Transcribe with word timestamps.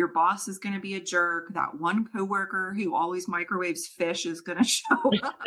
your 0.00 0.08
boss 0.08 0.48
is 0.48 0.58
going 0.58 0.74
to 0.74 0.80
be 0.80 0.94
a 0.94 1.00
jerk. 1.00 1.52
That 1.52 1.78
one 1.78 2.06
coworker 2.06 2.72
who 2.74 2.94
always 2.94 3.28
microwaves 3.28 3.86
fish 3.86 4.24
is 4.24 4.40
going 4.40 4.56
to 4.64 4.64
show 4.64 4.96
up. 5.22 5.44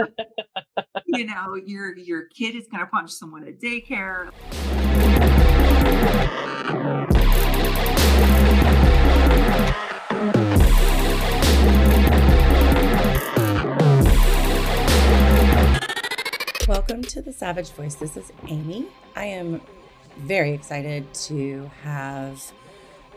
you 1.08 1.26
know, 1.26 1.56
your 1.56 1.98
your 1.98 2.26
kid 2.26 2.56
is 2.56 2.68
going 2.68 2.82
to 2.82 2.86
punch 2.86 3.10
someone 3.10 3.48
at 3.48 3.60
daycare. 3.60 4.30
Welcome 16.68 17.02
to 17.06 17.24
the 17.24 17.34
Savage 17.34 17.72
Voice. 17.72 17.96
This 17.96 18.16
is 18.16 18.32
Amy. 18.48 18.86
I 19.16 19.26
am 19.26 19.62
very 20.20 20.52
excited 20.52 21.12
to 21.16 21.72
have 21.82 22.54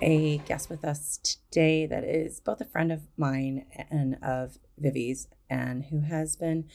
a 0.00 0.38
guest 0.38 0.68
with 0.68 0.84
us 0.84 1.18
today 1.18 1.86
that 1.86 2.04
is 2.04 2.40
both 2.40 2.60
a 2.60 2.64
friend 2.64 2.92
of 2.92 3.02
mine 3.16 3.66
and 3.90 4.16
of 4.22 4.58
Vivi's, 4.78 5.28
and 5.48 5.86
who 5.86 6.00
has 6.00 6.36
been 6.36 6.66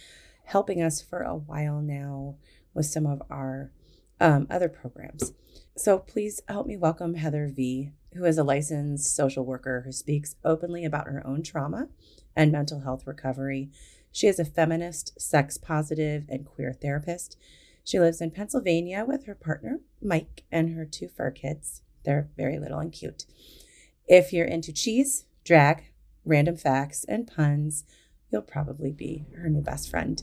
helping 0.46 0.82
us 0.82 1.02
for 1.02 1.22
a 1.22 1.36
while 1.36 1.82
now 1.82 2.36
with 2.74 2.86
some 2.86 3.06
of 3.06 3.22
our 3.30 3.72
um, 4.20 4.48
other 4.50 4.70
programs. 4.70 5.34
So 5.76 6.00
please 6.00 6.42
help 6.48 6.68
me 6.68 6.78
welcome 6.78 7.16
Heather 7.16 7.48
V, 7.48 7.92
who 8.14 8.26
is 8.26 8.38
a 8.38 8.44
licensed 8.44 9.16
social 9.16 9.46
worker 9.46 9.82
who 9.86 9.92
speaks 9.92 10.36
openly 10.44 10.86
about 10.86 11.08
her 11.08 11.26
own 11.26 11.44
trauma 11.44 11.90
and 12.36 12.52
mental 12.52 12.82
health 12.82 13.08
recovery. 13.08 13.70
She 14.12 14.28
is 14.28 14.40
a 14.40 14.46
feminist, 14.46 15.20
sex 15.20 15.58
positive, 15.58 16.26
and 16.28 16.46
queer 16.46 16.74
therapist. 16.74 17.38
She 17.84 18.00
lives 18.00 18.22
in 18.22 18.32
Pennsylvania 18.32 19.06
with 19.08 19.26
her 19.26 19.36
partner, 19.36 19.80
Mike, 20.02 20.44
and 20.52 20.76
her 20.76 20.86
two 20.86 21.08
fur 21.08 21.32
kids. 21.32 21.82
They're 22.04 22.30
very 22.36 22.58
little 22.58 22.80
and 22.80 22.92
cute. 22.92 23.26
If 24.08 24.34
you're 24.34 24.48
into 24.48 24.74
cheese, 24.74 25.26
drag, 25.46 25.92
random 26.26 26.58
facts, 26.58 27.04
and 27.04 27.28
puns, 27.28 27.84
you'll 28.32 28.42
probably 28.42 28.92
be 28.92 29.26
her 29.38 29.50
new 29.50 29.62
best 29.62 29.90
friend. 29.90 30.22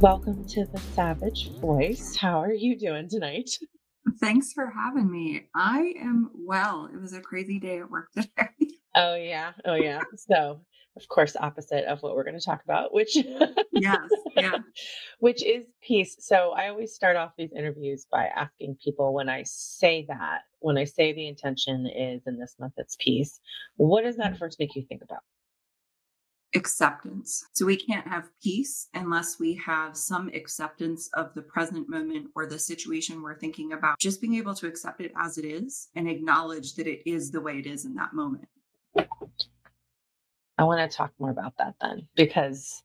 Welcome 0.00 0.46
to 0.48 0.64
the 0.64 0.80
Savage 0.94 1.50
Voice. 1.60 2.16
How 2.16 2.40
are 2.40 2.52
you 2.52 2.78
doing 2.78 3.08
tonight? 3.08 3.50
Thanks 4.20 4.52
for 4.54 4.70
having 4.70 5.10
me. 5.10 5.48
I 5.54 5.94
am 6.00 6.30
well. 6.34 6.88
It 6.92 6.98
was 6.98 7.12
a 7.12 7.20
crazy 7.20 7.58
day 7.58 7.80
at 7.80 7.90
work 7.90 8.10
today. 8.14 8.48
Oh, 8.94 9.16
yeah. 9.16 9.52
Oh, 9.66 9.74
yeah. 9.74 10.00
So, 10.16 10.60
of 10.96 11.06
course, 11.08 11.36
opposite 11.38 11.84
of 11.84 12.02
what 12.02 12.14
we're 12.14 12.24
going 12.24 12.38
to 12.38 12.44
talk 12.44 12.62
about, 12.64 12.92
which 12.92 13.16
yes, 13.72 13.98
yeah, 14.34 14.58
which 15.18 15.44
is 15.44 15.66
peace. 15.82 16.16
So 16.20 16.52
I 16.52 16.68
always 16.68 16.94
start 16.94 17.16
off 17.16 17.32
these 17.36 17.52
interviews 17.56 18.06
by 18.10 18.26
asking 18.34 18.78
people 18.82 19.12
when 19.12 19.28
I 19.28 19.42
say 19.44 20.06
that, 20.08 20.40
when 20.60 20.78
I 20.78 20.84
say 20.84 21.12
the 21.12 21.28
intention 21.28 21.86
is 21.86 22.22
in 22.26 22.38
this 22.38 22.56
month 22.58 22.74
it's 22.78 22.96
peace, 22.98 23.40
what 23.76 24.04
does 24.04 24.16
that 24.16 24.34
mm. 24.34 24.38
first 24.38 24.58
make 24.58 24.74
you 24.74 24.84
think 24.88 25.02
about? 25.02 25.20
Acceptance. 26.54 27.44
So 27.52 27.66
we 27.66 27.76
can't 27.76 28.06
have 28.06 28.30
peace 28.42 28.88
unless 28.94 29.38
we 29.38 29.54
have 29.56 29.96
some 29.96 30.30
acceptance 30.32 31.10
of 31.12 31.34
the 31.34 31.42
present 31.42 31.88
moment 31.90 32.28
or 32.34 32.46
the 32.46 32.58
situation 32.58 33.20
we're 33.20 33.38
thinking 33.38 33.72
about. 33.72 33.98
Just 33.98 34.22
being 34.22 34.36
able 34.36 34.54
to 34.54 34.66
accept 34.66 35.02
it 35.02 35.12
as 35.18 35.36
it 35.36 35.44
is 35.44 35.88
and 35.94 36.08
acknowledge 36.08 36.74
that 36.76 36.86
it 36.86 37.02
is 37.04 37.30
the 37.30 37.40
way 37.40 37.58
it 37.58 37.66
is 37.66 37.84
in 37.84 37.94
that 37.96 38.14
moment. 38.14 38.48
I 40.58 40.64
want 40.64 40.90
to 40.90 40.96
talk 40.96 41.12
more 41.18 41.30
about 41.30 41.54
that 41.58 41.74
then 41.80 42.08
because 42.14 42.82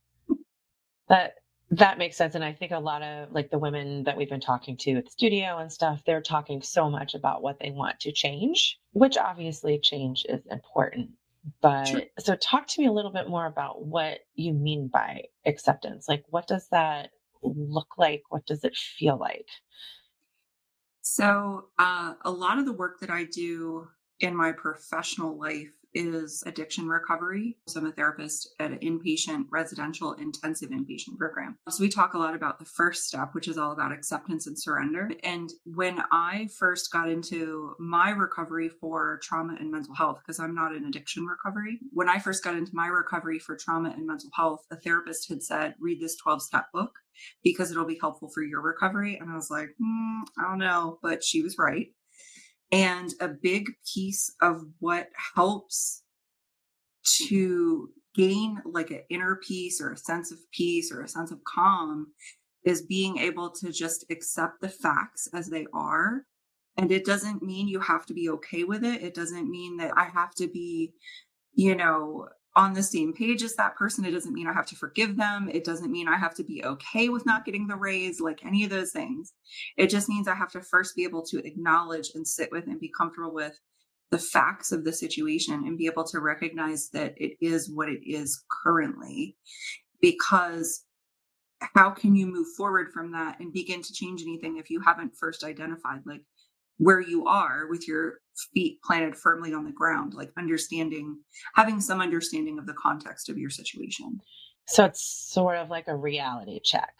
that 1.09 1.36
that 1.72 1.97
makes 1.97 2.17
sense 2.17 2.36
and 2.36 2.44
I 2.44 2.52
think 2.52 2.73
a 2.73 2.80
lot 2.80 3.02
of 3.02 3.31
like 3.31 3.50
the 3.50 3.58
women 3.58 4.03
that 4.03 4.17
we've 4.17 4.30
been 4.30 4.41
talking 4.41 4.75
to 4.78 4.97
at 4.97 5.05
the 5.05 5.11
studio 5.11 5.58
and 5.58 5.72
stuff 5.72 6.02
they're 6.05 6.22
talking 6.22 6.61
so 6.61 6.89
much 6.89 7.13
about 7.13 7.41
what 7.41 7.59
they 7.59 7.72
want 7.72 8.00
to 8.02 8.11
change, 8.11 8.78
which 8.91 9.17
obviously 9.17 9.80
change 9.80 10.25
is 10.28 10.41
important. 10.52 11.11
But 11.61 11.86
sure. 11.86 12.02
so 12.19 12.36
talk 12.36 12.67
to 12.67 12.81
me 12.81 12.88
a 12.88 12.91
little 12.91 13.12
bit 13.12 13.29
more 13.29 13.46
about 13.46 13.85
what 13.85 14.19
you 14.35 14.53
mean 14.53 14.90
by 14.91 15.23
acceptance. 15.46 16.07
Like 16.09 16.23
what 16.29 16.46
does 16.46 16.67
that 16.72 17.12
look 17.41 17.97
like? 17.97 18.23
What 18.29 18.46
does 18.46 18.63
it 18.63 18.75
feel 18.75 19.17
like? 19.17 19.47
So, 21.01 21.69
uh, 21.79 22.13
a 22.22 22.31
lot 22.31 22.59
of 22.59 22.66
the 22.66 22.73
work 22.73 23.00
that 23.00 23.09
I 23.09 23.23
do 23.23 23.88
in 24.19 24.35
my 24.35 24.51
professional 24.51 25.38
life 25.38 25.72
is 25.94 26.44
addiction 26.46 26.88
recovery. 26.88 27.57
So 27.68 27.79
I'm 27.79 27.88
a 27.88 27.91
therapist 27.91 28.53
at 28.59 28.72
an 28.72 28.79
inpatient 28.79 29.46
residential 29.50 30.13
intensive 30.13 30.69
inpatient 30.69 31.18
program. 31.18 31.57
So 31.69 31.81
we 31.81 31.90
talk 31.90 32.13
a 32.13 32.18
lot 32.18 32.35
about 32.35 32.59
the 32.59 32.66
first 32.66 33.06
step, 33.06 33.29
which 33.34 33.47
is 33.47 33.57
all 33.57 33.72
about 33.72 33.91
acceptance 33.91 34.47
and 34.47 34.57
surrender. 34.57 35.12
And 35.24 35.52
when 35.66 36.02
I 36.12 36.47
first 36.57 36.91
got 36.91 37.09
into 37.09 37.75
my 37.79 38.12
recovery 38.12 38.69
for 38.69 39.19
trauma 39.24 39.56
and 39.59 39.72
mental 39.72 39.96
health, 39.96 40.19
because 40.25 40.40
I'm 40.40 40.56
not 40.56 40.75
in 40.75 40.85
addiction 40.85 41.25
recovery, 41.25 41.79
when 41.91 42.09
I 42.09 42.19
first 42.19 42.44
got 42.44 42.56
into 42.56 42.72
my 42.73 42.88
recovery 42.88 43.40
for 43.40 43.56
trauma 43.56 43.90
and 43.90 44.08
mental 44.08 44.29
health, 44.34 44.66
a 44.72 44.75
therapist 44.75 45.29
had 45.29 45.44
said, 45.44 45.75
read 45.79 46.00
this 46.00 46.16
12 46.18 46.41
step 46.41 46.66
book 46.73 46.91
because 47.44 47.72
it'll 47.72 47.85
be 47.85 48.00
helpful 48.00 48.29
for 48.29 48.44
your 48.44 48.62
recovery. 48.62 49.18
And 49.19 49.29
I 49.29 49.35
was 49.35 49.50
like, 49.50 49.69
mm, 49.81 50.22
I 50.38 50.44
don't 50.44 50.59
know, 50.59 51.00
but 51.02 51.23
she 51.23 51.41
was 51.41 51.58
right. 51.58 51.88
And 52.72 53.14
a 53.20 53.28
big 53.28 53.70
piece 53.94 54.34
of 54.42 54.66
what 54.80 55.09
helps 55.36 56.04
to 57.28 57.90
gain 58.16 58.62
like 58.66 58.92
an 58.92 59.02
inner 59.09 59.38
peace 59.38 59.82
or 59.82 59.92
a 59.92 59.98
sense 59.98 60.32
of 60.32 60.40
peace 60.52 60.92
or 60.92 61.02
a 61.02 61.08
sense 61.08 61.32
of 61.32 61.44
calm 61.44 62.08
is 62.64 62.84
being 62.84 63.18
able 63.18 63.50
to 63.50 63.72
just 63.72 64.06
accept 64.09 64.62
the 64.62 64.70
facts 64.70 65.28
as 65.34 65.50
they 65.50 65.66
are. 65.74 66.26
And 66.78 66.92
it 66.92 67.06
doesn't 67.06 67.44
mean 67.44 67.68
you 67.68 67.80
have 67.80 68.06
to 68.08 68.14
be 68.14 68.30
okay 68.30 68.64
with 68.64 68.84
it. 68.84 69.02
It 69.02 69.14
doesn't 69.14 69.50
mean 69.50 69.78
that 69.78 69.94
I 69.98 70.06
have 70.06 70.34
to 70.36 70.48
be, 70.48 70.94
you 71.53 71.76
know, 71.76 72.28
on 72.56 72.73
the 72.73 72.84
same 72.84 73.13
page 73.13 73.44
as 73.44 73.56
that 73.56 73.75
person. 73.75 74.03
It 74.03 74.12
doesn't 74.12 74.34
mean 74.34 74.47
I 74.47 74.53
have 74.53 74.66
to 74.67 74.75
forgive 74.75 75.16
them. 75.17 75.50
It 75.51 75.63
doesn't 75.63 75.91
mean 75.91 76.07
I 76.07 76.17
have 76.17 76.35
to 76.35 76.44
be 76.44 76.63
okay 76.66 77.09
with 77.09 77.25
not 77.25 77.45
getting 77.45 77.67
the 77.67 77.75
raise, 77.75 78.19
like 78.19 78.45
any 78.45 78.63
of 78.63 78.69
those 78.69 78.91
things. 78.91 79.34
It 79.78 79.89
just 79.89 80.09
means 80.09 80.28
I 80.28 80.35
have 80.35 80.51
to 80.51 80.61
first 80.61 80.95
be 80.95 81.03
able 81.03 81.23
to 81.28 81.45
acknowledge 81.45 82.11
and 82.13 82.28
sit 82.28 82.51
with 82.51 82.67
and 82.67 82.79
be 82.79 82.91
comfortable 82.95 83.34
with 83.34 83.59
the 84.09 84.17
facts 84.17 84.73
of 84.73 84.84
the 84.84 84.91
situation 84.91 85.63
and 85.66 85.78
be 85.78 85.85
able 85.85 86.03
to 86.03 86.19
recognize 86.19 86.90
that 86.90 87.13
it 87.16 87.38
is 87.40 87.72
what 87.73 87.88
it 87.88 88.01
is 88.06 88.44
currently. 88.63 89.38
Because 90.01 90.84
how 91.75 91.91
can 91.91 92.16
you 92.16 92.25
move 92.25 92.47
forward 92.57 92.91
from 92.91 93.11
that 93.11 93.40
and 93.40 93.53
begin 93.53 93.81
to 93.81 93.94
change 93.94 94.22
anything 94.22 94.57
if 94.57 94.69
you 94.69 94.81
haven't 94.81 95.16
first 95.17 95.44
identified, 95.44 96.01
like, 96.06 96.23
where 96.78 97.00
you 97.00 97.28
are 97.28 97.67
with 97.69 97.88
your 97.88 98.21
feet 98.53 98.81
planted 98.84 99.16
firmly 99.16 99.53
on 99.53 99.66
the 99.66 99.72
ground, 99.72 100.14
like 100.14 100.31
understanding, 100.38 101.18
having 101.56 101.81
some 101.81 102.02
understanding 102.02 102.58
of 102.58 102.66
the 102.66 102.74
context 102.74 103.30
of 103.30 103.38
your 103.38 103.50
situation. 103.50 104.22
So 104.68 104.86
it's 104.86 105.03
sort 105.03 105.58
of 105.58 105.69
like 105.69 105.88
a 105.88 105.96
reality 105.96 106.59
check. 106.64 106.94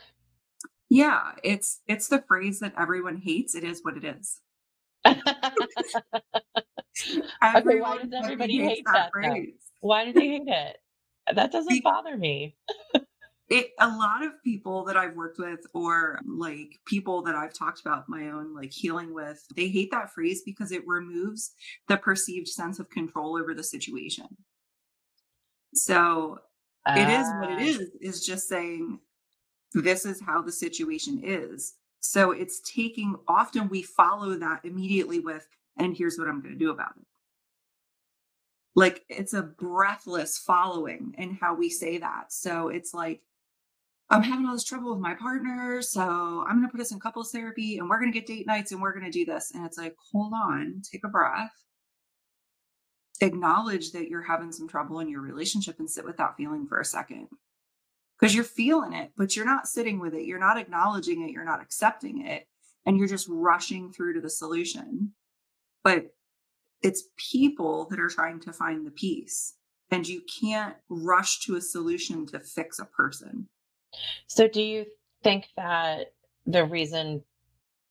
Yeah, 0.90 1.32
it's 1.44 1.80
it's 1.88 2.10
the 2.10 2.24
phrase 2.28 2.60
that 2.60 2.74
everyone 2.78 3.18
hates. 3.18 3.56
It 3.56 3.64
is 3.64 3.80
what 3.82 3.96
it 3.98 4.04
is. 4.04 4.42
okay, 5.08 5.22
why 7.42 7.98
does 7.98 8.12
everybody 8.14 8.58
hate 8.58 8.84
that? 8.86 9.10
that 9.14 9.48
why 9.80 10.06
do 10.06 10.14
they 10.14 10.28
hate 10.28 10.48
it? 10.48 10.78
That 11.34 11.52
doesn't 11.52 11.84
bother 11.84 12.18
me 12.18 12.58
it 13.52 13.72
a 13.80 13.88
lot 13.88 14.24
of 14.24 14.42
people 14.44 14.86
that 14.86 14.96
I've 14.96 15.16
worked 15.16 15.38
with 15.38 15.60
or 15.74 16.20
like 16.26 16.80
people 16.86 17.22
that 17.24 17.36
I've 17.36 17.54
talked 17.54 17.82
about 17.82 18.08
my 18.08 18.30
own 18.30 18.56
like 18.56 18.72
healing 18.72 19.14
with, 19.14 19.46
they 19.58 19.68
hate 19.68 19.92
that 19.92 20.10
phrase 20.10 20.42
because 20.46 20.72
it 20.72 20.88
removes 20.88 21.52
the 21.90 21.98
perceived 21.98 22.48
sense 22.48 22.80
of 22.80 22.90
control 22.90 23.38
over 23.38 23.54
the 23.54 23.64
situation. 23.64 24.26
So 25.74 26.40
uh, 26.86 26.96
it 26.98 27.10
is 27.10 27.28
what 27.40 27.52
it 27.52 27.60
ah. 27.60 27.62
is, 27.62 27.90
is 28.00 28.26
just 28.26 28.48
saying 28.48 29.00
this 29.74 30.06
is 30.06 30.22
how 30.22 30.42
the 30.42 30.52
situation 30.52 31.20
is. 31.22 31.74
So 32.00 32.32
it's 32.32 32.62
taking 32.62 33.18
often 33.28 33.68
we 33.68 33.84
follow 33.84 34.36
that 34.36 34.62
immediately 34.64 35.20
with, 35.20 35.46
and 35.78 35.96
here's 35.96 36.18
what 36.18 36.30
I'm 36.30 36.42
going 36.42 36.54
to 36.54 36.60
do 36.60 36.72
about 36.72 36.94
it. 36.98 37.06
Like 38.76 39.04
it's 39.10 39.34
a 39.34 39.44
breathless 39.44 40.38
following 40.38 41.14
in 41.18 41.36
how 41.36 41.54
we 41.54 41.70
say 41.70 41.98
that. 41.98 42.32
So 42.32 42.70
it's 42.70 42.94
like, 42.94 43.20
I'm 44.12 44.24
having 44.24 44.46
all 44.46 44.54
this 44.54 44.66
trouble 44.66 44.92
with 44.92 45.00
my 45.00 45.14
partner. 45.16 45.82
So 45.82 46.02
I'm 46.46 46.58
going 46.58 46.68
to 46.68 46.72
put 46.72 46.82
us 46.82 46.92
in 46.92 47.00
couples 47.00 47.32
therapy 47.32 47.78
and 47.78 47.90
we're 47.90 48.00
going 48.00 48.12
to 48.12 48.20
get 48.20 48.28
date 48.28 48.46
nights 48.46 48.74
and 48.74 48.82
we're 48.82 48.92
going 48.92 49.06
to 49.06 49.12
do 49.12 49.24
this. 49.24 49.52
And 49.56 49.66
it's 49.66 49.78
like, 49.78 49.96
hold 50.12 50.34
on, 50.34 50.82
take 50.92 51.06
a 51.06 51.08
breath, 51.08 51.54
acknowledge 53.22 53.94
that 53.94 54.10
you're 54.10 54.22
having 54.22 54.52
some 54.52 54.68
trouble 54.68 55.00
in 55.00 55.08
your 55.08 55.22
relationship 55.22 55.80
and 55.80 55.90
sit 55.90 56.04
with 56.04 56.18
that 56.18 56.36
feeling 56.36 56.68
for 56.68 56.82
a 56.82 56.86
second. 56.86 57.30
Because 58.20 58.36
you're 58.36 58.44
feeling 58.44 58.92
it, 58.92 59.12
but 59.16 59.36
you're 59.36 59.46
not 59.46 59.68
sitting 59.68 59.98
with 60.00 60.14
it. 60.14 60.26
You're 60.26 60.40
not 60.40 60.58
acknowledging 60.58 61.24
it. 61.24 61.32
You're 61.32 61.46
not 61.46 61.62
accepting 61.62 62.28
it. 62.28 62.48
And 62.86 62.98
you're 62.98 63.08
just 63.08 63.28
rushing 63.30 63.94
through 63.94 64.16
to 64.16 64.22
the 64.22 64.30
solution. 64.30 65.14
But 65.86 66.08
it's 66.84 67.06
people 67.32 67.88
that 67.90 68.00
are 68.00 68.10
trying 68.10 68.42
to 68.42 68.52
find 68.52 68.86
the 68.86 68.92
peace. 68.92 69.56
And 69.90 70.08
you 70.08 70.22
can't 70.42 70.76
rush 70.90 71.40
to 71.46 71.56
a 71.56 71.62
solution 71.62 72.26
to 72.28 72.40
fix 72.40 72.78
a 72.78 72.86
person 72.86 73.48
so, 74.28 74.48
do 74.48 74.62
you 74.62 74.86
think 75.24 75.48
that 75.58 76.14
the 76.46 76.66
reason 76.66 77.24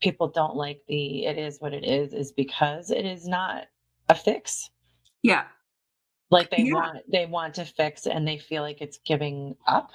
people 0.01 0.29
don't 0.29 0.57
like 0.57 0.81
the 0.89 1.27
it 1.27 1.39
is 1.39 1.61
what 1.61 1.75
it 1.75 1.85
is 1.85 2.13
is 2.13 2.33
because 2.33 2.91
it 2.91 3.05
is 3.05 3.27
not 3.27 3.67
a 4.09 4.15
fix. 4.15 4.71
Yeah. 5.23 5.45
Like 6.31 6.51
they 6.51 6.63
Yeah. 6.65 6.75
want 6.75 7.11
they 7.11 7.27
want 7.27 7.55
to 7.57 7.65
fix 7.65 8.07
and 8.07 8.27
they 8.27 8.39
feel 8.39 8.63
like 8.63 8.81
it's 8.81 8.99
giving 9.05 9.57
up 9.67 9.91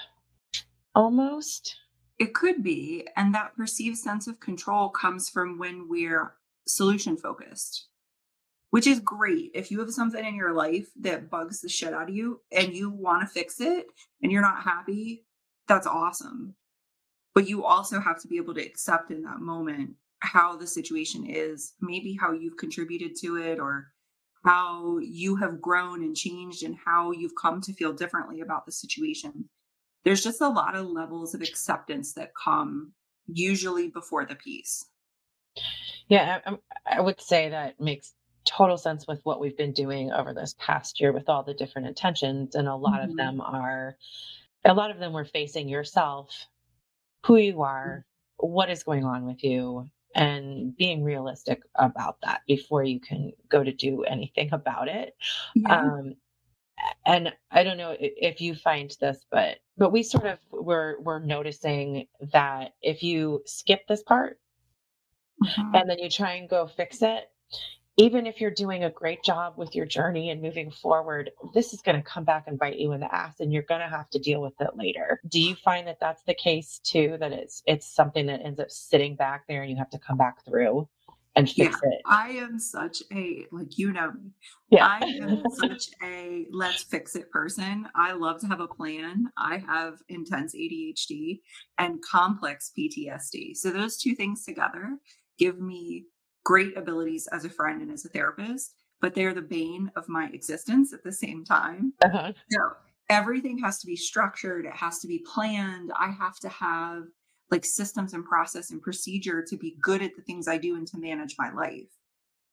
almost. 0.94 1.75
It 2.18 2.34
could 2.34 2.63
be. 2.63 3.07
And 3.18 3.34
that 3.36 3.56
perceived 3.56 3.98
sense 3.98 4.28
of 4.28 4.40
control 4.40 4.90
comes 4.90 5.30
from 5.30 5.57
when 5.57 5.90
we're 5.90 6.36
solution 6.66 7.18
focused, 7.18 7.88
which 8.69 8.88
is 8.88 9.00
great. 9.02 9.52
If 9.54 9.69
you 9.69 9.80
have 9.80 9.92
something 9.92 10.24
in 10.24 10.36
your 10.36 10.54
life 10.54 10.88
that 11.02 11.30
bugs 11.30 11.62
the 11.62 11.68
shit 11.69 11.94
out 11.94 12.10
of 12.10 12.16
you 12.16 12.42
and 12.52 12.74
you 12.74 12.90
want 12.90 13.22
to 13.22 13.28
fix 13.28 13.60
it 13.60 13.88
and 14.22 14.31
you're 14.31 14.42
not 14.42 14.63
happy, 14.63 15.25
that's 15.68 15.88
awesome. 15.88 16.56
But 17.34 17.48
you 17.50 17.66
also 17.66 18.00
have 18.00 18.22
to 18.22 18.28
be 18.28 18.38
able 18.38 18.54
to 18.54 18.66
accept 18.66 19.12
in 19.12 19.22
that 19.24 19.40
moment 19.40 19.92
how 20.20 20.56
the 20.56 20.68
situation 20.68 21.26
is, 21.28 21.74
maybe 21.82 22.18
how 22.20 22.32
you've 22.32 22.58
contributed 22.58 23.16
to 23.22 23.38
it 23.38 23.60
or 23.60 23.92
how 24.46 25.00
you 25.00 25.36
have 25.38 25.60
grown 25.62 26.04
and 26.04 26.16
changed 26.16 26.64
and 26.64 26.76
how 26.86 27.12
you've 27.12 27.36
come 27.40 27.62
to 27.62 27.74
feel 27.74 27.92
differently 27.94 28.42
about 28.42 28.66
the 28.66 28.72
situation 28.72 29.50
there's 30.04 30.24
just 30.24 30.40
a 30.40 30.48
lot 30.48 30.76
of 30.76 30.86
levels 30.86 31.34
of 31.34 31.42
acceptance 31.42 32.14
that 32.14 32.30
come 32.36 32.94
usually 33.26 33.88
before 33.88 34.24
the 34.24 34.36
peace. 34.36 34.86
Yeah, 36.08 36.42
I, 36.46 36.50
I'm- 36.92 37.04
would 37.04 37.20
say 37.20 37.50
that 37.50 37.80
makes 37.82 38.14
total 38.46 38.78
sense 38.78 39.08
with 39.08 39.20
what 39.24 39.40
we've 39.40 39.58
been 39.58 39.74
doing 39.74 40.12
over 40.12 40.32
this 40.32 40.54
past 40.60 41.02
year 41.02 41.12
with 41.12 41.28
all 41.28 41.42
the 41.42 41.56
different 41.56 41.88
intentions. 41.88 42.54
And 42.54 42.68
a 42.68 42.76
lot 42.76 43.02
of 43.04 43.10
Mhm. 43.10 43.18
them 43.18 43.42
are, 43.42 43.98
a 44.66 44.74
lot 44.74 44.92
of 44.92 45.00
them 45.00 45.14
were 45.14 45.26
facing 45.26 45.70
yourself, 45.70 46.48
who 47.26 47.38
you 47.38 47.62
are, 47.62 48.06
what 48.38 48.70
is 48.70 48.84
going 48.84 49.06
on 49.06 49.26
with 49.26 49.44
you, 49.44 49.90
and 50.16 50.76
being 50.78 51.04
realistic 51.04 51.62
about 51.76 52.18
that 52.22 52.42
before 52.48 52.84
you 52.84 53.00
can 53.00 53.32
go 53.50 53.64
to 53.64 53.72
do 53.72 54.04
anything 54.04 54.50
about 54.54 54.88
it. 54.88 55.16
Yeah. 55.56 55.82
Um, 55.84 56.16
and 57.06 57.34
I 57.52 57.64
don't 57.64 57.78
know 57.78 57.96
if 58.00 58.42
you 58.42 58.54
find 58.54 58.94
this, 59.00 59.26
but 59.32 59.60
but 59.78 59.92
we 59.92 60.04
sort 60.04 60.26
of 60.26 60.40
were 60.52 60.98
we're 61.02 61.20
noticing 61.20 62.08
that 62.34 62.74
if 62.82 63.02
you 63.04 63.42
skip 63.46 63.88
this 63.88 64.04
part 64.04 64.40
Mhm. 65.44 65.76
and 65.76 65.90
then 65.90 66.00
you 66.00 66.10
try 66.10 66.34
and 66.34 66.50
go 66.50 66.66
fix 66.68 67.02
it, 67.02 67.30
even 67.97 68.27
if 68.27 68.42
you're 68.42 68.51
doing 68.51 68.83
a 68.83 68.89
great 68.89 69.24
job 69.24 69.53
with 69.57 69.74
your 69.74 69.86
journey 69.86 70.30
and 70.30 70.42
moving 70.42 70.69
forward, 70.69 71.31
this 71.53 71.74
is 71.74 71.81
going 71.81 71.95
to 71.95 72.03
come 72.03 72.25
back 72.25 72.45
and 72.47 72.59
bite 72.59 72.77
you 72.77 72.92
in 72.92 73.00
the 73.00 73.13
ass, 73.13 73.39
and 73.39 73.53
you're 73.53 73.63
going 73.63 73.81
to 73.81 73.88
have 73.88 74.09
to 74.09 74.19
deal 74.19 74.42
with 74.42 74.59
it 74.59 74.75
later. 74.75 75.21
Do 75.30 75.39
you 75.39 75.56
find 75.56 75.88
that 75.88 76.00
that's 76.00 76.24
the 76.24 76.33
case 76.33 76.80
too? 76.83 77.18
That 77.19 77.31
it's 77.31 77.63
it's 77.65 77.88
something 77.88 78.25
that 78.25 78.42
ends 78.44 78.59
up 78.59 78.69
sitting 78.69 79.15
back 79.15 79.45
there, 79.47 79.62
and 79.62 79.71
you 79.71 79.77
have 79.77 79.89
to 79.92 80.00
come 80.00 80.18
back 80.18 80.44
through 80.45 80.88
and 81.36 81.50
fix 81.50 81.75
it. 81.83 82.01
I 82.06 82.30
am 82.30 82.59
such 82.59 83.03
a, 83.12 83.45
like, 83.51 83.77
you 83.77 83.92
know 83.92 84.12
me, 84.12 84.31
Yeah. 84.69 84.88
I 84.88 85.00
am 85.21 85.44
such 85.50 85.89
a 86.01 86.47
let's 86.51 86.83
fix 86.83 87.15
it 87.15 87.30
person. 87.30 87.88
I 87.94 88.13
love 88.13 88.39
to 88.42 88.47
have 88.47 88.62
a 88.62 88.68
plan. 88.68 89.30
I 89.38 89.57
have 89.57 89.95
intense 90.07 90.56
ADHD 90.56 91.42
and 91.77 92.01
complex 92.01 92.71
PTSD. 92.77 93.56
So 93.56 93.71
those 93.71 93.97
two 93.97 94.15
things 94.15 94.45
together 94.45 94.97
give 95.38 95.59
me 95.59 96.06
great 96.45 96.77
abilities 96.77 97.27
as 97.33 97.44
a 97.44 97.50
friend 97.50 97.81
and 97.81 97.92
as 97.92 98.06
a 98.06 98.09
therapist, 98.09 98.74
but 99.01 99.13
they're 99.13 99.33
the 99.33 99.42
bane 99.42 99.92
of 99.97 100.07
my 100.07 100.30
existence 100.31 100.94
at 100.94 101.03
the 101.03 101.12
same 101.12 101.44
time. 101.44 101.92
Uh-huh. 102.03 102.31
So 102.50 102.59
everything 103.09 103.57
has 103.57 103.80
to 103.80 103.88
be 103.88 103.97
structured, 103.97 104.65
it 104.65 104.75
has 104.75 105.00
to 105.00 105.07
be 105.07 105.25
planned. 105.33 105.92
I 106.00 106.12
have 106.12 106.39
to 106.39 106.50
have 106.50 107.03
like 107.51 107.65
systems 107.65 108.13
and 108.13 108.24
process 108.24 108.71
and 108.71 108.81
procedure 108.81 109.44
to 109.47 109.57
be 109.57 109.75
good 109.81 110.01
at 110.01 110.15
the 110.15 110.21
things 110.21 110.47
I 110.47 110.57
do 110.57 110.75
and 110.75 110.88
to 110.88 110.97
manage 110.97 111.36
my 111.38 111.51
life. 111.51 111.89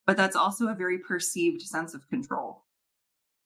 But 0.06 0.16
that's 0.16 0.36
also 0.36 0.68
a 0.68 0.74
very 0.74 0.98
perceived 0.98 1.62
sense 1.62 1.94
of 1.94 2.08
control. 2.08 2.61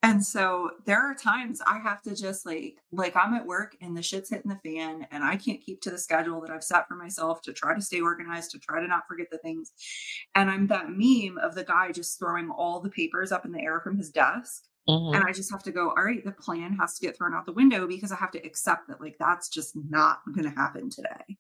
And 0.07 0.25
so 0.25 0.71
there 0.85 1.01
are 1.03 1.15
times 1.17 1.61
I 1.67 1.79
have 1.81 2.01
to 2.03 2.15
just 2.15 2.47
like, 2.47 2.79
like 2.93 3.17
I'm 3.17 3.35
at 3.35 3.45
work 3.45 3.77
and 3.81 3.97
the 3.97 4.03
shit's 4.03 4.31
hitting 4.31 4.53
the 4.53 4.61
fan 4.65 5.05
and 5.11 5.25
I 5.25 5.35
can't 5.37 5.61
keep 5.61 5.81
to 5.81 5.91
the 5.91 5.99
schedule 5.99 6.41
that 6.43 6.51
I've 6.51 6.63
set 6.63 6.87
for 6.87 6.95
myself 6.95 7.43
to 7.43 7.53
try 7.53 7.75
to 7.75 7.81
stay 7.83 8.01
organized, 8.01 8.53
to 8.53 8.61
try 8.61 8.81
to 8.81 8.87
not 8.87 9.09
forget 9.09 9.27
the 9.33 9.39
things. 9.39 9.73
And 10.37 10.49
I'm 10.49 10.69
that 10.69 10.91
meme 10.91 11.39
of 11.39 11.57
the 11.57 11.65
guy 11.65 11.91
just 11.91 12.21
throwing 12.21 12.51
all 12.51 12.79
the 12.79 12.89
papers 12.89 13.33
up 13.33 13.45
in 13.45 13.51
the 13.51 13.61
air 13.61 13.81
from 13.81 13.97
his 13.97 14.11
desk 14.11 14.63
Mhm. 14.89 15.17
and 15.17 15.25
I 15.25 15.33
just 15.33 15.51
have 15.51 15.65
to 15.65 15.73
go, 15.73 15.89
all 15.89 16.05
right, 16.05 16.25
the 16.25 16.31
plan 16.31 16.75
has 16.75 16.95
to 16.95 17.05
get 17.05 17.17
thrown 17.17 17.35
out 17.35 17.45
the 17.45 17.53
window 17.53 17.89
because 17.89 18.13
I 18.13 18.17
have 18.17 18.31
to 18.31 18.47
accept 18.47 18.87
that, 18.87 19.01
like, 19.01 19.17
that's 19.19 19.49
just 19.49 19.75
not 19.75 20.21
going 20.33 20.45
to 20.49 20.55
happen 20.57 20.89
today. 20.89 21.37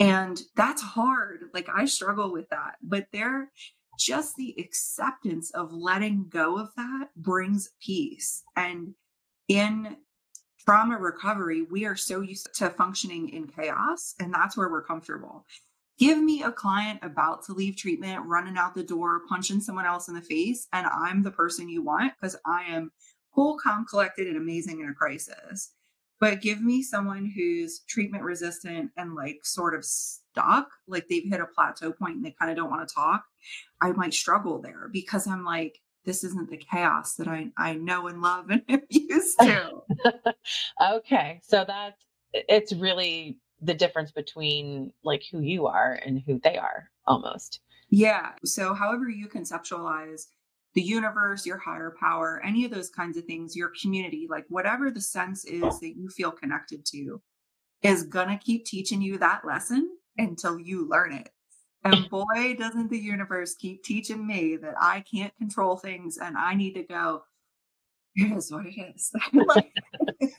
And 0.00 0.40
that's 0.56 0.80
hard. 0.80 1.50
Like, 1.52 1.68
I 1.68 1.84
struggle 1.84 2.32
with 2.32 2.48
that. 2.48 2.76
But 2.82 3.08
there, 3.12 3.52
just 3.98 4.36
the 4.36 4.54
acceptance 4.58 5.50
of 5.50 5.72
letting 5.72 6.26
go 6.28 6.58
of 6.58 6.70
that 6.76 7.08
brings 7.16 7.70
peace. 7.80 8.42
And 8.56 8.94
in 9.48 9.96
trauma 10.64 10.98
recovery, 10.98 11.62
we 11.62 11.84
are 11.84 11.96
so 11.96 12.20
used 12.20 12.48
to 12.56 12.70
functioning 12.70 13.28
in 13.30 13.46
chaos, 13.46 14.14
and 14.20 14.32
that's 14.32 14.56
where 14.56 14.70
we're 14.70 14.84
comfortable. 14.84 15.44
Give 15.98 16.18
me 16.18 16.42
a 16.42 16.50
client 16.50 17.00
about 17.02 17.44
to 17.44 17.52
leave 17.52 17.76
treatment, 17.76 18.26
running 18.26 18.56
out 18.56 18.74
the 18.74 18.82
door, 18.82 19.22
punching 19.28 19.60
someone 19.60 19.86
else 19.86 20.08
in 20.08 20.14
the 20.14 20.22
face, 20.22 20.66
and 20.72 20.86
I'm 20.86 21.22
the 21.22 21.30
person 21.30 21.68
you 21.68 21.82
want 21.82 22.14
because 22.18 22.36
I 22.46 22.62
am 22.62 22.90
cool, 23.34 23.58
calm, 23.62 23.84
collected, 23.88 24.26
and 24.26 24.36
amazing 24.36 24.80
in 24.80 24.88
a 24.88 24.94
crisis. 24.94 25.72
But 26.22 26.40
give 26.40 26.62
me 26.62 26.84
someone 26.84 27.26
who's 27.26 27.80
treatment 27.88 28.22
resistant 28.22 28.92
and 28.96 29.16
like 29.16 29.40
sort 29.42 29.74
of 29.74 29.84
stuck, 29.84 30.68
like 30.86 31.08
they've 31.08 31.28
hit 31.28 31.40
a 31.40 31.46
plateau 31.46 31.90
point 31.90 32.14
and 32.14 32.24
they 32.24 32.30
kind 32.38 32.48
of 32.48 32.56
don't 32.56 32.70
want 32.70 32.88
to 32.88 32.94
talk. 32.94 33.24
I 33.80 33.90
might 33.90 34.14
struggle 34.14 34.62
there 34.62 34.88
because 34.92 35.26
I'm 35.26 35.44
like, 35.44 35.80
this 36.04 36.22
isn't 36.22 36.48
the 36.48 36.58
chaos 36.58 37.16
that 37.16 37.26
I, 37.26 37.48
I 37.58 37.74
know 37.74 38.06
and 38.06 38.22
love 38.22 38.50
and 38.50 38.62
am 38.68 38.82
used 38.88 39.36
to. 39.40 39.80
okay, 40.92 41.40
so 41.42 41.64
that's 41.66 42.00
it's 42.32 42.72
really 42.72 43.38
the 43.60 43.74
difference 43.74 44.12
between 44.12 44.92
like 45.02 45.24
who 45.28 45.40
you 45.40 45.66
are 45.66 45.98
and 46.06 46.22
who 46.24 46.38
they 46.38 46.56
are 46.56 46.88
almost. 47.04 47.58
Yeah. 47.90 48.30
So, 48.44 48.74
however 48.74 49.08
you 49.08 49.26
conceptualize 49.28 50.26
the 50.74 50.82
universe, 50.82 51.44
your 51.44 51.58
higher 51.58 51.94
power, 52.00 52.40
any 52.44 52.64
of 52.64 52.70
those 52.70 52.88
kinds 52.90 53.16
of 53.16 53.24
things, 53.24 53.54
your 53.56 53.72
community, 53.80 54.26
like 54.30 54.46
whatever 54.48 54.90
the 54.90 55.00
sense 55.00 55.44
is 55.44 55.80
that 55.80 55.96
you 55.96 56.08
feel 56.08 56.30
connected 56.30 56.84
to, 56.86 57.20
is 57.82 58.04
going 58.04 58.28
to 58.28 58.36
keep 58.42 58.64
teaching 58.64 59.02
you 59.02 59.18
that 59.18 59.44
lesson 59.44 59.90
until 60.18 60.58
you 60.58 60.88
learn 60.88 61.12
it. 61.12 61.28
And 61.84 62.08
boy, 62.08 62.54
doesn't 62.58 62.90
the 62.90 62.98
universe 62.98 63.54
keep 63.54 63.82
teaching 63.82 64.24
me 64.26 64.56
that 64.56 64.74
I 64.80 65.00
can't 65.00 65.36
control 65.36 65.76
things 65.76 66.16
and 66.16 66.38
I 66.38 66.54
need 66.54 66.74
to 66.74 66.84
go, 66.84 67.24
it 68.14 68.30
is 68.36 68.52
what 68.52 68.66
it 68.66 68.74
is. 68.94 69.12
Like, 69.32 69.72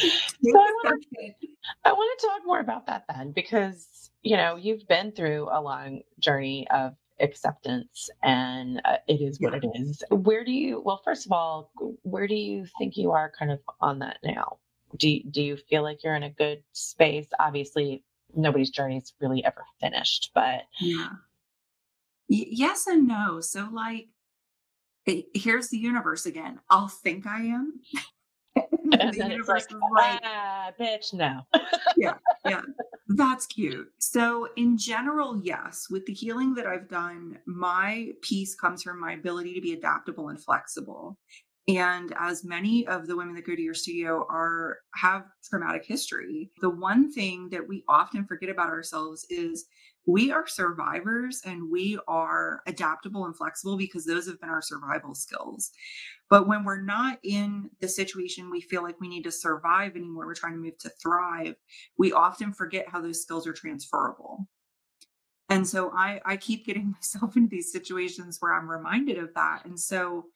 So 0.00 0.08
I 0.08 0.50
a 0.50 0.72
wanna- 0.84 0.96
I 1.84 1.92
want 1.92 2.20
to 2.20 2.26
talk 2.26 2.40
more 2.44 2.58
about 2.60 2.86
that 2.86 3.04
then 3.08 3.30
because 3.32 4.10
you 4.22 4.36
know 4.36 4.56
you've 4.56 4.86
been 4.88 5.12
through 5.12 5.48
a 5.50 5.60
long 5.62 6.02
journey 6.18 6.66
of 6.68 6.94
acceptance 7.20 8.08
and 8.22 8.80
uh, 8.84 8.96
it 9.06 9.20
is 9.20 9.38
what 9.40 9.54
it 9.54 9.64
is. 9.74 10.02
Where 10.10 10.44
do 10.44 10.52
you 10.52 10.80
well 10.84 11.00
first 11.04 11.26
of 11.26 11.32
all, 11.32 11.70
where 12.02 12.26
do 12.26 12.34
you 12.34 12.66
think 12.78 12.96
you 12.96 13.12
are 13.12 13.32
kind 13.38 13.50
of 13.50 13.60
on 13.80 13.98
that 14.00 14.18
now? 14.24 14.58
Do 14.96 15.08
you, 15.10 15.24
do 15.30 15.42
you 15.42 15.56
feel 15.56 15.82
like 15.82 16.02
you're 16.04 16.14
in 16.14 16.22
a 16.22 16.30
good 16.30 16.62
space? 16.72 17.26
Obviously, 17.40 18.04
nobody's 18.36 18.70
journey 18.70 18.96
is 18.98 19.12
really 19.20 19.44
ever 19.44 19.64
finished, 19.80 20.30
but 20.34 20.62
Yeah. 20.80 21.08
Y- 22.28 22.46
yes 22.50 22.86
and 22.86 23.06
no. 23.08 23.40
So, 23.40 23.68
like, 23.72 24.08
it- 25.06 25.26
here's 25.34 25.68
the 25.68 25.78
universe 25.78 26.26
again. 26.26 26.60
I'll 26.70 26.88
think 26.88 27.26
I 27.26 27.40
am. 27.42 27.80
The 28.54 29.26
universe 29.28 29.66
like, 29.70 29.92
like, 29.92 30.20
ah, 30.24 30.70
bitch, 30.78 31.12
no. 31.12 31.40
Yeah, 31.96 32.14
yeah, 32.44 32.62
that's 33.08 33.46
cute. 33.46 33.88
So, 33.98 34.48
in 34.56 34.76
general, 34.76 35.40
yes, 35.42 35.88
with 35.90 36.06
the 36.06 36.12
healing 36.12 36.54
that 36.54 36.66
I've 36.66 36.88
done, 36.88 37.38
my 37.46 38.12
peace 38.22 38.54
comes 38.54 38.82
from 38.82 39.00
my 39.00 39.12
ability 39.12 39.54
to 39.54 39.60
be 39.60 39.72
adaptable 39.72 40.28
and 40.28 40.42
flexible. 40.42 41.18
And 41.66 42.12
as 42.18 42.44
many 42.44 42.86
of 42.86 43.06
the 43.06 43.16
women 43.16 43.34
that 43.36 43.46
go 43.46 43.56
to 43.56 43.62
your 43.62 43.74
studio 43.74 44.26
are 44.28 44.80
have 44.94 45.24
traumatic 45.48 45.84
history, 45.86 46.50
the 46.60 46.68
one 46.68 47.10
thing 47.10 47.48
that 47.50 47.66
we 47.66 47.84
often 47.88 48.26
forget 48.26 48.50
about 48.50 48.68
ourselves 48.68 49.26
is 49.30 49.64
we 50.06 50.30
are 50.30 50.46
survivors 50.46 51.40
and 51.46 51.70
we 51.70 51.98
are 52.06 52.60
adaptable 52.66 53.24
and 53.24 53.34
flexible 53.34 53.78
because 53.78 54.04
those 54.04 54.26
have 54.26 54.38
been 54.40 54.50
our 54.50 54.60
survival 54.60 55.14
skills. 55.14 55.70
But 56.30 56.48
when 56.48 56.64
we're 56.64 56.80
not 56.80 57.18
in 57.22 57.70
the 57.80 57.88
situation 57.88 58.50
we 58.50 58.60
feel 58.60 58.82
like 58.82 59.00
we 59.00 59.08
need 59.08 59.24
to 59.24 59.32
survive 59.32 59.96
anymore, 59.96 60.26
we're 60.26 60.34
trying 60.34 60.54
to 60.54 60.58
move 60.58 60.78
to 60.78 60.90
thrive, 61.02 61.54
we 61.98 62.12
often 62.12 62.52
forget 62.52 62.88
how 62.88 63.00
those 63.00 63.22
skills 63.22 63.46
are 63.46 63.52
transferable. 63.52 64.48
And 65.50 65.66
so 65.66 65.92
I, 65.94 66.20
I 66.24 66.36
keep 66.36 66.66
getting 66.66 66.92
myself 66.92 67.36
into 67.36 67.50
these 67.50 67.72
situations 67.72 68.38
where 68.40 68.54
I'm 68.54 68.70
reminded 68.70 69.18
of 69.18 69.34
that. 69.34 69.64
And 69.64 69.78
so 69.78 70.26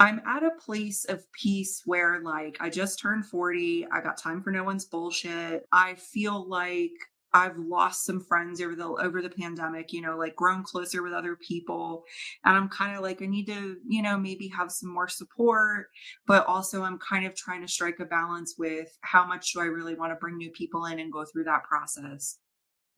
I'm 0.00 0.20
at 0.26 0.42
a 0.42 0.50
place 0.50 1.04
of 1.04 1.30
peace 1.32 1.82
where, 1.84 2.20
like, 2.20 2.56
I 2.60 2.68
just 2.68 2.98
turned 2.98 3.26
40. 3.26 3.86
I 3.92 4.00
got 4.00 4.16
time 4.16 4.42
for 4.42 4.50
no 4.50 4.64
one's 4.64 4.84
bullshit. 4.84 5.66
I 5.70 5.94
feel 5.94 6.48
like 6.48 6.90
I've 7.34 7.58
lost 7.58 8.04
some 8.04 8.20
friends 8.20 8.60
over 8.60 8.76
the 8.76 8.86
over 8.86 9.20
the 9.20 9.28
pandemic, 9.28 9.92
you 9.92 10.00
know, 10.00 10.16
like 10.16 10.36
grown 10.36 10.62
closer 10.62 11.02
with 11.02 11.12
other 11.12 11.34
people. 11.36 12.04
And 12.44 12.56
I'm 12.56 12.68
kind 12.68 12.96
of 12.96 13.02
like, 13.02 13.20
I 13.20 13.26
need 13.26 13.46
to, 13.46 13.76
you 13.86 14.02
know, 14.02 14.16
maybe 14.16 14.46
have 14.48 14.70
some 14.70 14.94
more 14.94 15.08
support, 15.08 15.88
but 16.28 16.46
also 16.46 16.84
I'm 16.84 16.98
kind 16.98 17.26
of 17.26 17.34
trying 17.34 17.62
to 17.62 17.68
strike 17.68 17.98
a 17.98 18.04
balance 18.04 18.54
with 18.56 18.96
how 19.00 19.26
much 19.26 19.52
do 19.52 19.60
I 19.60 19.64
really 19.64 19.96
want 19.96 20.12
to 20.12 20.16
bring 20.16 20.36
new 20.36 20.50
people 20.52 20.86
in 20.86 21.00
and 21.00 21.12
go 21.12 21.24
through 21.24 21.44
that 21.44 21.64
process. 21.64 22.38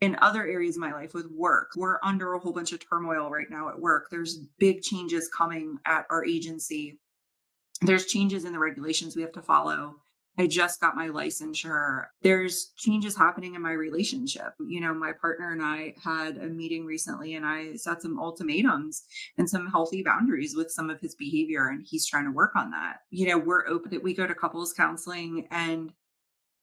In 0.03 0.19
other 0.21 0.47
areas 0.47 0.77
of 0.77 0.83
my 0.83 0.93
life 0.93 1.15
with 1.15 1.31
work, 1.35 1.71
we're 1.75 1.99
under 2.03 2.35
a 2.35 2.39
whole 2.39 2.53
bunch 2.53 2.73
of 2.73 2.87
turmoil 2.87 3.31
right 3.31 3.49
now 3.49 3.71
at 3.71 3.81
work. 3.81 4.09
There's 4.11 4.41
big 4.59 4.83
changes 4.83 5.31
coming 5.35 5.79
at 5.87 6.05
our 6.11 6.23
agency. 6.27 7.01
There's 7.81 8.05
changes 8.05 8.45
in 8.45 8.53
the 8.53 8.59
regulations 8.59 9.17
we 9.17 9.23
have 9.23 9.33
to 9.33 9.43
follow 9.43 9.97
I 10.39 10.47
just 10.47 10.81
got 10.81 10.97
my 10.97 11.09
licensure. 11.09 12.05
There's 12.23 12.73
changes 12.77 13.17
happening 13.17 13.55
in 13.55 13.63
my 13.63 13.73
relationship. 13.73 14.53
You 14.61 14.81
know, 14.81 14.93
my 14.93 15.13
partner 15.13 15.53
and 15.53 15.63
I 15.63 15.95
had 16.03 16.37
a 16.37 16.47
meeting 16.47 16.85
recently 16.85 17.35
and 17.35 17.47
I 17.47 17.77
set 17.77 18.03
some 18.03 18.19
ultimatums 18.19 19.05
and 19.39 19.49
some 19.49 19.67
healthy 19.67 20.03
boundaries 20.03 20.55
with 20.55 20.71
some 20.71 20.91
of 20.91 21.01
his 21.01 21.15
behavior 21.15 21.69
and 21.69 21.85
he's 21.89 22.07
trying 22.07 22.25
to 22.25 22.33
work 22.33 22.55
on 22.55 22.71
that. 22.73 22.99
You 23.11 23.29
know, 23.29 23.39
we're 23.39 23.67
open 23.67 23.91
that 23.93 24.03
we 24.03 24.15
go 24.15 24.27
to 24.27 24.35
couples 24.35 24.73
counseling 24.73 25.49
and 25.51 25.93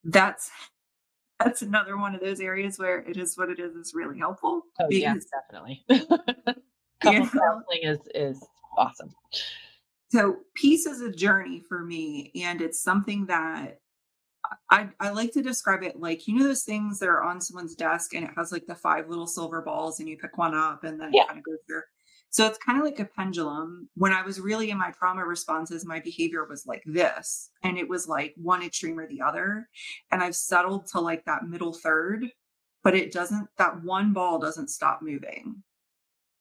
that's 0.03 0.51
that's 1.39 1.62
another 1.62 1.98
one 1.98 2.13
of 2.13 2.22
those 2.22 2.39
areas 2.39 2.77
where 2.77 3.00
it 3.00 3.18
is 3.18 3.38
what 3.38 3.50
it 3.50 3.60
is 3.60 3.75
is 3.75 3.94
really 3.96 4.20
helpful. 4.20 4.62
Oh 4.80 4.88
yes, 4.89 5.25
definitely. 5.25 5.84
couples 7.01 7.30
counseling 7.32 7.84
is 7.84 8.00
is 8.13 8.46
awesome 8.77 9.10
so 10.13 10.38
peace 10.53 10.86
is 10.86 11.01
a 11.01 11.12
journey 11.12 11.63
for 11.67 11.84
me 11.84 12.32
and 12.36 12.62
it's 12.62 12.84
something 12.84 13.25
that 13.25 13.79
I, 14.70 14.89
I 15.00 15.10
like 15.10 15.32
to 15.32 15.41
describe 15.41 15.82
it 15.82 16.00
like 16.00 16.27
you 16.27 16.38
know 16.38 16.43
those 16.43 16.62
things 16.62 17.00
that 17.00 17.10
are 17.10 17.24
on 17.24 17.41
someone's 17.41 17.74
desk 17.74 18.13
and 18.13 18.24
it 18.24 18.29
has 18.38 18.51
like 18.51 18.67
the 18.67 18.75
five 18.75 19.10
little 19.10 19.25
silver 19.25 19.63
balls 19.63 20.00
and 20.00 20.08
you 20.08 20.15
pick 20.15 20.38
one 20.38 20.53
up 20.53 20.84
and 20.84 21.01
then 21.01 21.10
yeah. 21.13 21.24
it 21.24 21.27
kind 21.29 21.39
of 21.39 21.46
goes 21.46 21.58
through? 21.67 21.82
So 22.29 22.46
it's 22.46 22.60
kind 22.60 22.77
of 22.77 22.86
like 22.86 23.00
a 23.00 23.05
pendulum. 23.05 23.89
When 23.96 24.13
i 24.13 24.22
was 24.22 24.39
really 24.39 24.70
in 24.70 24.77
my 24.77 24.91
trauma 24.91 25.25
responses 25.25 25.84
my 25.84 26.00
behavior 26.00 26.46
was 26.46 26.67
like 26.67 26.84
this 26.86 27.50
and 27.63 27.79
it 27.79 27.89
was 27.89 28.08
like 28.08 28.36
one 28.38 28.62
extreme 28.62 29.00
or 29.00 29.08
the 29.08 29.22
other 29.22 29.67
and 30.12 30.22
i've 30.22 30.36
settled 30.36 30.86
to 30.88 31.00
like 31.00 31.25
that 31.25 31.48
middle 31.48 31.74
third 31.74 32.27
but 32.84 32.93
it 32.93 33.12
doesn't 33.12 33.48
that 33.58 33.82
one 33.84 34.13
ball 34.13 34.38
doesn't 34.38 34.67
stop 34.67 35.01
moving. 35.01 35.63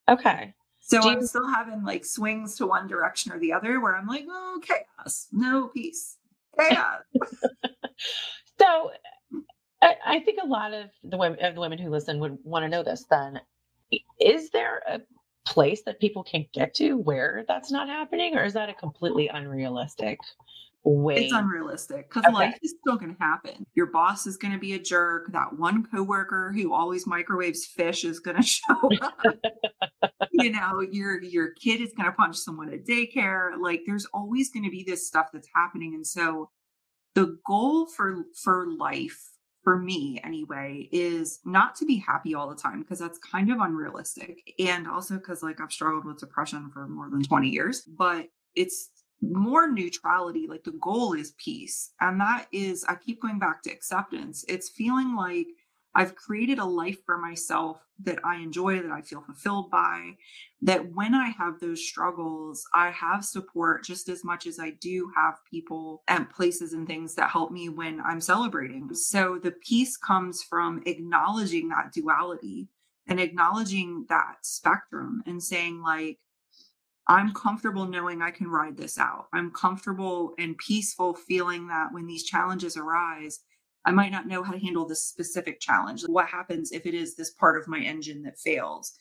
Okay 0.07 0.53
so 0.85 1.01
I'm 1.01 1.25
still 1.25 1.47
having 1.47 1.83
like 1.83 2.03
swings 2.03 2.57
to 2.57 2.67
one 2.67 2.87
direction 2.87 3.31
or 3.31 3.39
the 3.39 3.53
other 3.53 3.79
where 3.79 3.95
I'm 3.95 4.05
like, 4.05 4.25
oh, 4.29 4.61
chaos, 4.61 5.27
no 5.31 5.67
peace, 5.69 6.17
chaos. 6.59 7.03
so 8.59 8.91
I, 9.81 9.95
I, 10.05 10.19
think 10.19 10.39
a 10.43 10.45
lot 10.45 10.73
of 10.73 10.89
the 11.05 11.17
women, 11.17 11.39
of 11.43 11.55
the 11.55 11.61
women 11.61 11.79
who 11.79 11.89
listen 11.89 12.19
would 12.19 12.37
want 12.43 12.63
to 12.63 12.69
know 12.69 12.83
this 12.83 13.05
then. 13.09 13.39
Is 14.19 14.49
there 14.49 14.81
a 14.87 14.99
place 15.45 15.83
that 15.83 16.01
people 16.01 16.23
can 16.23 16.45
get 16.53 16.73
to 16.75 16.97
where 16.97 17.45
that's 17.47 17.71
not 17.71 17.87
happening, 17.87 18.35
or 18.35 18.43
is 18.43 18.53
that 18.53 18.69
a 18.69 18.73
completely 18.73 19.29
unrealistic 19.29 20.19
way. 20.89 21.15
It's 21.15 21.33
unrealistic 21.33 22.09
because 22.09 22.25
okay. 22.25 22.33
life 22.33 22.59
is 22.61 22.75
still 22.81 22.97
going 22.97 23.15
to 23.15 23.21
happen. 23.21 23.65
Your 23.73 23.87
boss 23.87 24.27
is 24.27 24.37
going 24.37 24.53
to 24.53 24.59
be 24.59 24.73
a 24.73 24.79
jerk. 24.79 25.31
That 25.31 25.57
one 25.57 25.85
coworker 25.85 26.53
who 26.55 26.73
always 26.73 27.07
microwaves 27.07 27.65
fish 27.65 28.03
is 28.03 28.19
going 28.19 28.37
to 28.41 28.43
show 28.43 28.89
up. 29.01 29.35
you 30.31 30.51
know, 30.51 30.81
your 30.81 31.21
your 31.21 31.51
kid 31.53 31.81
is 31.81 31.93
going 31.95 32.09
to 32.09 32.15
punch 32.15 32.37
someone 32.37 32.73
at 32.73 32.85
daycare. 32.85 33.51
Like, 33.59 33.81
there's 33.85 34.05
always 34.13 34.49
going 34.51 34.65
to 34.65 34.71
be 34.71 34.83
this 34.83 35.07
stuff 35.07 35.27
that's 35.33 35.49
happening, 35.55 35.93
and 35.95 36.05
so 36.05 36.49
the 37.15 37.37
goal 37.45 37.85
for 37.87 38.25
for 38.43 38.67
life 38.77 39.29
for 39.63 39.77
me 39.77 40.19
anyway 40.23 40.89
is 40.91 41.39
not 41.45 41.75
to 41.75 41.85
be 41.85 41.97
happy 41.97 42.35
all 42.35 42.49
the 42.49 42.55
time 42.55 42.81
because 42.81 42.99
that's 42.99 43.17
kind 43.19 43.49
of 43.49 43.59
unrealistic 43.59 44.53
and 44.59 44.87
also 44.87 45.15
because 45.15 45.41
like 45.41 45.61
i've 45.61 45.71
struggled 45.71 46.03
with 46.05 46.19
depression 46.19 46.69
for 46.73 46.87
more 46.87 47.09
than 47.09 47.23
20 47.23 47.47
years 47.47 47.81
but 47.97 48.27
it's 48.55 48.89
more 49.31 49.67
neutrality 49.71 50.47
like 50.47 50.63
the 50.63 50.71
goal 50.81 51.13
is 51.13 51.33
peace 51.37 51.91
and 52.01 52.19
that 52.19 52.47
is 52.51 52.83
i 52.85 52.95
keep 52.95 53.21
going 53.21 53.39
back 53.39 53.61
to 53.61 53.71
acceptance. 53.71 54.43
It's 54.47 54.69
feeling 54.69 55.15
like 55.15 55.47
i've 55.95 56.15
created 56.15 56.59
a 56.59 56.65
life 56.65 56.97
for 57.05 57.17
myself 57.17 57.79
that 58.03 58.19
i 58.25 58.37
enjoy 58.37 58.81
that 58.81 58.91
i 58.91 59.01
feel 59.01 59.21
fulfilled 59.21 59.69
by 59.69 60.11
that 60.61 60.93
when 60.93 61.13
i 61.13 61.29
have 61.29 61.59
those 61.59 61.85
struggles 61.85 62.65
i 62.73 62.89
have 62.89 63.23
support 63.23 63.83
just 63.83 64.09
as 64.09 64.23
much 64.23 64.47
as 64.47 64.59
i 64.59 64.71
do 64.71 65.11
have 65.15 65.35
people 65.49 66.01
and 66.07 66.29
places 66.29 66.73
and 66.73 66.87
things 66.87 67.13
that 67.15 67.29
help 67.29 67.51
me 67.51 67.69
when 67.69 68.01
i'm 68.01 68.21
celebrating. 68.21 68.93
So 68.93 69.39
the 69.41 69.51
peace 69.51 69.97
comes 69.97 70.41
from 70.43 70.81
acknowledging 70.85 71.69
that 71.69 71.93
duality 71.93 72.67
and 73.07 73.19
acknowledging 73.19 74.05
that 74.09 74.37
spectrum 74.41 75.21
and 75.25 75.41
saying 75.43 75.81
like 75.81 76.17
I'm 77.07 77.33
comfortable 77.33 77.85
knowing 77.85 78.21
I 78.21 78.31
can 78.31 78.47
ride 78.47 78.77
this 78.77 78.97
out. 78.97 79.27
I'm 79.33 79.51
comfortable 79.51 80.33
and 80.39 80.57
peaceful 80.57 81.13
feeling 81.13 81.67
that 81.67 81.91
when 81.91 82.07
these 82.07 82.23
challenges 82.23 82.77
arise, 82.77 83.41
I 83.85 83.91
might 83.91 84.11
not 84.11 84.27
know 84.27 84.43
how 84.43 84.53
to 84.53 84.59
handle 84.59 84.87
this 84.87 85.03
specific 85.03 85.59
challenge. 85.59 86.03
What 86.07 86.27
happens 86.27 86.71
if 86.71 86.85
it 86.85 86.93
is 86.93 87.15
this 87.15 87.31
part 87.31 87.57
of 87.57 87.67
my 87.67 87.79
engine 87.79 88.23
that 88.23 88.39
fails? 88.39 88.93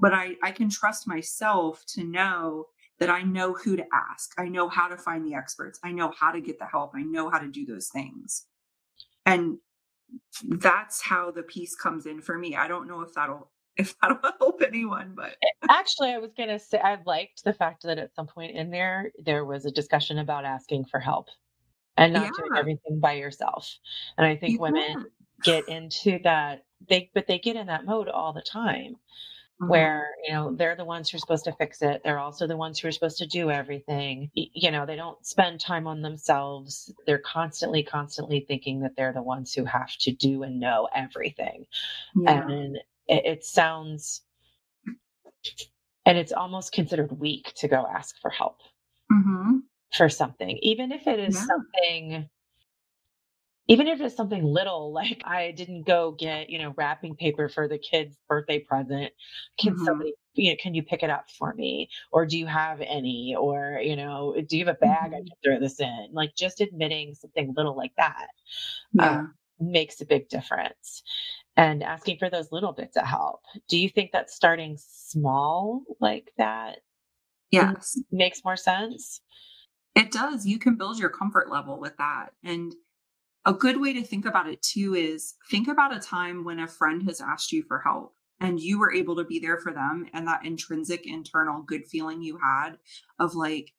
But 0.00 0.12
I, 0.12 0.34
I 0.42 0.50
can 0.50 0.68
trust 0.68 1.06
myself 1.06 1.84
to 1.94 2.02
know 2.02 2.66
that 2.98 3.10
I 3.10 3.22
know 3.22 3.54
who 3.54 3.76
to 3.76 3.86
ask. 3.92 4.32
I 4.38 4.48
know 4.48 4.68
how 4.68 4.88
to 4.88 4.96
find 4.96 5.24
the 5.24 5.34
experts. 5.34 5.78
I 5.84 5.92
know 5.92 6.12
how 6.18 6.32
to 6.32 6.40
get 6.40 6.58
the 6.58 6.66
help. 6.66 6.92
I 6.94 7.02
know 7.02 7.30
how 7.30 7.38
to 7.38 7.48
do 7.48 7.64
those 7.64 7.88
things. 7.88 8.46
And 9.26 9.58
that's 10.42 11.02
how 11.02 11.30
the 11.30 11.42
peace 11.42 11.74
comes 11.74 12.06
in 12.06 12.20
for 12.20 12.36
me. 12.36 12.56
I 12.56 12.68
don't 12.68 12.88
know 12.88 13.00
if 13.00 13.14
that'll 13.14 13.50
if 13.76 13.94
that'll 14.00 14.18
help 14.40 14.62
anyone. 14.62 15.14
But 15.16 15.36
actually, 15.68 16.10
I 16.10 16.18
was 16.18 16.32
going 16.36 16.48
to 16.48 16.58
say 16.58 16.78
I 16.78 16.98
liked 17.04 17.44
the 17.44 17.52
fact 17.52 17.82
that 17.84 17.98
at 17.98 18.14
some 18.14 18.26
point 18.26 18.56
in 18.56 18.70
there, 18.70 19.12
there 19.22 19.44
was 19.44 19.64
a 19.64 19.70
discussion 19.70 20.18
about 20.18 20.44
asking 20.44 20.86
for 20.86 21.00
help 21.00 21.28
and 21.96 22.12
not 22.12 22.24
yeah. 22.24 22.30
doing 22.36 22.58
everything 22.58 23.00
by 23.00 23.14
yourself. 23.14 23.78
And 24.16 24.26
I 24.26 24.36
think 24.36 24.60
women 24.60 25.06
get 25.42 25.68
into 25.68 26.18
that, 26.24 26.64
they, 26.88 27.10
but 27.14 27.26
they 27.26 27.38
get 27.38 27.56
in 27.56 27.66
that 27.68 27.84
mode 27.84 28.08
all 28.08 28.32
the 28.32 28.42
time. 28.42 28.96
Mm-hmm. 29.62 29.70
Where 29.70 30.08
you 30.26 30.34
know 30.34 30.56
they're 30.56 30.74
the 30.74 30.84
ones 30.84 31.08
who 31.08 31.14
are 31.14 31.20
supposed 31.20 31.44
to 31.44 31.52
fix 31.52 31.80
it. 31.80 32.00
They're 32.02 32.18
also 32.18 32.48
the 32.48 32.56
ones 32.56 32.80
who 32.80 32.88
are 32.88 32.90
supposed 32.90 33.18
to 33.18 33.26
do 33.28 33.52
everything. 33.52 34.28
You 34.34 34.72
know 34.72 34.84
they 34.84 34.96
don't 34.96 35.24
spend 35.24 35.60
time 35.60 35.86
on 35.86 36.02
themselves. 36.02 36.92
They're 37.06 37.18
constantly, 37.18 37.84
constantly 37.84 38.40
thinking 38.40 38.80
that 38.80 38.96
they're 38.96 39.12
the 39.12 39.22
ones 39.22 39.54
who 39.54 39.64
have 39.64 39.96
to 39.98 40.10
do 40.10 40.42
and 40.42 40.58
know 40.58 40.88
everything. 40.92 41.66
Yeah. 42.16 42.48
And 42.48 42.78
it, 43.08 43.24
it 43.24 43.44
sounds 43.44 44.22
and 46.06 46.18
it's 46.18 46.32
almost 46.32 46.72
considered 46.72 47.18
weak 47.18 47.52
to 47.56 47.68
go 47.68 47.86
ask 47.94 48.16
for 48.20 48.30
help 48.30 48.58
mm-hmm. 49.12 49.58
for 49.96 50.08
something 50.08 50.58
even 50.62 50.92
if 50.92 51.06
it 51.06 51.20
is 51.20 51.34
yeah. 51.34 51.46
something 51.46 52.28
even 53.66 53.88
if 53.88 54.00
it's 54.00 54.16
something 54.16 54.42
little 54.42 54.92
like 55.00 55.22
i 55.24 55.50
didn't 55.50 55.86
go 55.86 56.12
get 56.12 56.50
you 56.50 56.58
know 56.58 56.74
wrapping 56.76 57.14
paper 57.14 57.48
for 57.48 57.68
the 57.68 57.78
kid's 57.78 58.16
birthday 58.28 58.58
present 58.58 59.12
can 59.58 59.74
mm-hmm. 59.74 59.84
somebody 59.84 60.14
you 60.34 60.50
know 60.50 60.56
can 60.60 60.74
you 60.74 60.82
pick 60.82 61.02
it 61.02 61.10
up 61.10 61.26
for 61.30 61.54
me 61.54 61.88
or 62.12 62.26
do 62.26 62.38
you 62.38 62.46
have 62.46 62.80
any 62.80 63.34
or 63.38 63.80
you 63.82 63.96
know 63.96 64.34
do 64.48 64.58
you 64.58 64.66
have 64.66 64.76
a 64.76 64.78
bag 64.78 65.10
mm-hmm. 65.10 65.14
i 65.14 65.18
can 65.18 65.28
throw 65.44 65.60
this 65.60 65.80
in 65.80 66.08
like 66.12 66.34
just 66.34 66.60
admitting 66.60 67.14
something 67.14 67.52
little 67.56 67.76
like 67.76 67.92
that 67.96 68.28
yeah. 68.92 69.18
um, 69.18 69.34
makes 69.60 70.00
a 70.00 70.06
big 70.06 70.28
difference 70.28 71.02
and 71.56 71.82
asking 71.82 72.18
for 72.18 72.28
those 72.28 72.52
little 72.52 72.72
bits 72.72 72.96
of 72.96 73.04
help. 73.04 73.40
Do 73.68 73.78
you 73.78 73.88
think 73.88 74.12
that 74.12 74.30
starting 74.30 74.76
small 74.78 75.82
like 76.00 76.32
that 76.38 76.78
yes 77.50 77.98
makes 78.10 78.44
more 78.44 78.56
sense? 78.56 79.20
It 79.94 80.10
does. 80.10 80.44
You 80.44 80.58
can 80.58 80.76
build 80.76 80.98
your 80.98 81.10
comfort 81.10 81.50
level 81.50 81.78
with 81.78 81.96
that. 81.98 82.30
And 82.42 82.74
a 83.44 83.52
good 83.52 83.80
way 83.80 83.92
to 83.92 84.02
think 84.02 84.26
about 84.26 84.48
it 84.48 84.60
too 84.62 84.94
is 84.94 85.34
think 85.50 85.68
about 85.68 85.96
a 85.96 86.00
time 86.00 86.44
when 86.44 86.58
a 86.58 86.66
friend 86.66 87.02
has 87.04 87.20
asked 87.20 87.52
you 87.52 87.62
for 87.62 87.78
help 87.78 88.14
and 88.40 88.58
you 88.58 88.78
were 88.78 88.92
able 88.92 89.14
to 89.16 89.24
be 89.24 89.38
there 89.38 89.58
for 89.58 89.72
them 89.72 90.06
and 90.12 90.26
that 90.26 90.44
intrinsic 90.44 91.06
internal 91.06 91.62
good 91.62 91.86
feeling 91.86 92.22
you 92.22 92.38
had 92.38 92.78
of 93.18 93.34
like 93.34 93.72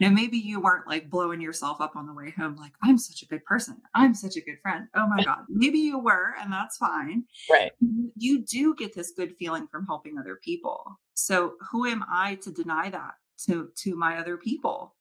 now, 0.00 0.10
maybe 0.10 0.38
you 0.38 0.60
weren't 0.60 0.86
like 0.86 1.10
blowing 1.10 1.40
yourself 1.40 1.80
up 1.80 1.96
on 1.96 2.06
the 2.06 2.12
way 2.12 2.32
home, 2.36 2.56
like, 2.56 2.72
I'm 2.82 2.98
such 2.98 3.22
a 3.22 3.26
good 3.26 3.44
person. 3.44 3.78
I'm 3.94 4.14
such 4.14 4.36
a 4.36 4.40
good 4.40 4.58
friend. 4.62 4.86
Oh 4.94 5.06
my 5.08 5.22
God. 5.24 5.40
Maybe 5.48 5.78
you 5.78 5.98
were, 5.98 6.34
and 6.40 6.52
that's 6.52 6.76
fine. 6.76 7.24
Right. 7.50 7.72
You 8.16 8.44
do 8.44 8.74
get 8.74 8.94
this 8.94 9.12
good 9.16 9.34
feeling 9.36 9.66
from 9.70 9.86
helping 9.86 10.18
other 10.18 10.38
people. 10.42 10.98
So 11.14 11.54
who 11.70 11.86
am 11.86 12.04
I 12.10 12.36
to 12.36 12.52
deny 12.52 12.90
that 12.90 13.14
to 13.46 13.70
to 13.78 13.96
my 13.96 14.18
other 14.18 14.36
people? 14.36 14.94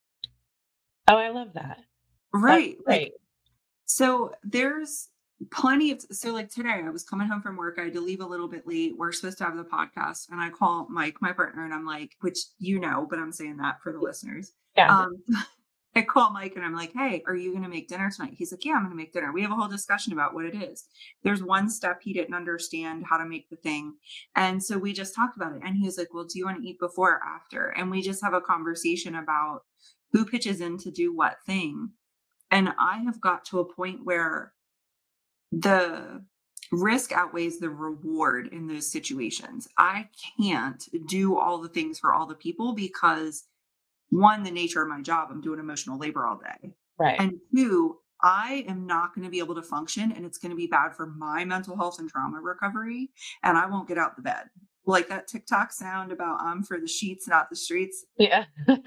Oh, 1.08 1.18
I 1.18 1.30
love 1.30 1.54
that. 1.54 1.80
Right. 2.34 2.78
Right. 2.86 3.02
Like, 3.02 3.14
so 3.86 4.34
there's 4.44 5.10
plenty 5.52 5.92
of 5.92 6.02
so 6.12 6.34
like 6.34 6.50
today 6.50 6.82
I 6.84 6.90
was 6.90 7.04
coming 7.04 7.28
home 7.28 7.42
from 7.42 7.58
work. 7.58 7.78
I 7.80 7.84
had 7.84 7.94
to 7.94 8.02
leave 8.02 8.22
a 8.22 8.26
little 8.26 8.48
bit 8.48 8.68
late. 8.68 8.98
We're 8.98 9.12
supposed 9.12 9.38
to 9.38 9.44
have 9.46 9.56
the 9.56 9.64
podcast, 9.64 10.30
and 10.30 10.42
I 10.42 10.50
call 10.50 10.88
Mike, 10.90 11.22
my 11.22 11.32
partner, 11.32 11.64
and 11.64 11.74
I'm 11.74 11.86
like, 11.86 12.14
which 12.22 12.40
you 12.58 12.80
know, 12.80 13.08
but 13.10 13.20
I'm 13.20 13.32
saying 13.32 13.58
that 13.58 13.82
for 13.82 13.92
the 13.94 14.00
listeners. 14.00 14.54
Yeah. 14.78 14.96
Um, 14.96 15.24
I 15.96 16.04
call 16.04 16.30
Mike 16.30 16.54
and 16.56 16.64
I'm 16.64 16.76
like, 16.76 16.94
hey, 16.94 17.24
are 17.26 17.36
you 17.36 17.50
going 17.50 17.64
to 17.64 17.70
make 17.70 17.88
dinner 17.88 18.12
tonight? 18.12 18.36
He's 18.38 18.52
like, 18.52 18.64
yeah, 18.64 18.74
I'm 18.74 18.84
going 18.84 18.92
to 18.92 18.96
make 18.96 19.14
dinner. 19.14 19.32
We 19.34 19.42
have 19.42 19.50
a 19.50 19.56
whole 19.56 19.68
discussion 19.68 20.14
about 20.14 20.36
what 20.36 20.46
it 20.46 20.54
is. 20.54 20.86
There's 21.24 21.42
one 21.42 21.72
step 21.72 22.02
he 22.04 22.14
didn't 22.14 22.36
understand 22.36 23.04
how 23.10 23.18
to 23.18 23.26
make 23.26 23.50
the 23.50 23.56
thing. 23.56 23.96
And 24.36 24.64
so 24.64 24.78
we 24.78 24.94
just 24.94 25.16
talked 25.16 25.38
about 25.38 25.56
it. 25.56 25.64
And 25.66 25.76
he 25.76 25.86
was 25.88 25.98
like, 25.98 26.14
well, 26.14 26.26
do 26.26 26.38
you 26.38 26.46
want 26.46 26.62
to 26.62 26.68
eat 26.68 26.78
before 26.80 27.14
or 27.14 27.22
after? 27.24 27.70
And 27.70 27.90
we 27.90 28.04
just 28.04 28.24
have 28.24 28.36
a 28.36 28.42
conversation 28.42 29.16
about 29.16 29.62
who 30.12 30.24
pitches 30.24 30.62
in 30.62 30.78
to 30.80 30.92
do 30.92 31.16
what 31.16 31.38
thing. 31.48 31.90
And 32.52 32.74
I 32.78 33.00
have 33.00 33.20
got 33.20 33.44
to 33.46 33.60
a 33.60 33.74
point 33.74 34.02
where 34.06 34.54
the 35.52 36.24
risk 36.72 37.12
outweighs 37.12 37.60
the 37.60 37.72
reward 37.72 38.50
in 38.50 38.68
those 38.68 38.92
situations. 38.92 39.68
I 39.80 40.10
can't 40.38 40.84
do 41.08 41.40
all 41.40 41.58
the 41.58 41.70
things 41.70 41.98
for 41.98 42.14
all 42.14 42.28
the 42.28 42.36
people 42.36 42.74
because 42.74 43.46
one, 44.10 44.44
the 44.44 44.52
nature 44.52 44.82
of 44.82 44.90
my 44.90 45.02
job, 45.02 45.30
I'm 45.32 45.42
doing 45.42 45.60
emotional 45.60 45.98
labor 45.98 46.26
all 46.26 46.38
day. 46.38 46.74
Right. 46.98 47.20
And 47.20 47.40
two, 47.56 47.98
I 48.22 48.66
am 48.68 48.88
not 48.88 49.14
going 49.14 49.26
to 49.26 49.32
be 49.32 49.40
able 49.40 49.56
to 49.56 49.62
function 49.62 50.12
and 50.12 50.26
it's 50.26 50.38
going 50.38 50.50
to 50.50 50.56
be 50.56 50.68
bad 50.68 50.96
for 50.96 51.06
my 51.06 51.46
mental 51.46 51.76
health 51.76 52.00
and 52.00 52.10
trauma 52.10 52.40
recovery. 52.42 53.12
And 53.44 53.58
I 53.58 53.68
won't 53.68 53.88
get 53.88 53.98
out 53.98 54.16
the 54.16 54.22
bed. 54.22 54.46
Like 54.86 55.10
that 55.10 55.28
TikTok 55.28 55.74
sound 55.74 56.12
about 56.12 56.42
I'm 56.42 56.64
for 56.64 56.80
the 56.80 56.88
sheets, 56.88 57.28
not 57.28 57.50
the 57.50 57.56
streets. 57.56 58.06
Yeah. 58.18 58.46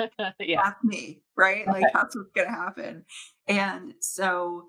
yeah. 0.41 0.63
That's 0.65 0.83
me, 0.83 1.23
right? 1.37 1.67
Like 1.67 1.85
that's 1.93 2.17
what's 2.17 2.33
going 2.35 2.49
to 2.49 2.55
happen. 2.55 3.05
And 3.47 3.95
so 4.01 4.69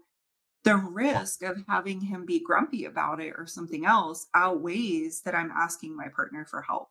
the 0.63 0.75
risk 0.75 1.41
of 1.41 1.63
having 1.67 2.01
him 2.01 2.25
be 2.25 2.39
grumpy 2.39 2.85
about 2.85 3.19
it 3.19 3.33
or 3.37 3.47
something 3.47 3.85
else 3.85 4.27
outweighs 4.35 5.21
that 5.21 5.33
I'm 5.33 5.51
asking 5.51 5.95
my 5.95 6.07
partner 6.15 6.45
for 6.45 6.61
help. 6.61 6.89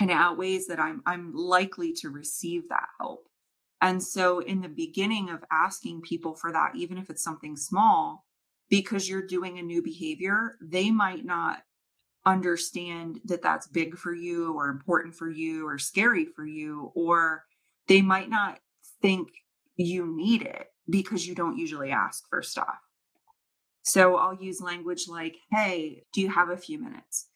And 0.00 0.10
it 0.10 0.14
outweighs 0.14 0.66
that 0.66 0.78
I'm 0.78 1.02
I'm 1.06 1.32
likely 1.34 1.92
to 1.94 2.10
receive 2.10 2.68
that 2.68 2.88
help. 3.00 3.28
And 3.80 4.02
so 4.02 4.40
in 4.40 4.60
the 4.60 4.68
beginning 4.68 5.30
of 5.30 5.44
asking 5.50 6.02
people 6.02 6.34
for 6.34 6.52
that, 6.52 6.76
even 6.76 6.98
if 6.98 7.10
it's 7.10 7.22
something 7.22 7.56
small, 7.56 8.24
because 8.68 9.08
you're 9.08 9.26
doing 9.26 9.58
a 9.58 9.62
new 9.62 9.82
behavior, 9.82 10.56
they 10.60 10.90
might 10.90 11.24
not 11.24 11.62
understand 12.24 13.20
that 13.24 13.42
that's 13.42 13.68
big 13.68 13.96
for 13.96 14.12
you 14.12 14.52
or 14.54 14.68
important 14.68 15.14
for 15.14 15.30
you 15.30 15.66
or 15.68 15.78
scary 15.78 16.24
for 16.24 16.44
you, 16.44 16.90
or 16.94 17.44
they 17.86 18.02
might 18.02 18.28
not 18.28 18.58
think 19.00 19.28
you 19.76 20.06
need 20.16 20.42
it 20.42 20.66
because 20.88 21.26
you 21.26 21.34
don't 21.34 21.58
usually 21.58 21.90
ask 21.90 22.28
for 22.28 22.42
stuff. 22.42 22.78
So 23.82 24.16
I'll 24.16 24.34
use 24.34 24.60
language 24.60 25.06
like, 25.06 25.36
Hey, 25.50 26.02
do 26.12 26.20
you 26.20 26.30
have 26.30 26.50
a 26.50 26.56
few 26.56 26.80
minutes? 26.80 27.28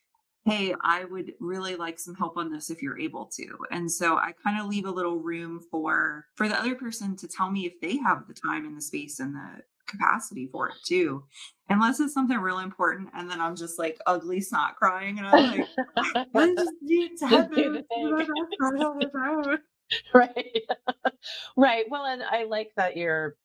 Hey, 0.46 0.74
I 0.80 1.04
would 1.04 1.34
really 1.38 1.76
like 1.76 1.98
some 1.98 2.14
help 2.14 2.36
on 2.36 2.50
this 2.50 2.70
if 2.70 2.82
you're 2.82 2.98
able 2.98 3.26
to. 3.36 3.58
And 3.70 3.90
so 3.90 4.16
I 4.16 4.32
kind 4.42 4.60
of 4.60 4.66
leave 4.68 4.86
a 4.86 4.90
little 4.90 5.18
room 5.18 5.60
for 5.70 6.26
for 6.34 6.48
the 6.48 6.58
other 6.58 6.74
person 6.74 7.16
to 7.16 7.28
tell 7.28 7.50
me 7.50 7.66
if 7.66 7.80
they 7.80 7.98
have 7.98 8.26
the 8.26 8.34
time 8.34 8.64
and 8.66 8.76
the 8.76 8.80
space 8.80 9.20
and 9.20 9.34
the 9.34 9.62
capacity 9.86 10.46
for 10.50 10.68
it 10.68 10.76
too. 10.84 11.24
Unless 11.68 12.00
it's 12.00 12.14
something 12.14 12.38
really 12.38 12.64
important 12.64 13.10
and 13.14 13.30
then 13.30 13.40
I'm 13.40 13.54
just 13.56 13.78
like 13.78 13.98
ugly 14.06 14.40
snot 14.40 14.76
crying 14.76 15.18
and 15.18 15.26
I'm 15.26 15.42
like, 15.42 15.66
I 16.34 16.54
just 16.56 16.72
need 16.82 17.16
to 17.18 17.26
have 17.28 17.52
it. 17.52 17.86
right. 20.14 20.62
right. 21.56 21.84
Well, 21.90 22.04
and 22.06 22.22
I 22.22 22.44
like 22.44 22.70
that 22.76 22.96
you're 22.96 23.36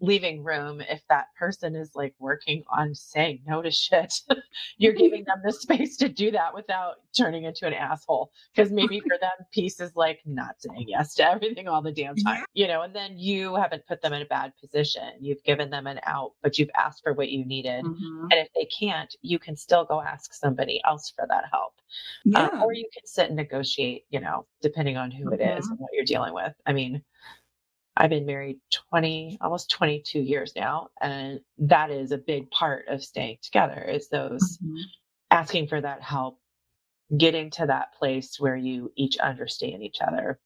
leaving 0.00 0.42
room 0.42 0.80
if 0.80 1.02
that 1.08 1.26
person 1.38 1.76
is 1.76 1.90
like 1.94 2.14
working 2.18 2.62
on 2.68 2.94
saying 2.94 3.40
no 3.46 3.62
to 3.62 3.70
shit 3.70 4.12
you're 4.78 4.92
giving 4.92 5.24
them 5.26 5.38
the 5.44 5.52
space 5.52 5.96
to 5.96 6.08
do 6.08 6.30
that 6.30 6.54
without 6.54 6.96
turning 7.16 7.44
into 7.44 7.66
an 7.66 7.72
asshole 7.72 8.30
because 8.54 8.72
maybe 8.72 9.00
for 9.00 9.16
them 9.20 9.30
peace 9.52 9.80
is 9.80 9.92
like 9.94 10.20
not 10.26 10.56
saying 10.58 10.86
yes 10.88 11.14
to 11.14 11.28
everything 11.28 11.68
all 11.68 11.80
the 11.80 11.92
damn 11.92 12.16
time 12.16 12.44
you 12.54 12.66
know 12.66 12.82
and 12.82 12.94
then 12.94 13.16
you 13.16 13.54
haven't 13.54 13.86
put 13.86 14.02
them 14.02 14.12
in 14.12 14.22
a 14.22 14.26
bad 14.26 14.52
position 14.60 15.12
you've 15.20 15.42
given 15.44 15.70
them 15.70 15.86
an 15.86 16.00
out 16.04 16.32
but 16.42 16.58
you've 16.58 16.70
asked 16.76 17.02
for 17.02 17.12
what 17.12 17.30
you 17.30 17.44
needed 17.44 17.84
mm-hmm. 17.84 18.26
and 18.30 18.34
if 18.34 18.48
they 18.54 18.66
can't 18.66 19.14
you 19.22 19.38
can 19.38 19.56
still 19.56 19.84
go 19.84 20.00
ask 20.00 20.34
somebody 20.34 20.80
else 20.86 21.12
for 21.14 21.26
that 21.28 21.44
help 21.52 21.72
yeah. 22.24 22.48
um, 22.48 22.62
or 22.62 22.72
you 22.72 22.88
can 22.92 23.06
sit 23.06 23.28
and 23.28 23.36
negotiate 23.36 24.04
you 24.10 24.20
know 24.20 24.44
depending 24.60 24.96
on 24.96 25.10
who 25.10 25.30
it 25.30 25.40
is 25.40 25.64
mm-hmm. 25.64 25.70
and 25.72 25.78
what 25.78 25.90
you're 25.92 26.04
dealing 26.04 26.34
with 26.34 26.52
i 26.66 26.72
mean 26.72 27.02
I've 27.96 28.10
been 28.10 28.26
married 28.26 28.58
20, 28.90 29.38
almost 29.40 29.70
22 29.70 30.18
years 30.20 30.52
now. 30.56 30.88
And 31.00 31.40
that 31.58 31.90
is 31.90 32.12
a 32.12 32.18
big 32.18 32.50
part 32.50 32.86
of 32.88 33.04
staying 33.04 33.38
together 33.42 33.82
is 33.82 34.08
those 34.08 34.58
mm-hmm. 34.58 34.76
asking 35.30 35.68
for 35.68 35.80
that 35.80 36.02
help, 36.02 36.38
getting 37.16 37.50
to 37.52 37.66
that 37.66 37.94
place 37.98 38.36
where 38.38 38.56
you 38.56 38.92
each 38.96 39.16
understand 39.18 39.82
each 39.82 39.98
other. 40.06 40.40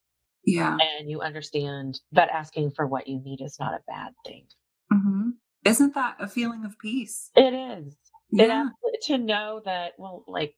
Yeah. 0.44 0.76
And 0.98 1.10
you 1.10 1.20
understand 1.20 2.00
that 2.12 2.30
asking 2.30 2.72
for 2.72 2.86
what 2.86 3.08
you 3.08 3.20
need 3.22 3.40
is 3.40 3.58
not 3.58 3.74
a 3.74 3.82
bad 3.86 4.12
thing. 4.26 4.46
Mm-hmm. 4.92 5.30
Isn't 5.64 5.94
that 5.94 6.16
a 6.20 6.28
feeling 6.28 6.64
of 6.64 6.78
peace? 6.78 7.30
It 7.34 7.54
is. 7.54 7.96
Yeah. 8.30 8.68
It, 8.84 9.02
to 9.06 9.18
know 9.18 9.62
that, 9.64 9.92
well, 9.98 10.24
like 10.26 10.54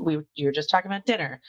we 0.00 0.20
you 0.34 0.46
were 0.46 0.52
just 0.52 0.70
talking 0.70 0.90
about 0.90 1.06
dinner. 1.06 1.40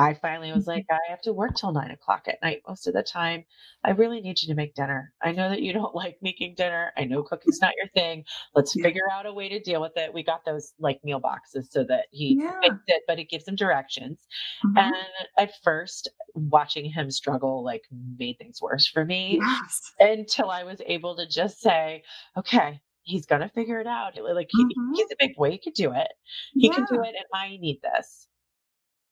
I 0.00 0.14
finally 0.14 0.50
was 0.52 0.66
like, 0.66 0.84
mm-hmm. 0.84 0.94
I 0.94 1.10
have 1.10 1.20
to 1.22 1.32
work 1.32 1.56
till 1.56 1.72
nine 1.72 1.90
o'clock 1.90 2.26
at 2.26 2.40
night 2.42 2.62
most 2.66 2.86
of 2.86 2.94
the 2.94 3.02
time. 3.02 3.44
I 3.84 3.90
really 3.90 4.20
need 4.20 4.40
you 4.40 4.48
to 4.48 4.54
make 4.54 4.74
dinner. 4.74 5.12
I 5.22 5.32
know 5.32 5.50
that 5.50 5.60
you 5.60 5.74
don't 5.74 5.94
like 6.02 6.16
making 6.22 6.54
dinner. 6.56 6.92
I 6.96 7.04
know 7.04 7.22
cooking's 7.22 7.60
not 7.60 7.74
your 7.76 7.88
thing. 7.88 8.24
Let's 8.54 8.74
yeah. 8.74 8.84
figure 8.84 9.10
out 9.12 9.26
a 9.26 9.32
way 9.32 9.50
to 9.50 9.60
deal 9.60 9.82
with 9.82 9.92
it. 9.96 10.14
We 10.14 10.22
got 10.22 10.44
those 10.46 10.72
like 10.78 11.00
meal 11.04 11.20
boxes 11.20 11.68
so 11.70 11.84
that 11.84 12.06
he 12.12 12.38
yeah. 12.40 12.56
makes 12.60 12.82
it, 12.86 13.02
but 13.06 13.18
it 13.18 13.28
gives 13.28 13.46
him 13.46 13.56
directions. 13.56 14.26
Mm-hmm. 14.64 14.78
And 14.78 14.94
at 15.38 15.52
first, 15.62 16.08
watching 16.34 16.86
him 16.86 17.10
struggle 17.10 17.62
like 17.62 17.82
made 18.18 18.38
things 18.38 18.62
worse 18.62 18.86
for 18.86 19.04
me 19.04 19.38
yes. 19.42 19.92
until 20.00 20.50
I 20.50 20.64
was 20.64 20.80
able 20.86 21.16
to 21.16 21.28
just 21.28 21.60
say, 21.60 22.04
okay, 22.38 22.80
he's 23.02 23.26
gonna 23.26 23.50
figure 23.50 23.80
it 23.80 23.86
out. 23.86 24.14
Like 24.16 24.48
he, 24.50 24.64
mm-hmm. 24.64 24.94
he's 24.94 25.10
a 25.12 25.16
big 25.18 25.34
boy, 25.34 25.50
he 25.50 25.58
can 25.58 25.74
do 25.74 25.92
it. 25.92 26.08
He 26.54 26.68
yeah. 26.68 26.74
can 26.74 26.86
do 26.90 27.02
it, 27.02 27.14
and 27.14 27.26
I 27.34 27.58
need 27.60 27.80
this. 27.82 28.28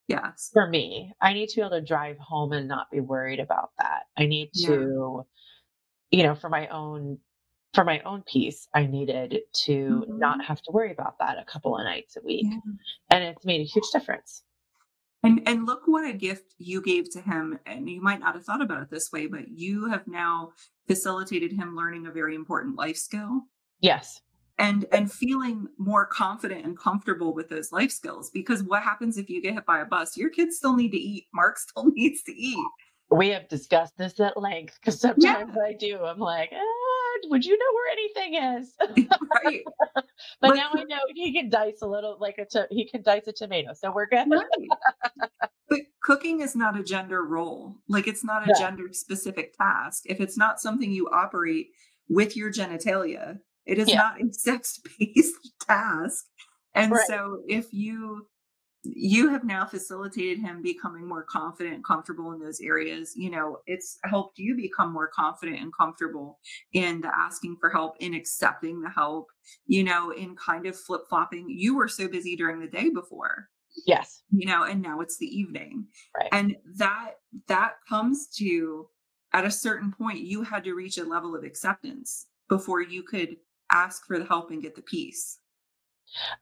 Yes. 0.08 0.50
For 0.52 0.66
me, 0.66 1.12
I 1.20 1.34
need 1.34 1.48
to 1.50 1.56
be 1.56 1.60
able 1.60 1.70
to 1.70 1.82
drive 1.82 2.16
home 2.18 2.52
and 2.52 2.66
not 2.66 2.90
be 2.90 3.00
worried 3.00 3.40
about 3.40 3.70
that. 3.78 4.04
I 4.16 4.26
need 4.26 4.50
to, 4.64 5.24
yeah. 6.10 6.18
you 6.18 6.26
know, 6.26 6.34
for 6.34 6.48
my 6.48 6.66
own 6.68 7.18
for 7.74 7.84
my 7.84 8.00
own 8.00 8.24
peace, 8.26 8.66
I 8.74 8.86
needed 8.86 9.40
to 9.66 9.72
mm-hmm. 9.72 10.18
not 10.18 10.42
have 10.42 10.62
to 10.62 10.72
worry 10.72 10.90
about 10.90 11.18
that 11.18 11.36
a 11.38 11.44
couple 11.44 11.76
of 11.76 11.84
nights 11.84 12.16
a 12.16 12.24
week. 12.24 12.46
Yeah. 12.48 12.58
And 13.10 13.24
it's 13.24 13.44
made 13.44 13.60
a 13.60 13.64
huge 13.64 13.84
difference. 13.92 14.42
And 15.22 15.42
and 15.46 15.66
look 15.66 15.82
what 15.84 16.08
a 16.08 16.14
gift 16.14 16.54
you 16.56 16.80
gave 16.80 17.10
to 17.10 17.20
him. 17.20 17.58
And 17.66 17.88
you 17.90 18.00
might 18.00 18.20
not 18.20 18.34
have 18.34 18.44
thought 18.44 18.62
about 18.62 18.82
it 18.82 18.90
this 18.90 19.12
way, 19.12 19.26
but 19.26 19.48
you 19.48 19.90
have 19.90 20.08
now 20.08 20.52
facilitated 20.86 21.52
him 21.52 21.76
learning 21.76 22.06
a 22.06 22.10
very 22.10 22.34
important 22.34 22.76
life 22.76 22.96
skill. 22.96 23.42
Yes 23.80 24.22
and 24.58 24.84
and 24.92 25.10
feeling 25.10 25.68
more 25.78 26.04
confident 26.06 26.64
and 26.64 26.78
comfortable 26.78 27.32
with 27.32 27.48
those 27.48 27.72
life 27.72 27.90
skills 27.90 28.30
because 28.30 28.62
what 28.62 28.82
happens 28.82 29.16
if 29.16 29.30
you 29.30 29.40
get 29.40 29.54
hit 29.54 29.66
by 29.66 29.80
a 29.80 29.84
bus? 29.84 30.16
Your 30.16 30.30
kids 30.30 30.56
still 30.56 30.76
need 30.76 30.90
to 30.90 30.98
eat. 30.98 31.26
Mark 31.34 31.58
still 31.58 31.90
needs 31.92 32.22
to 32.24 32.32
eat. 32.32 32.66
We 33.10 33.28
have 33.30 33.48
discussed 33.48 33.96
this 33.96 34.20
at 34.20 34.36
length 34.36 34.78
because 34.80 35.00
sometimes 35.00 35.54
yeah. 35.56 35.62
i 35.62 35.72
do. 35.72 36.04
I'm 36.04 36.18
like 36.18 36.52
ah, 36.52 37.28
would 37.30 37.44
you 37.44 37.56
know 37.56 37.64
where 37.74 37.92
anything 37.92 38.34
is? 38.58 39.08
Right. 39.44 39.62
But, 40.40 40.48
but, 40.48 40.56
now 40.56 40.70
i 40.74 40.82
know 40.82 40.98
he 41.14 41.32
can 41.32 41.48
dice 41.48 41.78
a 41.80 41.86
little 41.86 42.16
like 42.20 42.38
a 42.38 42.44
to- 42.46 42.66
he 42.70 42.88
can 42.88 43.02
dice 43.02 43.28
a 43.28 43.32
tomato 43.32 43.72
so 43.72 43.92
we're 43.92 44.08
good. 44.08 44.28
Right. 44.28 45.30
but 45.68 45.78
cooking 46.02 46.40
is 46.40 46.56
not 46.56 46.78
a 46.78 46.82
gender 46.82 47.24
role. 47.24 47.76
Like 47.88 48.08
it's 48.08 48.24
not 48.24 48.42
a 48.42 48.48
yeah. 48.48 48.66
gender 48.66 48.88
specific 48.92 49.56
task. 49.56 50.02
If 50.06 50.20
it's 50.20 50.36
not 50.36 50.60
something 50.60 50.90
you 50.90 51.08
operate 51.08 51.68
with 52.08 52.36
your 52.36 52.52
genitalia 52.52 53.38
it 53.68 53.78
is 53.78 53.88
yeah. 53.88 53.96
not 53.96 54.20
a 54.20 54.32
sex 54.32 54.80
based 54.98 55.34
task. 55.60 56.24
And 56.74 56.92
right. 56.92 57.06
so 57.06 57.42
if 57.48 57.72
you 57.72 58.26
you 58.82 59.28
have 59.28 59.44
now 59.44 59.66
facilitated 59.66 60.38
him 60.38 60.62
becoming 60.62 61.06
more 61.06 61.24
confident 61.24 61.74
and 61.74 61.84
comfortable 61.84 62.32
in 62.32 62.38
those 62.38 62.60
areas 62.60 63.12
you 63.16 63.28
know 63.28 63.58
it's 63.66 63.98
helped 64.04 64.38
you 64.38 64.54
become 64.54 64.92
more 64.92 65.08
confident 65.08 65.60
and 65.60 65.72
comfortable 65.76 66.38
in 66.72 67.00
the 67.00 67.10
asking 67.14 67.56
for 67.60 67.70
help 67.70 67.96
in 67.98 68.14
accepting 68.14 68.80
the 68.80 68.88
help 68.88 69.26
you 69.66 69.82
know 69.82 70.12
in 70.12 70.34
kind 70.36 70.64
of 70.64 70.78
flip-flopping 70.78 71.46
you 71.48 71.76
were 71.76 71.88
so 71.88 72.06
busy 72.06 72.36
during 72.36 72.60
the 72.60 72.68
day 72.68 72.88
before 72.88 73.48
yes 73.84 74.22
you 74.30 74.46
know 74.46 74.62
and 74.62 74.80
now 74.80 75.00
it's 75.00 75.18
the 75.18 75.26
evening 75.26 75.84
right 76.16 76.28
and 76.30 76.56
that 76.76 77.14
that 77.48 77.72
comes 77.88 78.28
to 78.28 78.88
at 79.32 79.44
a 79.44 79.50
certain 79.50 79.92
point 79.92 80.20
you 80.20 80.42
had 80.42 80.62
to 80.62 80.74
reach 80.74 80.98
a 80.98 81.04
level 81.04 81.34
of 81.34 81.42
acceptance 81.42 82.28
before 82.48 82.80
you 82.80 83.02
could 83.02 83.36
ask 83.72 84.06
for 84.06 84.18
the 84.18 84.24
help 84.24 84.50
and 84.50 84.62
get 84.62 84.74
the 84.74 84.82
peace. 84.82 85.38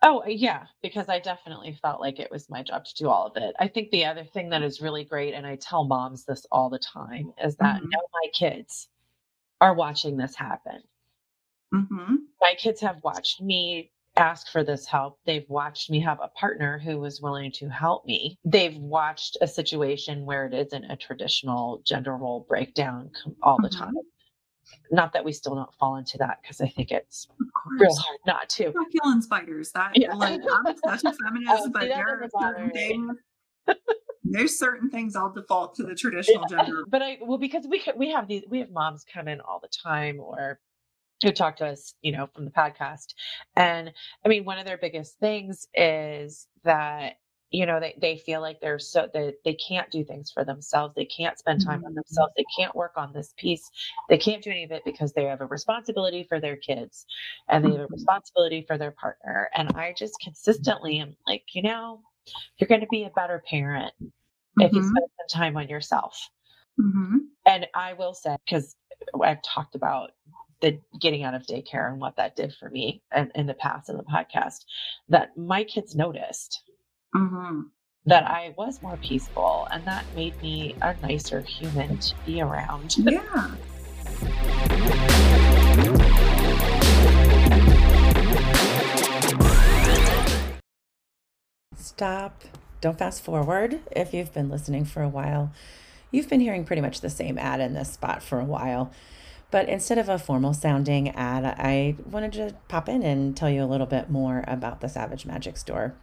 Oh, 0.02 0.22
uh, 0.22 0.28
yeah, 0.28 0.66
because 0.82 1.08
I 1.08 1.18
definitely 1.18 1.76
felt 1.82 2.00
like 2.00 2.20
it 2.20 2.30
was 2.30 2.48
my 2.48 2.62
job 2.62 2.84
to 2.84 2.94
do 2.94 3.08
all 3.08 3.26
of 3.26 3.36
it. 3.36 3.54
I 3.58 3.68
think 3.68 3.90
the 3.90 4.04
other 4.04 4.24
thing 4.24 4.50
that 4.50 4.62
is 4.62 4.80
really 4.80 5.04
great, 5.04 5.34
and 5.34 5.46
I 5.46 5.56
tell 5.56 5.84
moms 5.84 6.24
this 6.24 6.46
all 6.52 6.70
the 6.70 6.78
time, 6.78 7.32
is 7.42 7.56
that 7.56 7.76
mm-hmm. 7.76 7.88
now 7.90 8.00
my 8.12 8.30
kids 8.32 8.88
are 9.60 9.74
watching 9.74 10.16
this 10.16 10.36
happen. 10.36 10.82
Mm-hmm. 11.74 12.16
My 12.40 12.54
kids 12.56 12.80
have 12.80 13.02
watched 13.02 13.40
me 13.40 13.90
ask 14.16 14.50
for 14.50 14.64
this 14.64 14.86
help. 14.86 15.18
They've 15.26 15.48
watched 15.48 15.90
me 15.90 16.00
have 16.00 16.20
a 16.22 16.28
partner 16.28 16.78
who 16.78 16.98
was 16.98 17.20
willing 17.20 17.52
to 17.52 17.68
help 17.68 18.06
me. 18.06 18.38
They've 18.44 18.76
watched 18.76 19.36
a 19.40 19.48
situation 19.48 20.24
where 20.24 20.46
it 20.46 20.54
isn't 20.54 20.90
a 20.90 20.96
traditional 20.96 21.82
gender 21.84 22.16
role 22.16 22.46
breakdown 22.48 23.10
all 23.42 23.58
the 23.60 23.68
mm-hmm. 23.68 23.84
time. 23.84 23.94
Not 24.90 25.12
that 25.12 25.24
we 25.24 25.32
still 25.32 25.54
don't 25.54 25.72
fall 25.74 25.96
into 25.96 26.18
that 26.18 26.40
because 26.42 26.60
I 26.60 26.68
think 26.68 26.90
it's 26.90 27.28
real 27.78 27.94
hard 27.94 28.18
not 28.26 28.48
to. 28.50 28.72
Not 28.74 29.22
spiders. 29.22 29.72
That 29.72 29.92
yeah. 29.94 30.14
like 30.14 30.40
I'm 30.40 30.74
such 30.84 31.04
a 31.04 31.08
oh, 31.14 31.16
feminist, 31.24 31.64
oh, 31.66 31.70
but 31.72 31.82
there 31.82 32.22
are 32.22 32.28
certain 32.40 32.70
things. 32.70 33.16
There's 34.24 34.58
certain 34.58 34.90
things 34.90 35.14
I'll 35.14 35.32
default 35.32 35.76
to 35.76 35.84
the 35.84 35.94
traditional 35.94 36.44
gender. 36.46 36.84
But 36.88 37.02
I 37.02 37.18
well 37.20 37.38
because 37.38 37.66
we 37.68 37.82
we 37.96 38.10
have 38.10 38.28
these 38.28 38.42
we 38.48 38.60
have 38.60 38.70
moms 38.70 39.04
come 39.12 39.28
in 39.28 39.40
all 39.40 39.60
the 39.60 39.68
time 39.68 40.20
or 40.20 40.58
who 41.22 41.32
talk 41.32 41.56
to 41.56 41.66
us, 41.66 41.94
you 42.02 42.12
know, 42.12 42.28
from 42.34 42.44
the 42.44 42.50
podcast. 42.50 43.14
And 43.54 43.92
I 44.24 44.28
mean, 44.28 44.44
one 44.44 44.58
of 44.58 44.66
their 44.66 44.78
biggest 44.78 45.18
things 45.18 45.66
is 45.74 46.46
that 46.64 47.14
you 47.50 47.66
know 47.66 47.78
they, 47.78 47.94
they 48.00 48.16
feel 48.16 48.40
like 48.40 48.60
they're 48.60 48.78
so 48.78 49.08
they, 49.12 49.32
they 49.44 49.54
can't 49.54 49.90
do 49.90 50.04
things 50.04 50.30
for 50.30 50.44
themselves 50.44 50.94
they 50.94 51.04
can't 51.04 51.38
spend 51.38 51.64
time 51.64 51.84
on 51.84 51.90
mm-hmm. 51.90 51.96
themselves 51.96 52.32
they 52.36 52.44
can't 52.56 52.74
work 52.74 52.92
on 52.96 53.12
this 53.12 53.32
piece 53.36 53.70
they 54.08 54.18
can't 54.18 54.42
do 54.42 54.50
any 54.50 54.64
of 54.64 54.72
it 54.72 54.82
because 54.84 55.12
they 55.12 55.24
have 55.24 55.40
a 55.40 55.46
responsibility 55.46 56.24
for 56.28 56.40
their 56.40 56.56
kids 56.56 57.06
and 57.48 57.64
they 57.64 57.70
have 57.70 57.80
a 57.80 57.84
mm-hmm. 57.84 57.94
responsibility 57.94 58.64
for 58.66 58.78
their 58.78 58.90
partner 58.90 59.48
and 59.54 59.70
i 59.76 59.94
just 59.96 60.14
consistently 60.22 60.98
am 60.98 61.14
like 61.26 61.44
you 61.52 61.62
know 61.62 62.00
you're 62.58 62.68
going 62.68 62.80
to 62.80 62.86
be 62.90 63.04
a 63.04 63.10
better 63.10 63.42
parent 63.48 63.92
mm-hmm. 64.02 64.62
if 64.62 64.72
you 64.72 64.80
mm-hmm. 64.80 64.88
spend 64.88 65.06
some 65.18 65.40
time 65.40 65.56
on 65.56 65.68
yourself 65.68 66.28
mm-hmm. 66.80 67.18
and 67.46 67.66
i 67.74 67.92
will 67.92 68.14
say 68.14 68.36
because 68.44 68.76
i've 69.22 69.42
talked 69.42 69.74
about 69.74 70.10
the 70.62 70.80
getting 71.00 71.22
out 71.22 71.34
of 71.34 71.42
daycare 71.42 71.90
and 71.90 72.00
what 72.00 72.16
that 72.16 72.34
did 72.34 72.52
for 72.58 72.70
me 72.70 73.02
and 73.12 73.30
in 73.34 73.46
the 73.46 73.54
past 73.54 73.90
in 73.90 73.96
the 73.96 74.02
podcast 74.02 74.64
that 75.08 75.36
my 75.36 75.62
kids 75.62 75.94
noticed 75.94 76.62
mm-hmm. 77.16 77.60
that 78.06 78.24
I 78.24 78.54
was 78.56 78.82
more 78.82 78.96
peaceful 78.98 79.66
and 79.70 79.84
that 79.86 80.04
made 80.14 80.40
me 80.42 80.74
a 80.82 80.94
nicer 81.02 81.40
human 81.40 81.98
to 81.98 82.14
be 82.24 82.40
around. 82.40 82.96
Yeah. 82.98 83.54
Stop. 91.74 92.44
Don't 92.82 92.98
fast 92.98 93.24
forward. 93.24 93.80
If 93.90 94.12
you've 94.12 94.34
been 94.34 94.50
listening 94.50 94.84
for 94.84 95.02
a 95.02 95.08
while, 95.08 95.50
you've 96.10 96.28
been 96.28 96.40
hearing 96.40 96.64
pretty 96.64 96.82
much 96.82 97.00
the 97.00 97.08
same 97.08 97.38
ad 97.38 97.60
in 97.60 97.72
this 97.72 97.92
spot 97.92 98.22
for 98.22 98.38
a 98.38 98.44
while. 98.44 98.92
But 99.50 99.68
instead 99.68 99.96
of 99.96 100.08
a 100.08 100.18
formal 100.18 100.52
sounding 100.52 101.08
ad, 101.10 101.44
I 101.44 101.96
wanted 102.04 102.32
to 102.34 102.54
pop 102.68 102.88
in 102.88 103.02
and 103.02 103.36
tell 103.36 103.48
you 103.48 103.62
a 103.62 103.64
little 103.64 103.86
bit 103.86 104.10
more 104.10 104.44
about 104.46 104.80
the 104.80 104.88
Savage 104.88 105.24
Magick 105.24 105.56
Store. 105.56 105.94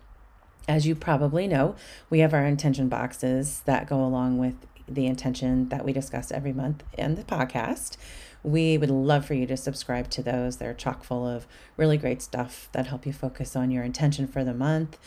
As 0.68 0.88
you 0.88 0.96
probably 0.96 1.48
know, 1.48 1.76
we 2.10 2.20
have 2.20 2.34
our 2.34 2.46
intention 2.46 2.88
boxes 2.88 3.62
that 3.66 3.88
go 3.88 4.04
along 4.04 4.38
with 4.38 4.56
the 4.88 5.08
intention 5.08 5.70
that 5.70 5.84
we 5.84 5.92
discuss 5.92 6.32
every 6.32 6.54
month 6.54 6.84
in 6.98 7.16
the 7.16 7.24
podcast. 7.24 7.98
We 8.44 8.78
would 8.78 8.90
love 8.90 9.26
for 9.26 9.34
you 9.34 9.46
to 9.48 9.58
subscribe 9.58 10.10
to 10.12 10.24
those. 10.24 10.58
They're 10.58 10.74
chock 10.74 11.04
full 11.04 11.28
of 11.28 11.48
really 11.78 11.98
great 11.98 12.22
stuff 12.22 12.70
that 12.72 12.88
help 12.88 13.06
you 13.06 13.14
focus 13.14 13.56
on 13.56 13.72
your 13.72 13.84
intention 13.84 14.28
for 14.28 14.44
the 14.44 14.54
month. 14.54 14.98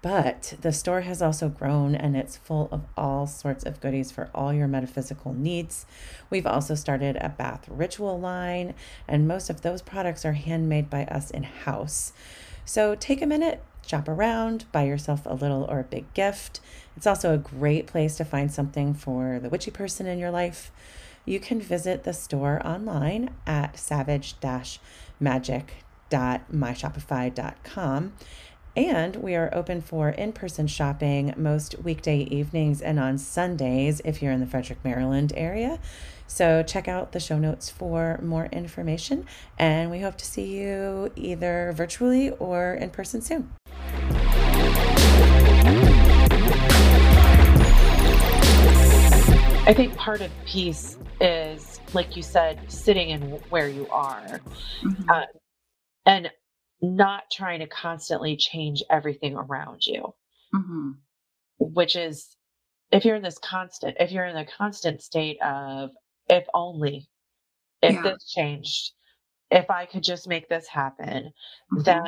But 0.00 0.54
the 0.60 0.72
store 0.72 1.00
has 1.02 1.22
also 1.22 1.48
grown 1.48 1.94
and 1.94 2.14
it's 2.14 2.36
full 2.36 2.68
of 2.70 2.84
all 2.94 3.26
sorts 3.26 3.64
of 3.64 3.80
goodies 3.80 4.10
for 4.10 4.28
all 4.34 4.52
your 4.52 4.68
metaphysical 4.68 5.32
needs. 5.32 5.86
We've 6.28 6.46
also 6.46 6.74
started 6.74 7.16
a 7.16 7.30
bath 7.30 7.66
ritual 7.70 8.20
line, 8.20 8.74
and 9.08 9.26
most 9.26 9.48
of 9.48 9.62
those 9.62 9.80
products 9.80 10.26
are 10.26 10.34
handmade 10.34 10.90
by 10.90 11.04
us 11.04 11.30
in 11.30 11.44
house. 11.44 12.12
So 12.66 12.94
take 12.94 13.22
a 13.22 13.26
minute, 13.26 13.62
shop 13.88 14.08
around, 14.08 14.64
buy 14.72 14.84
yourself 14.84 15.26
a 15.26 15.34
little 15.34 15.64
or 15.64 15.80
a 15.80 15.84
big 15.84 16.12
gift. 16.14 16.60
It's 16.96 17.06
also 17.06 17.34
a 17.34 17.38
great 17.38 17.86
place 17.86 18.16
to 18.16 18.24
find 18.24 18.50
something 18.52 18.94
for 18.94 19.38
the 19.40 19.48
witchy 19.48 19.70
person 19.70 20.06
in 20.06 20.18
your 20.18 20.30
life. 20.30 20.70
You 21.24 21.40
can 21.40 21.60
visit 21.60 22.04
the 22.04 22.12
store 22.12 22.60
online 22.66 23.30
at 23.46 23.78
savage 23.78 24.34
magic.myshopify.com 25.20 28.12
and 28.76 29.16
we 29.16 29.36
are 29.36 29.54
open 29.54 29.80
for 29.80 30.08
in 30.08 30.32
person 30.32 30.66
shopping 30.66 31.32
most 31.36 31.76
weekday 31.82 32.22
evenings 32.22 32.82
and 32.82 32.98
on 32.98 33.18
Sundays 33.18 34.00
if 34.04 34.20
you're 34.20 34.32
in 34.32 34.40
the 34.40 34.46
Frederick, 34.46 34.84
Maryland 34.84 35.32
area. 35.36 35.78
So 36.26 36.62
check 36.62 36.88
out 36.88 37.12
the 37.12 37.20
show 37.20 37.38
notes 37.38 37.70
for 37.70 38.18
more 38.22 38.46
information. 38.46 39.26
And 39.58 39.90
we 39.90 40.00
hope 40.00 40.16
to 40.18 40.24
see 40.24 40.58
you 40.58 41.12
either 41.14 41.72
virtually 41.76 42.30
or 42.30 42.74
in 42.74 42.90
person 42.90 43.20
soon. 43.20 43.52
I 49.66 49.72
think 49.72 49.96
part 49.96 50.20
of 50.20 50.30
peace 50.44 50.98
is, 51.22 51.80
like 51.94 52.16
you 52.16 52.22
said, 52.22 52.60
sitting 52.70 53.08
in 53.08 53.22
where 53.48 53.68
you 53.68 53.88
are. 53.88 54.40
Mm-hmm. 54.82 55.10
Uh, 55.10 55.22
and 56.04 56.30
not 56.82 57.22
trying 57.32 57.60
to 57.60 57.66
constantly 57.66 58.36
change 58.36 58.82
everything 58.90 59.36
around 59.36 59.86
you. 59.86 60.12
Mm-hmm. 60.54 60.90
Which 61.60 61.96
is, 61.96 62.36
if 62.92 63.06
you're 63.06 63.16
in 63.16 63.22
this 63.22 63.38
constant, 63.38 63.96
if 63.98 64.12
you're 64.12 64.26
in 64.26 64.36
the 64.36 64.44
constant 64.44 65.00
state 65.00 65.38
of, 65.42 65.90
if 66.28 66.44
only, 66.52 67.08
if 67.80 67.94
yeah. 67.94 68.02
this 68.02 68.30
changed, 68.30 68.92
if 69.50 69.70
I 69.70 69.86
could 69.86 70.02
just 70.02 70.28
make 70.28 70.46
this 70.50 70.68
happen, 70.68 71.32
mm-hmm. 71.72 71.82
then 71.84 72.04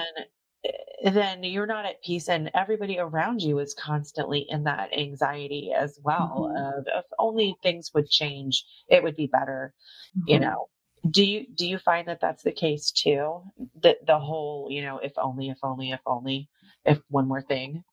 then 1.05 1.45
you're 1.45 1.67
not 1.67 1.85
at 1.85 2.03
peace 2.03 2.29
and 2.29 2.51
everybody 2.55 2.99
around 2.99 3.43
you 3.43 3.59
is 3.59 3.75
constantly 3.75 4.47
in 4.49 4.65
that 4.65 4.97
anxiety 4.97 5.73
as 5.77 5.99
well 6.03 6.51
mm-hmm. 6.51 6.79
of 6.79 6.87
if 6.87 7.05
only 7.19 7.57
things 7.63 7.91
would 7.95 8.09
change 8.09 8.65
it 8.89 9.03
would 9.03 9.17
be 9.17 9.27
better 9.27 9.75
mm-hmm. 10.17 10.33
you 10.33 10.41
know 10.41 10.69
do 11.11 11.25
you 11.25 11.47
do 11.55 11.67
you 11.67 11.79
find 11.79 12.09
that 12.09 12.21
that's 12.21 12.43
the 12.43 12.53
case 12.53 12.91
too 12.91 13.43
that 13.83 14.05
the 14.07 14.19
whole 14.19 14.69
you 14.71 14.83
know 14.83 14.99
if 14.99 15.13
only 15.19 15.49
if 15.49 15.59
only 15.63 15.91
if 15.91 16.01
only 16.07 16.49
if 16.85 16.99
one 17.09 17.29
more 17.29 17.43
thing 17.43 17.85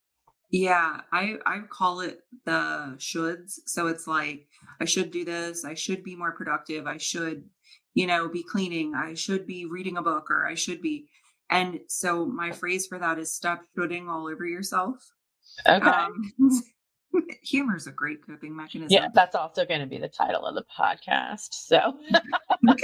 yeah 0.49 1.01
i 1.11 1.35
i 1.45 1.59
call 1.69 1.99
it 1.99 2.21
the 2.45 2.95
shoulds 2.97 3.59
so 3.65 3.87
it's 3.87 4.07
like 4.07 4.47
i 4.79 4.85
should 4.85 5.11
do 5.11 5.25
this 5.25 5.65
i 5.65 5.73
should 5.73 6.03
be 6.03 6.15
more 6.15 6.31
productive 6.31 6.87
i 6.87 6.97
should 6.97 7.43
you 7.93 8.07
know 8.07 8.29
be 8.29 8.43
cleaning 8.43 8.93
i 8.95 9.13
should 9.13 9.45
be 9.45 9.65
reading 9.65 9.97
a 9.97 10.01
book 10.01 10.31
or 10.31 10.45
i 10.45 10.55
should 10.55 10.81
be 10.81 11.07
and 11.49 11.79
so 11.87 12.25
my 12.25 12.51
phrase 12.51 12.87
for 12.87 12.97
that 12.99 13.19
is 13.19 13.33
stop 13.33 13.63
shooting 13.75 14.09
all 14.09 14.27
over 14.27 14.45
yourself 14.45 14.95
okay 15.67 15.89
um, 15.89 16.33
humor 17.43 17.75
is 17.75 17.87
a 17.87 17.91
great 17.91 18.25
coping 18.25 18.55
mechanism. 18.55 18.89
Yeah, 18.89 19.07
that's 19.13 19.35
also 19.35 19.65
going 19.65 19.81
to 19.81 19.85
be 19.85 19.97
the 19.97 20.07
title 20.07 20.45
of 20.45 20.55
the 20.55 20.63
podcast. 20.77 21.49
So, 21.51 21.97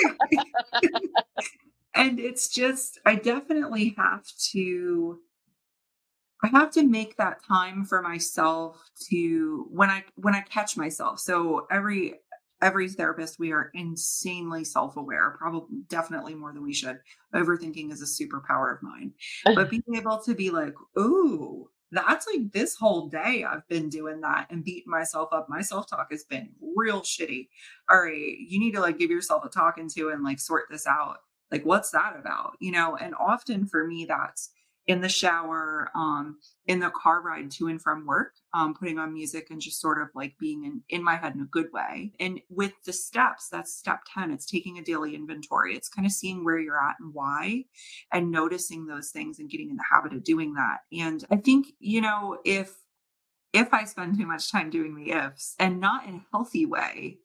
and 1.95 2.19
it's 2.19 2.49
just, 2.49 2.99
I 3.05 3.15
definitely 3.15 3.95
have 3.97 4.25
to. 4.51 5.19
I 6.41 6.47
have 6.57 6.71
to 6.71 6.83
make 6.83 7.17
that 7.17 7.43
time 7.45 7.83
for 7.83 8.01
myself 8.01 8.81
to 9.09 9.67
when 9.71 9.89
I 9.89 10.05
when 10.15 10.33
I 10.33 10.39
catch 10.39 10.77
myself. 10.77 11.19
So 11.19 11.67
every 11.69 12.13
every 12.61 12.89
therapist 12.89 13.39
we 13.39 13.51
are 13.51 13.71
insanely 13.73 14.63
self-aware 14.63 15.35
probably 15.37 15.77
definitely 15.87 16.35
more 16.35 16.53
than 16.53 16.63
we 16.63 16.73
should 16.73 16.99
overthinking 17.33 17.91
is 17.91 18.01
a 18.01 18.23
superpower 18.23 18.75
of 18.75 18.83
mine 18.83 19.11
but 19.55 19.69
being 19.71 19.83
able 19.95 20.21
to 20.21 20.33
be 20.33 20.49
like 20.49 20.73
ooh 20.97 21.69
that's 21.91 22.27
like 22.27 22.51
this 22.51 22.75
whole 22.75 23.07
day 23.07 23.43
I've 23.43 23.67
been 23.67 23.89
doing 23.89 24.21
that 24.21 24.47
and 24.49 24.63
beating 24.63 24.91
myself 24.91 25.29
up. 25.31 25.49
My 25.49 25.61
self 25.61 25.89
talk 25.89 26.07
has 26.11 26.23
been 26.23 26.49
real 26.75 27.01
shitty. 27.01 27.47
All 27.89 28.01
right, 28.01 28.37
you 28.37 28.59
need 28.59 28.73
to 28.73 28.79
like 28.79 28.99
give 28.99 29.09
yourself 29.09 29.43
a 29.43 29.49
talking 29.49 29.89
to 29.95 30.09
and 30.09 30.23
like 30.23 30.39
sort 30.39 30.65
this 30.69 30.85
out. 30.85 31.17
Like, 31.51 31.65
what's 31.65 31.91
that 31.91 32.15
about? 32.19 32.53
You 32.59 32.71
know, 32.71 32.95
and 32.95 33.15
often 33.15 33.65
for 33.65 33.87
me, 33.87 34.05
that's 34.05 34.51
in 34.89 35.01
the 35.01 35.07
shower, 35.07 35.91
um, 35.93 36.39
in 36.65 36.79
the 36.79 36.89
car 36.89 37.21
ride 37.21 37.51
to 37.51 37.67
and 37.67 37.79
from 37.79 38.07
work, 38.07 38.33
um, 38.55 38.73
putting 38.73 38.97
on 38.97 39.13
music 39.13 39.51
and 39.51 39.61
just 39.61 39.79
sort 39.79 40.01
of 40.01 40.07
like 40.15 40.33
being 40.39 40.65
in, 40.65 40.81
in 40.89 41.03
my 41.03 41.15
head 41.15 41.35
in 41.35 41.41
a 41.41 41.45
good 41.45 41.67
way. 41.71 42.11
And 42.19 42.41
with 42.49 42.73
the 42.87 42.91
steps, 42.91 43.49
that's 43.51 43.71
step 43.71 43.99
10. 44.15 44.31
It's 44.31 44.47
taking 44.47 44.79
a 44.79 44.83
daily 44.83 45.13
inventory. 45.13 45.75
It's 45.75 45.89
kind 45.89 46.07
of 46.07 46.11
seeing 46.11 46.43
where 46.43 46.57
you're 46.57 46.83
at 46.83 46.95
and 46.99 47.13
why 47.13 47.65
and 48.11 48.31
noticing 48.31 48.87
those 48.87 49.11
things 49.11 49.37
and 49.37 49.47
getting 49.47 49.69
in 49.69 49.75
the 49.75 49.85
habit 49.91 50.11
of 50.11 50.23
doing 50.23 50.55
that. 50.55 50.79
And 50.91 51.23
I 51.29 51.35
think, 51.35 51.67
you 51.79 52.01
know, 52.01 52.39
if 52.43 52.73
if 53.53 53.71
I 53.73 53.83
spend 53.83 54.17
too 54.17 54.25
much 54.25 54.51
time 54.51 54.71
doing 54.71 54.95
the 54.95 55.11
ifs 55.11 55.53
and 55.59 55.79
not 55.79 56.07
in 56.07 56.15
a 56.15 56.25
healthy 56.31 56.65
way, 56.65 57.19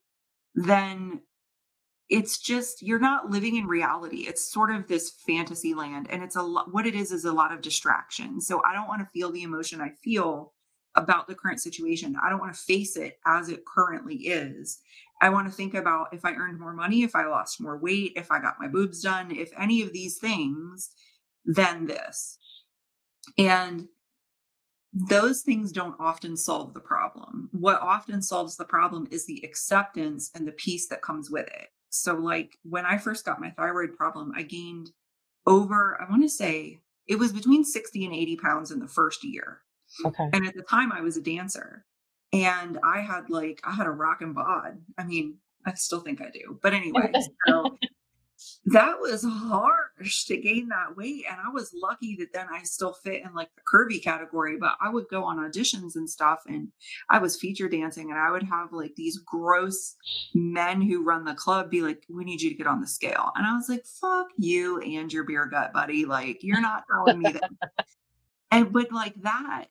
then 0.54 1.22
it's 2.10 2.38
just 2.38 2.82
you're 2.82 2.98
not 2.98 3.30
living 3.30 3.56
in 3.56 3.66
reality 3.66 4.24
it's 4.28 4.52
sort 4.52 4.70
of 4.70 4.86
this 4.86 5.10
fantasy 5.26 5.74
land 5.74 6.06
and 6.10 6.22
it's 6.22 6.36
a 6.36 6.42
lot 6.42 6.72
what 6.72 6.86
it 6.86 6.94
is 6.94 7.12
is 7.12 7.24
a 7.24 7.32
lot 7.32 7.52
of 7.52 7.62
distraction 7.62 8.40
so 8.40 8.62
i 8.64 8.74
don't 8.74 8.88
want 8.88 9.00
to 9.00 9.08
feel 9.12 9.32
the 9.32 9.42
emotion 9.42 9.80
i 9.80 9.88
feel 10.02 10.52
about 10.96 11.26
the 11.26 11.34
current 11.34 11.60
situation 11.60 12.16
i 12.22 12.28
don't 12.28 12.40
want 12.40 12.54
to 12.54 12.60
face 12.60 12.96
it 12.96 13.18
as 13.26 13.48
it 13.48 13.64
currently 13.64 14.16
is 14.16 14.80
i 15.22 15.28
want 15.30 15.46
to 15.46 15.52
think 15.52 15.74
about 15.74 16.12
if 16.12 16.24
i 16.24 16.32
earned 16.32 16.60
more 16.60 16.74
money 16.74 17.02
if 17.02 17.16
i 17.16 17.26
lost 17.26 17.60
more 17.60 17.78
weight 17.78 18.12
if 18.16 18.30
i 18.30 18.38
got 18.38 18.60
my 18.60 18.68
boobs 18.68 19.00
done 19.00 19.30
if 19.30 19.50
any 19.58 19.82
of 19.82 19.92
these 19.92 20.18
things 20.18 20.90
then 21.44 21.86
this. 21.86 22.38
And 23.38 23.88
those 24.92 25.42
things 25.42 25.72
don't 25.72 25.96
often 25.98 26.36
solve 26.36 26.72
the 26.72 26.80
problem. 26.80 27.48
What 27.52 27.80
often 27.80 28.22
solves 28.22 28.56
the 28.56 28.64
problem 28.64 29.08
is 29.10 29.26
the 29.26 29.42
acceptance 29.44 30.30
and 30.34 30.46
the 30.46 30.52
peace 30.52 30.88
that 30.88 31.02
comes 31.02 31.30
with 31.30 31.46
it. 31.48 31.68
So, 31.94 32.14
like 32.14 32.58
when 32.64 32.84
I 32.84 32.98
first 32.98 33.24
got 33.24 33.40
my 33.40 33.50
thyroid 33.50 33.96
problem, 33.96 34.32
I 34.34 34.42
gained 34.42 34.90
over, 35.46 35.96
I 36.00 36.10
want 36.10 36.22
to 36.22 36.28
say 36.28 36.80
it 37.06 37.20
was 37.20 37.32
between 37.32 37.64
60 37.64 38.04
and 38.04 38.12
80 38.12 38.36
pounds 38.36 38.70
in 38.72 38.80
the 38.80 38.88
first 38.88 39.22
year. 39.22 39.60
Okay. 40.04 40.28
And 40.32 40.44
at 40.44 40.54
the 40.54 40.62
time, 40.62 40.90
I 40.90 41.02
was 41.02 41.16
a 41.16 41.22
dancer 41.22 41.84
and 42.32 42.78
I 42.82 43.00
had 43.00 43.30
like, 43.30 43.60
I 43.62 43.72
had 43.72 43.86
a 43.86 43.92
rock 43.92 44.22
and 44.22 44.34
bod. 44.34 44.80
I 44.98 45.04
mean, 45.04 45.38
I 45.64 45.74
still 45.74 46.00
think 46.00 46.20
I 46.20 46.30
do. 46.30 46.58
But 46.60 46.74
anyway, 46.74 47.12
so 47.46 47.78
that 48.66 48.98
was 49.00 49.24
harsh 49.24 50.24
to 50.26 50.36
gain 50.36 50.68
that 50.68 50.96
weight. 50.96 51.24
And 51.30 51.38
I 51.44 51.50
was 51.50 51.74
lucky 51.74 52.16
that 52.16 52.32
then 52.32 52.46
I 52.52 52.62
still 52.62 52.92
fit 52.92 53.22
in 53.22 53.34
like 53.34 53.50
the 53.54 53.62
curvy 53.62 54.02
category, 54.02 54.56
but 54.58 54.74
I 54.80 54.90
would 54.90 55.08
go 55.10 55.24
on 55.24 55.38
auditions 55.38 55.96
and 55.96 56.08
stuff 56.08 56.42
and 56.46 56.68
I 57.10 57.18
was 57.18 57.38
feature 57.38 57.68
dancing 57.68 58.10
and 58.10 58.18
I 58.18 58.30
would 58.30 58.42
have 58.44 58.72
like 58.72 58.94
these 58.96 59.18
gross 59.18 59.96
men 60.34 60.80
who 60.80 61.04
run 61.04 61.24
the 61.24 61.34
club 61.34 61.70
be 61.70 61.82
like, 61.82 62.04
we 62.08 62.24
need 62.24 62.40
you 62.40 62.50
to 62.50 62.56
get 62.56 62.66
on 62.66 62.80
the 62.80 62.86
scale. 62.86 63.30
And 63.36 63.46
I 63.46 63.54
was 63.54 63.68
like, 63.68 63.84
fuck 63.84 64.28
you 64.38 64.80
and 64.80 65.12
your 65.12 65.24
beer 65.24 65.46
gut, 65.46 65.72
buddy. 65.72 66.04
Like, 66.04 66.42
you're 66.42 66.60
not 66.60 66.84
telling 66.90 67.20
me 67.20 67.32
that. 67.32 67.50
and 68.50 68.72
but 68.72 68.92
like 68.92 69.14
that 69.22 69.66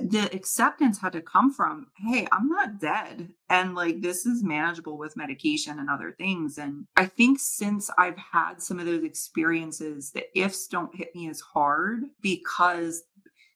the 0.00 0.28
acceptance 0.34 0.98
had 0.98 1.12
to 1.12 1.20
come 1.20 1.52
from 1.52 1.86
hey 1.96 2.26
i'm 2.32 2.48
not 2.48 2.80
dead 2.80 3.28
and 3.48 3.74
like 3.74 4.00
this 4.00 4.26
is 4.26 4.42
manageable 4.42 4.98
with 4.98 5.16
medication 5.16 5.78
and 5.78 5.88
other 5.88 6.12
things 6.12 6.58
and 6.58 6.86
i 6.96 7.04
think 7.04 7.38
since 7.40 7.90
i've 7.98 8.18
had 8.18 8.60
some 8.60 8.78
of 8.78 8.86
those 8.86 9.04
experiences 9.04 10.10
the 10.10 10.24
ifs 10.38 10.66
don't 10.66 10.94
hit 10.94 11.14
me 11.14 11.28
as 11.28 11.40
hard 11.40 12.02
because 12.20 13.02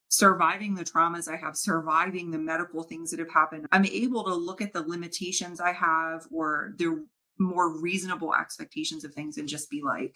surviving 0.08 0.74
the 0.74 0.84
traumas 0.84 1.30
i 1.30 1.36
have 1.36 1.56
surviving 1.56 2.30
the 2.30 2.38
medical 2.38 2.82
things 2.82 3.10
that 3.10 3.20
have 3.20 3.30
happened 3.30 3.66
i'm 3.72 3.86
able 3.86 4.24
to 4.24 4.34
look 4.34 4.60
at 4.60 4.72
the 4.72 4.82
limitations 4.82 5.60
i 5.60 5.72
have 5.72 6.26
or 6.30 6.72
the 6.78 7.04
more 7.38 7.80
reasonable 7.80 8.34
expectations 8.34 9.04
of 9.04 9.14
things 9.14 9.38
and 9.38 9.48
just 9.48 9.70
be 9.70 9.82
like 9.82 10.14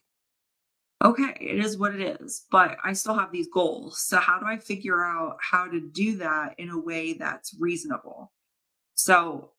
okay, 1.04 1.36
it 1.40 1.64
is 1.64 1.78
what 1.78 1.94
it 1.94 2.20
is, 2.20 2.46
but 2.50 2.76
I 2.84 2.92
still 2.92 3.18
have 3.18 3.32
these 3.32 3.48
goals. 3.52 4.00
So, 4.00 4.18
how 4.18 4.38
do 4.38 4.46
I 4.46 4.58
figure 4.58 5.02
out 5.04 5.38
how 5.40 5.66
to 5.66 5.80
do 5.80 6.16
that 6.18 6.54
in 6.58 6.70
a 6.70 6.78
way 6.78 7.14
that's 7.14 7.54
reasonable? 7.58 8.32
So, 8.94 9.52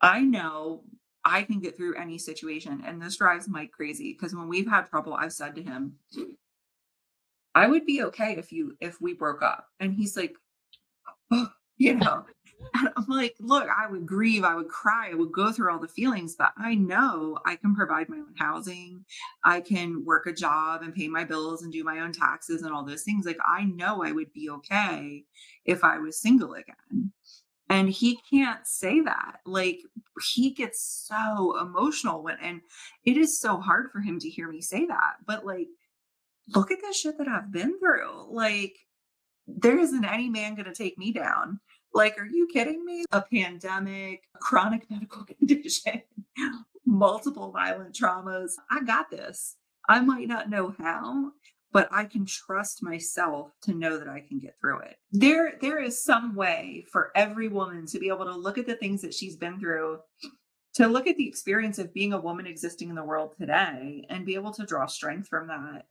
I 0.00 0.20
know 0.20 0.84
I 1.24 1.42
can 1.42 1.60
get 1.60 1.76
through 1.76 1.96
any 1.96 2.18
situation. 2.18 2.82
And 2.86 3.00
this 3.00 3.16
drives 3.16 3.48
Mike 3.48 3.72
crazy 3.72 4.12
because 4.12 4.34
when 4.34 4.48
we've 4.48 4.68
had 4.68 4.86
trouble, 4.86 5.14
I've 5.14 5.32
said 5.32 5.54
to 5.54 5.62
him, 5.62 5.94
I 7.54 7.66
would 7.66 7.86
be 7.86 8.02
okay 8.04 8.36
if 8.36 8.52
you 8.52 8.76
if 8.80 9.00
we 9.00 9.14
broke 9.14 9.42
up. 9.42 9.66
And 9.80 9.94
he's 9.94 10.16
like, 10.16 10.34
oh, 11.30 11.48
you 11.78 11.94
know, 11.94 12.24
and 12.74 12.88
I'm 12.96 13.06
like, 13.08 13.34
look, 13.40 13.68
I 13.68 13.86
would 13.86 14.06
grieve, 14.06 14.44
I 14.44 14.54
would 14.54 14.68
cry, 14.68 15.10
I 15.10 15.14
would 15.14 15.32
go 15.32 15.52
through 15.52 15.72
all 15.72 15.78
the 15.78 15.88
feelings, 15.88 16.34
but 16.36 16.52
I 16.56 16.74
know 16.74 17.38
I 17.44 17.56
can 17.56 17.74
provide 17.74 18.08
my 18.08 18.16
own 18.16 18.34
housing. 18.38 19.04
I 19.44 19.60
can 19.60 20.04
work 20.04 20.26
a 20.26 20.32
job 20.32 20.82
and 20.82 20.94
pay 20.94 21.08
my 21.08 21.24
bills 21.24 21.62
and 21.62 21.72
do 21.72 21.84
my 21.84 22.00
own 22.00 22.12
taxes 22.12 22.62
and 22.62 22.72
all 22.72 22.84
those 22.84 23.02
things. 23.02 23.26
Like, 23.26 23.38
I 23.46 23.64
know 23.64 24.02
I 24.02 24.12
would 24.12 24.32
be 24.32 24.48
okay 24.50 25.24
if 25.64 25.84
I 25.84 25.98
was 25.98 26.20
single 26.20 26.54
again. 26.54 27.12
And 27.68 27.88
he 27.88 28.18
can't 28.30 28.66
say 28.66 29.00
that. 29.00 29.40
Like, 29.46 29.80
he 30.32 30.50
gets 30.50 31.06
so 31.08 31.58
emotional 31.60 32.22
when, 32.22 32.36
and 32.42 32.60
it 33.04 33.16
is 33.16 33.40
so 33.40 33.56
hard 33.56 33.90
for 33.90 34.00
him 34.00 34.18
to 34.20 34.28
hear 34.28 34.48
me 34.48 34.60
say 34.60 34.86
that. 34.86 35.14
But, 35.26 35.46
like, 35.46 35.68
look 36.54 36.70
at 36.70 36.78
the 36.80 36.92
shit 36.92 37.16
that 37.18 37.28
I've 37.28 37.50
been 37.50 37.78
through. 37.78 38.28
Like, 38.30 38.74
there 39.46 39.78
isn't 39.78 40.04
any 40.04 40.28
man 40.28 40.54
going 40.54 40.66
to 40.66 40.74
take 40.74 40.98
me 40.98 41.12
down. 41.12 41.60
Like, 41.94 42.18
are 42.18 42.26
you 42.26 42.48
kidding 42.52 42.84
me? 42.84 43.04
A 43.12 43.22
pandemic, 43.22 44.24
a 44.34 44.38
chronic 44.38 44.86
medical 44.90 45.24
condition, 45.24 46.02
multiple 46.84 47.52
violent 47.52 47.94
traumas. 47.94 48.52
I 48.70 48.82
got 48.82 49.10
this. 49.10 49.56
I 49.88 50.00
might 50.00 50.26
not 50.26 50.50
know 50.50 50.74
how, 50.78 51.32
but 51.72 51.88
I 51.92 52.04
can 52.04 52.26
trust 52.26 52.82
myself 52.82 53.52
to 53.62 53.74
know 53.74 53.96
that 53.98 54.08
I 54.08 54.20
can 54.20 54.40
get 54.40 54.56
through 54.60 54.80
it. 54.80 54.96
There 55.12 55.54
there 55.60 55.80
is 55.80 56.02
some 56.02 56.34
way 56.34 56.84
for 56.90 57.12
every 57.14 57.48
woman 57.48 57.86
to 57.86 57.98
be 57.98 58.08
able 58.08 58.24
to 58.24 58.36
look 58.36 58.58
at 58.58 58.66
the 58.66 58.76
things 58.76 59.02
that 59.02 59.14
she's 59.14 59.36
been 59.36 59.60
through, 59.60 60.00
to 60.74 60.88
look 60.88 61.06
at 61.06 61.16
the 61.16 61.28
experience 61.28 61.78
of 61.78 61.94
being 61.94 62.12
a 62.12 62.20
woman 62.20 62.46
existing 62.46 62.88
in 62.88 62.96
the 62.96 63.04
world 63.04 63.34
today 63.38 64.04
and 64.08 64.26
be 64.26 64.34
able 64.34 64.52
to 64.52 64.66
draw 64.66 64.86
strength 64.86 65.28
from 65.28 65.46
that 65.46 65.86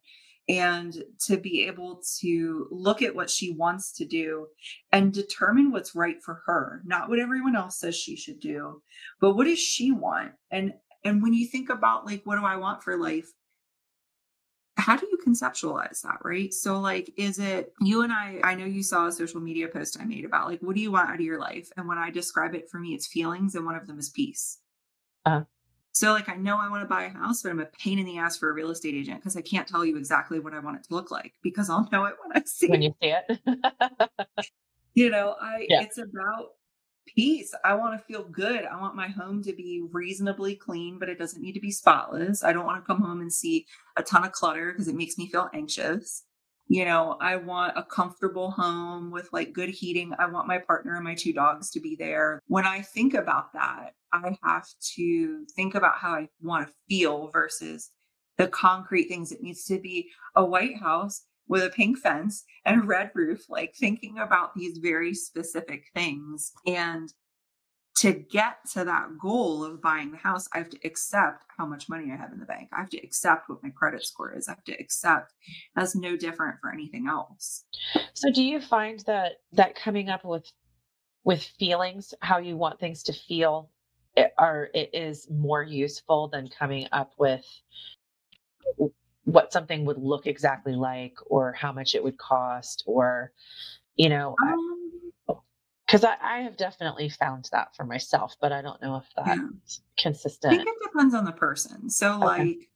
and 0.50 1.04
to 1.20 1.38
be 1.38 1.66
able 1.66 2.02
to 2.20 2.68
look 2.70 3.02
at 3.02 3.16
what 3.16 3.30
she 3.30 3.52
wants 3.52 3.94
to 3.94 4.06
do 4.06 4.48
and 4.92 5.14
determine 5.14 5.72
what's 5.72 5.96
right 5.96 6.22
for 6.22 6.42
her 6.46 6.82
not 6.86 7.10
what 7.10 7.20
everyone 7.20 7.56
else 7.56 7.80
says 7.80 7.96
she 7.96 8.16
should 8.16 8.40
do 8.40 8.82
but 9.20 9.36
what 9.36 9.46
does 9.46 9.60
she 9.60 9.92
want? 9.92 10.34
And 10.52 10.74
and 11.04 11.22
when 11.22 11.34
you 11.34 11.48
think 11.48 11.70
about 11.70 12.06
like 12.06 12.22
what 12.26 12.38
do 12.38 12.46
i 12.46 12.56
want 12.58 12.84
for 12.84 12.98
life? 12.98 13.32
How 14.76 14.98
do 14.98 15.08
you 15.10 15.18
conceptualize 15.26 16.02
that 16.02 16.18
right? 16.24 16.54
So 16.54 16.80
like 16.80 17.14
is 17.18 17.40
it 17.40 17.72
you 17.82 18.02
and 18.02 18.12
i 18.12 18.40
i 18.44 18.56
know 18.56 18.66
you 18.66 18.84
saw 18.84 19.08
a 19.08 19.12
social 19.12 19.40
media 19.40 19.68
post 19.68 19.98
i 20.00 20.06
made 20.06 20.26
about 20.26 20.48
like 20.48 20.62
what 20.62 20.76
do 20.76 20.82
you 20.82 20.92
want 20.92 21.10
out 21.10 21.16
of 21.16 21.22
your 21.22 21.40
life? 21.40 21.70
And 21.78 21.88
when 21.88 21.98
i 21.98 22.10
describe 22.10 22.56
it 22.56 22.70
for 22.70 22.80
me 22.80 22.94
it's 22.94 23.08
feelings 23.08 23.56
and 23.56 23.66
one 23.66 23.76
of 23.76 23.88
them 23.88 24.00
is 24.00 24.10
peace. 24.10 24.60
Uh-huh. 25.26 25.46
So, 25.94 26.12
like, 26.12 26.28
I 26.28 26.36
know 26.36 26.58
I 26.58 26.70
want 26.70 26.82
to 26.82 26.88
buy 26.88 27.04
a 27.04 27.10
house, 27.10 27.44
but 27.44 27.52
I'm 27.52 27.60
a 27.60 27.66
pain 27.66 28.00
in 28.00 28.06
the 28.06 28.18
ass 28.18 28.36
for 28.36 28.50
a 28.50 28.54
real 28.54 28.72
estate 28.72 28.96
agent 28.96 29.20
because 29.20 29.38
I 29.38 29.42
can't 29.42 29.68
tell 29.68 29.86
you 29.86 29.96
exactly 29.96 30.40
what 30.40 30.54
I 30.54 30.60
want 30.60 30.78
it 30.78 30.84
to 30.88 30.96
look 30.96 31.12
like 31.12 31.34
because 31.44 31.70
I'll 31.70 31.88
know 31.92 32.06
it 32.06 32.16
when 32.26 32.36
I 32.36 32.44
see 32.46 32.66
it. 32.66 32.72
when 32.72 32.82
you 32.82 32.96
see 33.02 33.14
it. 33.16 33.40
you 34.96 35.12
know, 35.12 35.36
I 35.40 35.68
yeah. 35.70 35.84
it's 35.84 36.00
about 36.00 36.54
peace. 37.06 37.54
I 37.64 37.76
want 37.76 38.00
to 38.00 38.06
feel 38.06 38.24
good. 38.24 38.66
I 38.66 38.80
want 38.82 38.96
my 38.96 39.08
home 39.08 39.44
to 39.44 39.54
be 39.54 39.84
reasonably 39.92 40.56
clean, 40.56 40.98
but 40.98 41.10
it 41.10 41.20
doesn't 41.20 41.42
need 41.42 41.54
to 41.54 41.60
be 41.60 41.72
spotless. 41.72 42.44
I 42.44 42.54
don't 42.54 42.66
want 42.66 42.84
to 42.84 42.88
come 42.88 43.02
home 43.02 43.22
and 43.22 43.32
see 43.32 43.68
a 43.96 44.02
ton 44.02 44.26
of 44.26 44.32
clutter 44.32 44.72
because 44.72 44.88
it 44.88 44.96
makes 44.96 45.18
me 45.20 45.30
feel 45.30 45.50
anxious 45.54 46.24
you 46.74 46.86
know, 46.86 47.18
I 47.22 47.36
want 47.36 47.78
a 47.78 47.84
comfortable 47.84 48.50
home 48.50 49.12
with 49.12 49.30
like 49.32 49.54
good 49.54 49.70
heating. 49.70 50.12
I 50.18 50.26
want 50.26 50.48
my 50.48 50.58
partner 50.58 50.96
and 50.96 51.04
my 51.04 51.14
two 51.14 51.32
dogs 51.32 51.70
to 51.70 51.80
be 51.80 51.96
there. 51.96 52.42
When 52.48 52.66
I 52.66 52.82
think 52.82 53.14
about 53.14 53.54
that, 53.54 53.92
I 54.12 54.36
have 54.42 54.66
to 54.96 55.46
think 55.56 55.76
about 55.76 56.00
how 56.00 56.14
I 56.14 56.30
want 56.42 56.68
to 56.68 56.74
feel 56.90 57.30
versus 57.32 57.92
the 58.40 58.48
concrete 58.48 59.08
things. 59.08 59.32
It 59.32 59.44
needs 59.44 59.66
to 59.66 59.80
be 59.80 60.10
a 60.36 60.44
white 60.44 60.80
house 60.80 61.28
with 61.48 61.64
a 61.64 61.70
pink 61.70 62.00
fence 62.00 62.44
and 62.66 62.82
a 62.82 62.86
red 62.88 63.12
roof, 63.14 63.42
like 63.50 63.76
thinking 63.76 64.18
about 64.18 64.56
these 64.56 64.80
very 64.80 65.14
specific 65.14 65.84
things. 65.94 66.54
And 66.66 67.14
to 67.96 68.14
get 68.14 68.58
to 68.74 68.84
that 68.86 69.18
goal 69.20 69.64
of 69.64 69.82
buying 69.82 70.12
the 70.12 70.18
house, 70.18 70.48
I 70.54 70.58
have 70.58 70.70
to 70.72 70.80
accept 70.84 71.46
how 71.56 71.66
much 71.66 71.90
money 71.90 72.12
I 72.12 72.16
have 72.16 72.32
in 72.32 72.40
the 72.40 72.46
bank. 72.46 72.70
I 72.74 72.80
have 72.80 72.90
to 72.90 72.98
accept 73.04 73.50
what 73.50 73.62
my 73.64 73.70
credit 73.70 74.04
score 74.04 74.36
is. 74.36 74.48
I 74.48 74.52
have 74.52 74.64
to 74.66 74.74
accept 74.80 75.34
that's 75.76 75.96
no 75.96 76.18
different 76.18 76.60
for 76.60 76.74
anything 76.74 77.08
else. 77.08 77.66
So 78.14 78.32
do 78.32 78.44
you 78.44 78.60
find 78.60 79.02
that 79.02 79.34
that 79.54 79.76
coming 79.76 80.10
up 80.10 80.26
with 80.26 80.52
with 81.24 81.44
feelings, 81.60 82.14
how 82.22 82.40
you 82.40 82.58
want 82.58 82.80
things 82.80 83.04
to 83.04 83.14
feel 83.14 83.70
it, 84.16 84.34
are 84.38 84.70
it 84.74 84.90
is 84.94 85.28
more 85.30 85.64
useful 85.64 86.28
than 86.28 86.50
coming 86.50 86.88
up 86.92 87.14
with 87.18 87.46
what 89.26 89.54
something 89.54 89.86
would 89.86 89.98
look 89.98 90.28
exactly 90.28 90.76
like 90.76 91.16
or 91.28 91.54
how 91.54 91.72
much 91.72 91.96
it 91.96 92.04
would 92.04 92.18
cost 92.18 92.84
or 92.86 93.32
you 93.96 94.10
know 94.10 94.36
um, 94.44 94.73
because 95.94 96.04
I, 96.04 96.38
I, 96.40 96.40
have 96.40 96.58
definitely 96.58 97.08
found 97.08 97.48
that 97.52 97.76
for 97.76 97.84
myself, 97.84 98.36
but 98.42 98.52
I 98.52 98.64
don't 98.64 98.82
know 98.82 98.96
if 98.96 99.06
that's 99.16 99.40
yeah. 99.40 100.02
consistent. 100.02 100.54
I 100.54 100.58
think 100.58 100.68
it 100.68 100.92
depends 100.92 101.14
on 101.14 101.24
the 101.24 101.32
person. 101.32 101.88
So, 101.88 102.16
okay. 102.16 102.26
like, 102.26 102.70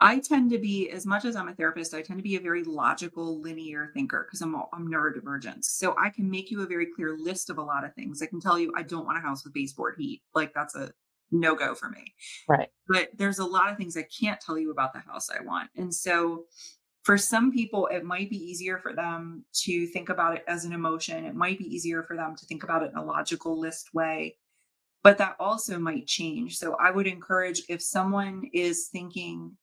I 0.00 0.20
tend 0.20 0.52
to 0.52 0.58
be, 0.58 0.88
as 0.90 1.04
much 1.04 1.24
as 1.24 1.34
I'm 1.34 1.48
a 1.48 1.54
therapist, 1.54 1.94
I 1.94 2.02
tend 2.02 2.20
to 2.20 2.22
be 2.22 2.36
a 2.36 2.40
very 2.40 2.62
logical, 2.62 3.40
linear 3.40 3.90
thinker 3.92 4.24
because 4.28 4.40
I'm 4.40 4.54
I'm 4.72 4.88
neurodivergent. 4.88 5.64
So 5.64 5.96
I 5.98 6.10
can 6.10 6.30
make 6.30 6.52
you 6.52 6.60
a 6.62 6.66
very 6.66 6.86
clear 6.94 7.16
list 7.18 7.50
of 7.50 7.58
a 7.58 7.62
lot 7.62 7.82
of 7.82 7.92
things. 7.94 8.22
I 8.22 8.26
can 8.26 8.40
tell 8.40 8.56
you 8.56 8.72
I 8.76 8.82
don't 8.82 9.04
want 9.04 9.18
a 9.18 9.20
house 9.20 9.42
with 9.42 9.52
baseboard 9.52 9.96
heat. 9.98 10.22
Like 10.32 10.54
that's 10.54 10.76
a 10.76 10.92
no 11.32 11.56
go 11.56 11.74
for 11.74 11.88
me. 11.88 12.14
Right. 12.48 12.68
But 12.86 13.08
there's 13.16 13.40
a 13.40 13.44
lot 13.44 13.72
of 13.72 13.78
things 13.78 13.96
I 13.96 14.06
can't 14.20 14.40
tell 14.40 14.58
you 14.58 14.70
about 14.70 14.92
the 14.92 15.00
house 15.00 15.28
I 15.28 15.42
want. 15.42 15.70
And 15.76 15.92
so 15.92 16.44
for 17.04 17.18
some 17.18 17.52
people, 17.52 17.86
it 17.92 18.02
might 18.02 18.30
be 18.30 18.36
easier 18.36 18.78
for 18.78 18.94
them 18.94 19.44
to 19.52 19.86
think 19.88 20.08
about 20.08 20.36
it 20.36 20.44
as 20.48 20.64
an 20.64 20.72
emotion. 20.72 21.26
It 21.26 21.34
might 21.34 21.58
be 21.58 21.72
easier 21.72 22.02
for 22.02 22.16
them 22.16 22.34
to 22.34 22.46
think 22.46 22.64
about 22.64 22.82
it 22.82 22.92
in 22.92 22.96
a 22.96 23.04
logical 23.04 23.60
list 23.60 23.92
way, 23.92 24.38
but 25.02 25.18
that 25.18 25.36
also 25.38 25.78
might 25.78 26.06
change. 26.06 26.56
So 26.56 26.76
I 26.80 26.90
would 26.90 27.06
encourage 27.06 27.62
if 27.68 27.82
someone 27.82 28.48
is 28.54 28.88
thinking 28.88 29.58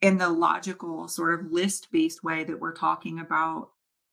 in 0.00 0.16
the 0.16 0.28
logical 0.28 1.08
sort 1.08 1.40
of 1.40 1.50
list 1.50 1.88
based 1.90 2.22
way 2.22 2.44
that 2.44 2.60
we're 2.60 2.72
talking 2.72 3.18
about, 3.18 3.70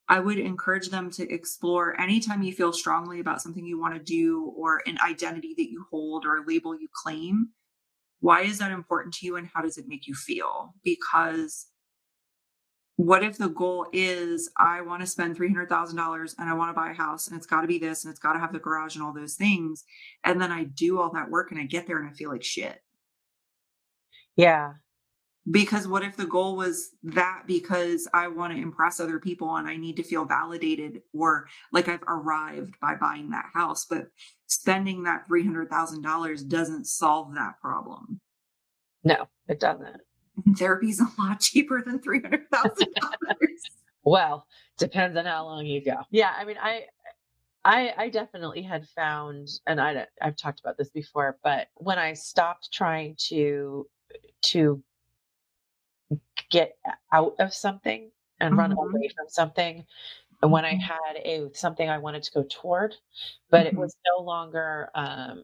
I 0.10 0.20
would 0.20 0.40
encourage 0.40 0.90
them 0.90 1.12
to 1.12 1.32
explore 1.32 2.00
anytime 2.02 2.42
you 2.42 2.54
feel 2.54 2.74
strongly 2.74 3.20
about 3.20 3.44
something 3.44 3.68
you 3.68 3.80
want 3.80 3.94
to 3.94 4.04
do 4.04 4.52
or 4.58 4.82
an 4.88 4.98
identity 5.06 5.54
that 5.58 5.70
you 5.70 5.86
hold 5.92 6.26
or 6.26 6.38
a 6.38 6.46
label 6.46 6.74
you 6.74 6.88
claim. 6.92 7.50
Why 8.20 8.42
is 8.42 8.58
that 8.58 8.72
important 8.72 9.14
to 9.16 9.28
you 9.28 9.36
and 9.36 9.48
how 9.54 9.62
does 9.62 9.78
it 9.78 9.88
make 9.88 10.08
you 10.08 10.16
feel? 10.16 10.74
Because 10.84 11.68
what 12.98 13.24
if 13.24 13.38
the 13.38 13.50
goal 13.50 13.88
is 13.94 14.50
I 14.58 14.82
want 14.82 15.02
to 15.02 15.08
spend 15.08 15.38
$300,000 15.38 16.36
and 16.38 16.50
I 16.50 16.54
want 16.54 16.70
to 16.70 16.80
buy 16.80 16.92
a 16.92 16.94
house 16.94 17.28
and 17.28 17.36
it's 17.36 17.48
got 17.48 17.62
to 17.62 17.68
be 17.68 17.80
this 17.80 18.04
and 18.04 18.12
it's 18.12 18.20
got 18.20 18.34
to 18.34 18.40
have 18.40 18.54
the 18.54 18.60
garage 18.60 18.96
and 18.96 19.04
all 19.04 19.14
those 19.14 19.36
things. 19.36 19.84
And 20.24 20.42
then 20.42 20.52
I 20.52 20.66
do 20.66 21.00
all 21.00 21.12
that 21.14 21.30
work 21.30 21.52
and 21.52 21.60
I 21.60 21.66
get 21.66 21.88
there 21.88 22.00
and 22.00 22.10
I 22.10 22.14
feel 22.14 22.30
like 22.30 22.44
shit. 22.44 22.80
Yeah. 24.36 24.74
Because 25.50 25.88
what 25.88 26.04
if 26.04 26.16
the 26.16 26.28
goal 26.28 26.56
was 26.56 26.92
that 27.02 27.44
because 27.48 28.08
I 28.14 28.28
want 28.28 28.54
to 28.54 28.62
impress 28.62 29.00
other 29.00 29.20
people 29.20 29.56
and 29.56 29.68
I 29.68 29.76
need 29.76 29.96
to 29.96 30.04
feel 30.04 30.26
validated 30.26 31.02
or 31.14 31.48
like 31.72 31.88
I've 31.88 32.04
arrived 32.08 32.76
by 32.80 32.94
buying 32.96 33.32
that 33.32 33.50
house, 33.54 33.86
but 33.90 34.06
spending 34.46 35.04
that 35.04 35.28
$300,000 35.28 36.48
doesn't 36.48 36.86
solve 36.86 37.34
that 37.34 37.60
problem. 37.60 38.20
No, 39.04 39.28
it 39.48 39.60
doesn't. 39.60 40.02
Therapy 40.58 40.90
is 40.90 41.00
a 41.00 41.08
lot 41.22 41.40
cheaper 41.40 41.82
than 41.84 42.00
$300,000. 42.00 42.46
well, 44.04 44.48
depends 44.78 45.18
on 45.18 45.26
how 45.26 45.46
long 45.46 45.66
you 45.66 45.84
go. 45.84 45.98
Yeah, 46.10 46.34
I 46.38 46.46
mean, 46.46 46.58
I 46.62 46.86
I, 47.64 47.94
I 47.96 48.10
definitely 48.10 48.64
had 48.64 48.88
found, 48.90 49.48
and 49.68 49.80
I, 49.80 50.08
I've 50.22 50.36
talked 50.36 50.60
about 50.60 50.78
this 50.78 50.90
before, 50.90 51.38
but 51.44 51.68
when 51.76 52.00
I 52.00 52.14
stopped 52.14 52.72
trying 52.72 53.16
to 53.28 53.88
to 54.44 54.84
get 56.50 56.76
out 57.14 57.36
of 57.40 57.54
something 57.54 58.10
and 58.40 58.52
mm-hmm. 58.52 58.60
run 58.60 58.72
away 58.72 59.10
from 59.16 59.28
something, 59.28 59.86
and 60.42 60.52
when 60.52 60.66
I 60.66 60.74
mm-hmm. 60.74 60.82
had 60.82 61.18
a 61.24 61.50
something 61.54 61.88
I 61.88 62.00
wanted 62.00 62.24
to 62.24 62.32
go 62.32 62.46
toward, 62.50 62.96
but 63.52 63.68
mm-hmm. 63.68 63.76
it 63.76 63.80
was 63.80 63.96
no 64.18 64.24
longer 64.24 64.90
um, 64.96 65.44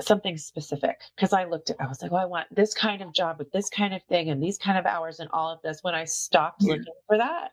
something 0.00 0.36
specific 0.36 1.00
because 1.16 1.32
I 1.32 1.44
looked 1.44 1.70
at, 1.70 1.76
I 1.80 1.86
was 1.86 2.02
like, 2.02 2.10
well, 2.10 2.22
I 2.22 2.26
want 2.26 2.46
this 2.54 2.74
kind 2.74 3.02
of 3.02 3.12
job 3.12 3.38
with 3.38 3.50
this 3.52 3.68
kind 3.68 3.94
of 3.94 4.02
thing 4.04 4.30
and 4.30 4.42
these 4.42 4.58
kind 4.58 4.78
of 4.78 4.86
hours 4.86 5.20
and 5.20 5.28
all 5.32 5.50
of 5.50 5.60
this. 5.62 5.80
When 5.82 5.94
I 5.94 6.04
stopped 6.04 6.62
yeah. 6.62 6.72
looking 6.74 6.94
for 7.06 7.18
that, 7.18 7.50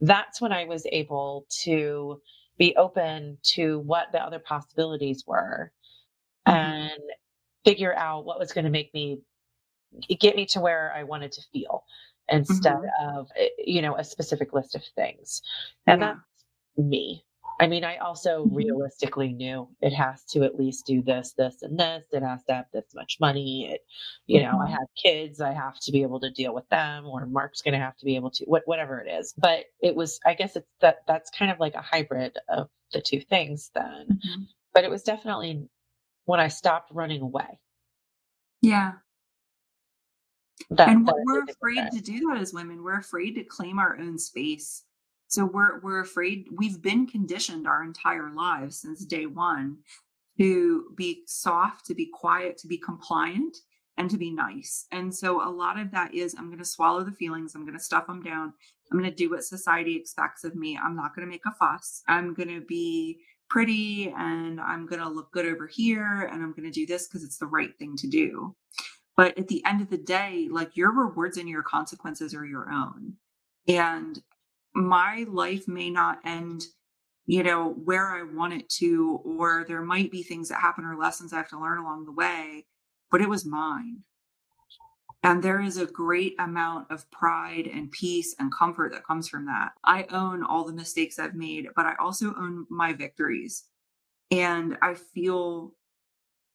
that's 0.00 0.40
when 0.40 0.52
I 0.52 0.64
was 0.64 0.86
able 0.90 1.46
to 1.62 2.20
be 2.58 2.74
open 2.76 3.38
to 3.42 3.80
what 3.80 4.08
the 4.12 4.22
other 4.22 4.38
possibilities 4.38 5.24
were 5.26 5.72
mm-hmm. 6.46 6.56
and 6.56 7.00
figure 7.64 7.94
out 7.94 8.24
what 8.24 8.38
was 8.38 8.52
going 8.52 8.64
to 8.64 8.70
make 8.70 8.92
me 8.94 9.20
get 10.18 10.36
me 10.36 10.46
to 10.46 10.60
where 10.60 10.92
I 10.94 11.04
wanted 11.04 11.32
to 11.32 11.42
feel 11.52 11.84
instead 12.28 12.74
mm-hmm. 12.74 13.18
of 13.18 13.28
eh, 13.38 13.48
you 13.58 13.82
know 13.82 13.96
a 13.96 14.04
specific 14.04 14.52
list 14.52 14.74
of 14.74 14.82
things 14.96 15.42
and 15.86 16.00
yeah. 16.00 16.14
that's 16.14 16.88
me 16.88 17.24
I 17.60 17.68
mean, 17.68 17.84
I 17.84 17.98
also 17.98 18.44
mm-hmm. 18.44 18.56
realistically 18.56 19.32
knew 19.32 19.68
it 19.80 19.92
has 19.92 20.24
to 20.30 20.42
at 20.42 20.58
least 20.58 20.86
do 20.86 21.02
this, 21.02 21.34
this, 21.38 21.62
and 21.62 21.78
this. 21.78 22.04
It 22.12 22.22
has 22.22 22.42
to 22.44 22.54
have 22.54 22.64
this 22.72 22.86
much 22.94 23.18
money. 23.20 23.70
It, 23.70 23.82
you 24.26 24.42
know, 24.42 24.58
I 24.60 24.64
mm-hmm. 24.64 24.72
have 24.72 24.88
kids. 25.00 25.40
I 25.40 25.52
have 25.52 25.78
to 25.80 25.92
be 25.92 26.02
able 26.02 26.18
to 26.20 26.30
deal 26.30 26.52
with 26.52 26.68
them, 26.68 27.06
or 27.06 27.26
Mark's 27.26 27.62
going 27.62 27.74
to 27.74 27.80
have 27.80 27.96
to 27.98 28.04
be 28.04 28.16
able 28.16 28.30
to, 28.32 28.44
what, 28.46 28.62
whatever 28.66 29.00
it 29.00 29.08
is. 29.08 29.34
But 29.38 29.66
it 29.80 29.94
was, 29.94 30.18
I 30.26 30.34
guess 30.34 30.56
it's 30.56 30.66
that 30.80 30.98
that's 31.06 31.30
kind 31.30 31.50
of 31.50 31.60
like 31.60 31.74
a 31.74 31.80
hybrid 31.80 32.36
of 32.48 32.68
the 32.92 33.00
two 33.00 33.20
things 33.20 33.70
then. 33.74 34.06
Mm-hmm. 34.10 34.42
But 34.72 34.84
it 34.84 34.90
was 34.90 35.04
definitely 35.04 35.68
when 36.24 36.40
I 36.40 36.48
stopped 36.48 36.90
running 36.92 37.22
away. 37.22 37.60
Yeah. 38.62 38.92
That, 40.70 40.88
and 40.88 41.06
we're 41.06 41.44
afraid 41.44 41.90
to 41.92 42.00
do 42.00 42.30
that 42.30 42.40
as 42.40 42.52
women. 42.52 42.82
We're 42.82 42.98
afraid 42.98 43.34
to 43.36 43.44
claim 43.44 43.78
our 43.78 43.98
own 43.98 44.18
space 44.18 44.84
so 45.34 45.44
we're 45.44 45.80
we're 45.80 46.00
afraid 46.00 46.46
we've 46.56 46.80
been 46.80 47.06
conditioned 47.06 47.66
our 47.66 47.82
entire 47.82 48.30
lives 48.30 48.80
since 48.80 49.04
day 49.04 49.26
one 49.26 49.78
to 50.38 50.86
be 50.96 51.22
soft, 51.26 51.86
to 51.86 51.94
be 51.94 52.08
quiet, 52.12 52.56
to 52.58 52.68
be 52.68 52.78
compliant, 52.78 53.56
and 53.96 54.10
to 54.10 54.16
be 54.16 54.30
nice. 54.30 54.86
And 54.92 55.14
so 55.14 55.46
a 55.46 55.50
lot 55.50 55.78
of 55.78 55.90
that 55.92 56.14
is 56.14 56.34
I'm 56.34 56.46
going 56.46 56.58
to 56.58 56.64
swallow 56.64 57.02
the 57.02 57.12
feelings, 57.12 57.54
I'm 57.54 57.64
going 57.64 57.78
to 57.78 57.84
stuff 57.84 58.06
them 58.06 58.22
down. 58.22 58.52
I'm 58.90 58.98
going 58.98 59.10
to 59.10 59.16
do 59.16 59.30
what 59.30 59.44
society 59.44 59.96
expects 59.96 60.44
of 60.44 60.54
me. 60.54 60.78
I'm 60.78 60.94
not 60.94 61.14
going 61.16 61.26
to 61.26 61.30
make 61.30 61.46
a 61.46 61.52
fuss. 61.52 62.02
I'm 62.06 62.34
going 62.34 62.48
to 62.48 62.60
be 62.60 63.18
pretty 63.48 64.12
and 64.16 64.60
I'm 64.60 64.86
going 64.86 65.00
to 65.00 65.08
look 65.08 65.32
good 65.32 65.46
over 65.46 65.66
here 65.66 66.28
and 66.30 66.42
I'm 66.42 66.52
going 66.52 66.64
to 66.64 66.70
do 66.70 66.86
this 66.86 67.08
because 67.08 67.24
it's 67.24 67.38
the 67.38 67.46
right 67.46 67.76
thing 67.78 67.96
to 67.96 68.08
do. 68.08 68.54
But 69.16 69.38
at 69.38 69.48
the 69.48 69.64
end 69.64 69.80
of 69.80 69.90
the 69.90 69.98
day, 69.98 70.48
like 70.50 70.76
your 70.76 70.92
rewards 70.92 71.38
and 71.38 71.48
your 71.48 71.62
consequences 71.62 72.34
are 72.34 72.44
your 72.44 72.70
own. 72.70 73.14
And 73.66 74.20
my 74.74 75.24
life 75.28 75.68
may 75.68 75.90
not 75.90 76.18
end 76.24 76.64
you 77.26 77.42
know 77.42 77.70
where 77.84 78.08
i 78.08 78.22
want 78.22 78.52
it 78.52 78.68
to 78.68 79.20
or 79.24 79.64
there 79.66 79.82
might 79.82 80.10
be 80.10 80.22
things 80.22 80.48
that 80.48 80.60
happen 80.60 80.84
or 80.84 80.96
lessons 80.96 81.32
i 81.32 81.36
have 81.36 81.48
to 81.48 81.60
learn 81.60 81.78
along 81.78 82.04
the 82.04 82.12
way 82.12 82.64
but 83.14 83.20
it 83.22 83.28
was 83.28 83.46
mine. 83.46 84.02
And 85.22 85.40
there 85.40 85.60
is 85.60 85.76
a 85.76 85.86
great 85.86 86.34
amount 86.40 86.90
of 86.90 87.08
pride 87.12 87.70
and 87.72 87.88
peace 87.92 88.34
and 88.40 88.52
comfort 88.52 88.90
that 88.90 89.06
comes 89.06 89.28
from 89.28 89.46
that. 89.46 89.70
I 89.84 90.04
own 90.10 90.42
all 90.42 90.64
the 90.64 90.72
mistakes 90.72 91.20
i've 91.20 91.36
made 91.36 91.68
but 91.76 91.86
i 91.86 91.94
also 92.00 92.34
own 92.36 92.66
my 92.68 92.92
victories. 92.92 93.68
And 94.32 94.76
i 94.82 94.94
feel 94.94 95.74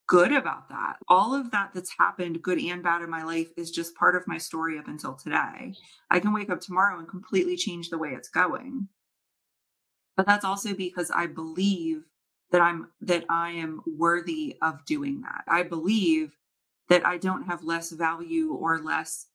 good 0.09 0.33
about 0.33 0.67
that. 0.69 0.97
All 1.07 1.35
of 1.35 1.51
that 1.51 1.69
that's 1.73 1.93
happened, 1.97 2.41
good 2.41 2.59
and 2.59 2.81
bad 2.81 3.03
in 3.03 3.09
my 3.11 3.23
life, 3.23 3.47
is 3.55 3.69
just 3.69 3.95
part 3.95 4.15
of 4.15 4.27
my 4.27 4.39
story 4.39 4.77
up 4.79 4.87
until 4.87 5.13
today. 5.13 5.75
I 6.09 6.19
can 6.19 6.33
wake 6.33 6.49
up 6.49 6.59
tomorrow 6.59 6.97
and 6.97 7.07
completely 7.07 7.55
change 7.55 7.89
the 7.89 7.97
way 7.97 8.09
it's 8.09 8.27
going. 8.27 8.87
But 10.17 10.25
that's 10.25 10.43
also 10.43 10.73
because 10.73 11.11
I 11.11 11.27
believe 11.27 12.03
that 12.51 12.59
I'm 12.59 12.87
that 13.01 13.23
I 13.29 13.51
am 13.51 13.81
worthy 13.85 14.57
of 14.63 14.83
doing 14.85 15.21
that. 15.21 15.43
I 15.47 15.61
believe 15.61 16.35
that 16.89 17.05
I 17.05 17.17
don't 17.17 17.43
have 17.43 17.63
less 17.63 17.91
value 17.91 18.53
or 18.53 18.79
less 18.79 19.27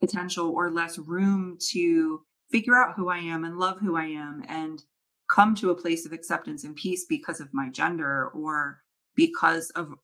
potential 0.00 0.48
or 0.48 0.70
less 0.70 0.96
room 0.98 1.58
to 1.72 2.22
figure 2.50 2.74
out 2.74 2.96
who 2.96 3.10
I 3.10 3.18
am 3.18 3.44
and 3.44 3.58
love 3.58 3.78
who 3.80 3.96
I 3.96 4.06
am 4.06 4.42
and 4.48 4.82
come 5.30 5.54
to 5.56 5.70
a 5.70 5.80
place 5.80 6.06
of 6.06 6.12
acceptance 6.12 6.64
and 6.64 6.74
peace 6.74 7.04
because 7.06 7.38
of 7.38 7.52
my 7.52 7.68
gender 7.68 8.28
or 8.28 8.80
because 9.14 9.68
of 9.70 9.94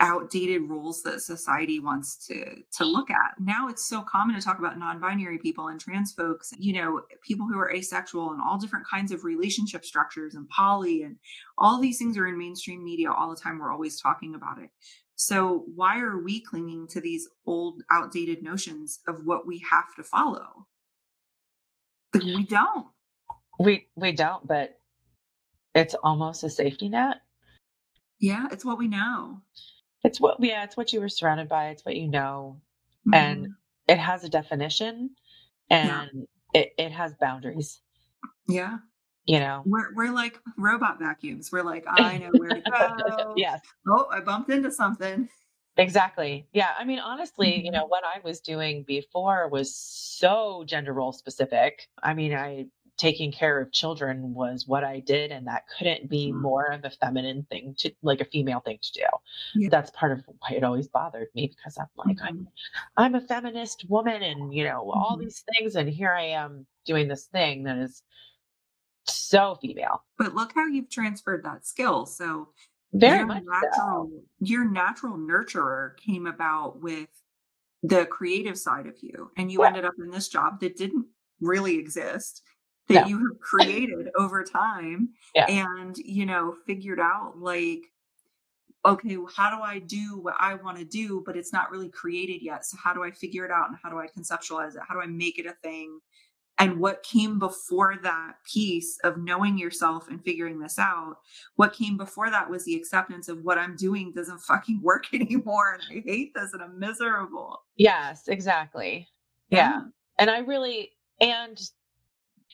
outdated 0.00 0.62
rules 0.62 1.02
that 1.02 1.20
society 1.20 1.78
wants 1.78 2.26
to 2.26 2.62
to 2.78 2.84
look 2.84 3.10
at. 3.10 3.34
Now 3.38 3.68
it's 3.68 3.86
so 3.86 4.02
common 4.02 4.34
to 4.34 4.42
talk 4.42 4.58
about 4.58 4.78
non-binary 4.78 5.38
people 5.38 5.68
and 5.68 5.78
trans 5.78 6.12
folks, 6.12 6.52
you 6.58 6.72
know, 6.72 7.02
people 7.22 7.46
who 7.46 7.58
are 7.58 7.70
asexual 7.70 8.32
and 8.32 8.40
all 8.40 8.58
different 8.58 8.86
kinds 8.86 9.12
of 9.12 9.24
relationship 9.24 9.84
structures 9.84 10.34
and 10.34 10.48
poly 10.48 11.02
and 11.02 11.16
all 11.58 11.78
these 11.78 11.98
things 11.98 12.16
are 12.16 12.26
in 12.26 12.38
mainstream 12.38 12.82
media 12.82 13.12
all 13.12 13.30
the 13.30 13.40
time. 13.40 13.58
We're 13.58 13.72
always 13.72 14.00
talking 14.00 14.34
about 14.34 14.58
it. 14.58 14.70
So 15.16 15.64
why 15.74 16.00
are 16.00 16.18
we 16.18 16.40
clinging 16.40 16.88
to 16.88 17.00
these 17.00 17.28
old 17.44 17.82
outdated 17.90 18.42
notions 18.42 19.00
of 19.06 19.16
what 19.24 19.46
we 19.46 19.62
have 19.70 19.94
to 19.96 20.02
follow? 20.02 20.66
We 22.14 22.44
don't. 22.44 22.86
We 23.58 23.86
we 23.94 24.12
don't, 24.12 24.46
but 24.46 24.78
it's 25.74 25.94
almost 26.02 26.42
a 26.42 26.48
safety 26.50 26.88
net. 26.88 27.18
Yeah, 28.18 28.48
it's 28.50 28.64
what 28.64 28.78
we 28.78 28.88
know. 28.88 29.42
It's 30.04 30.20
what 30.20 30.36
yeah, 30.40 30.64
it's 30.64 30.76
what 30.76 30.92
you 30.92 31.00
were 31.00 31.08
surrounded 31.08 31.48
by, 31.48 31.68
it's 31.68 31.84
what 31.84 31.96
you 31.96 32.08
know. 32.08 32.60
Mm-hmm. 33.06 33.14
And 33.14 33.48
it 33.88 33.98
has 33.98 34.24
a 34.24 34.28
definition 34.28 35.10
and 35.68 36.10
yeah. 36.54 36.60
it, 36.60 36.72
it 36.78 36.92
has 36.92 37.14
boundaries. 37.20 37.80
Yeah. 38.48 38.78
You 39.26 39.40
know. 39.40 39.62
We're 39.64 39.94
we're 39.94 40.12
like 40.12 40.38
robot 40.56 40.98
vacuums. 40.98 41.50
We're 41.52 41.62
like, 41.62 41.84
I 41.86 42.18
know 42.18 42.30
where 42.36 42.50
to 42.50 42.60
go. 43.18 43.34
yes. 43.36 43.60
Oh, 43.88 44.06
I 44.10 44.20
bumped 44.20 44.50
into 44.50 44.70
something. 44.70 45.28
Exactly. 45.76 46.46
Yeah. 46.52 46.70
I 46.78 46.84
mean, 46.84 46.98
honestly, 46.98 47.52
mm-hmm. 47.52 47.66
you 47.66 47.70
know, 47.70 47.86
what 47.86 48.02
I 48.04 48.20
was 48.24 48.40
doing 48.40 48.84
before 48.86 49.48
was 49.48 49.74
so 49.74 50.64
gender 50.66 50.92
role 50.92 51.12
specific. 51.12 51.88
I 52.02 52.14
mean, 52.14 52.34
I 52.34 52.66
taking 53.00 53.32
care 53.32 53.58
of 53.58 53.72
children 53.72 54.34
was 54.34 54.66
what 54.66 54.84
I 54.84 55.00
did, 55.00 55.32
and 55.32 55.46
that 55.46 55.64
couldn't 55.78 56.10
be 56.10 56.30
mm. 56.30 56.38
more 56.38 56.66
of 56.66 56.84
a 56.84 56.90
feminine 56.90 57.46
thing 57.50 57.74
to 57.78 57.90
like 58.02 58.20
a 58.20 58.26
female 58.26 58.60
thing 58.60 58.78
to 58.82 58.92
do. 58.92 59.06
Yeah. 59.54 59.68
That's 59.70 59.90
part 59.92 60.12
of 60.12 60.22
why 60.26 60.56
it 60.56 60.62
always 60.62 60.86
bothered 60.86 61.28
me 61.34 61.46
because 61.46 61.78
I'm 61.78 61.86
like, 61.96 62.18
mm-hmm. 62.18 62.26
I'm 62.26 62.48
I'm 62.98 63.14
a 63.14 63.22
feminist 63.22 63.86
woman 63.88 64.22
and 64.22 64.52
you 64.52 64.64
know, 64.64 64.90
all 64.90 65.12
mm-hmm. 65.12 65.24
these 65.24 65.42
things, 65.54 65.76
and 65.76 65.88
here 65.88 66.12
I 66.12 66.24
am 66.24 66.66
doing 66.84 67.08
this 67.08 67.24
thing 67.24 67.64
that 67.64 67.78
is 67.78 68.02
so 69.06 69.56
female. 69.62 70.04
But 70.18 70.34
look 70.34 70.52
how 70.54 70.66
you've 70.66 70.90
transferred 70.90 71.42
that 71.44 71.66
skill. 71.66 72.04
So 72.04 72.48
very 72.92 73.18
your 73.18 73.26
much 73.26 73.44
natural, 73.46 74.10
so. 74.10 74.22
your 74.40 74.70
natural 74.70 75.16
nurturer 75.16 75.96
came 75.96 76.26
about 76.26 76.82
with 76.82 77.08
the 77.82 78.04
creative 78.04 78.58
side 78.58 78.86
of 78.86 78.96
you 79.00 79.30
and 79.38 79.50
you 79.50 79.62
yeah. 79.62 79.68
ended 79.68 79.86
up 79.86 79.94
in 79.98 80.10
this 80.10 80.28
job 80.28 80.60
that 80.60 80.76
didn't 80.76 81.06
really 81.40 81.78
exist 81.78 82.42
that 82.94 83.08
you 83.08 83.18
have 83.18 83.40
created 83.40 84.08
over 84.16 84.44
time 84.44 85.10
yeah. 85.34 85.46
and 85.46 85.96
you 85.98 86.26
know 86.26 86.54
figured 86.66 87.00
out 87.00 87.34
like 87.38 87.84
okay 88.84 89.16
how 89.36 89.54
do 89.54 89.62
i 89.62 89.78
do 89.78 90.18
what 90.18 90.34
i 90.38 90.54
want 90.54 90.78
to 90.78 90.84
do 90.84 91.22
but 91.26 91.36
it's 91.36 91.52
not 91.52 91.70
really 91.70 91.88
created 91.88 92.42
yet 92.42 92.64
so 92.64 92.76
how 92.82 92.94
do 92.94 93.02
i 93.02 93.10
figure 93.10 93.44
it 93.44 93.50
out 93.50 93.68
and 93.68 93.76
how 93.82 93.90
do 93.90 93.98
i 93.98 94.06
conceptualize 94.06 94.74
it? 94.74 94.82
How 94.86 94.94
do 94.94 95.00
i 95.00 95.06
make 95.06 95.38
it 95.38 95.46
a 95.46 95.54
thing? 95.62 96.00
And 96.58 96.78
what 96.78 97.02
came 97.02 97.38
before 97.38 97.96
that 98.02 98.34
piece 98.44 98.98
of 99.02 99.16
knowing 99.16 99.56
yourself 99.56 100.08
and 100.08 100.22
figuring 100.22 100.58
this 100.58 100.78
out 100.78 101.16
what 101.56 101.72
came 101.72 101.96
before 101.96 102.30
that 102.30 102.50
was 102.50 102.64
the 102.64 102.74
acceptance 102.74 103.28
of 103.28 103.42
what 103.44 103.58
i'm 103.58 103.76
doing 103.76 104.12
doesn't 104.12 104.40
fucking 104.40 104.80
work 104.82 105.12
anymore 105.12 105.74
and 105.74 105.82
i 105.98 106.02
hate 106.06 106.32
this 106.34 106.52
and 106.52 106.62
i'm 106.62 106.78
miserable. 106.78 107.62
Yes 107.76 108.28
exactly. 108.28 109.08
Yeah, 109.50 109.58
yeah. 109.58 109.80
and 110.18 110.30
i 110.30 110.38
really 110.38 110.92
and 111.20 111.60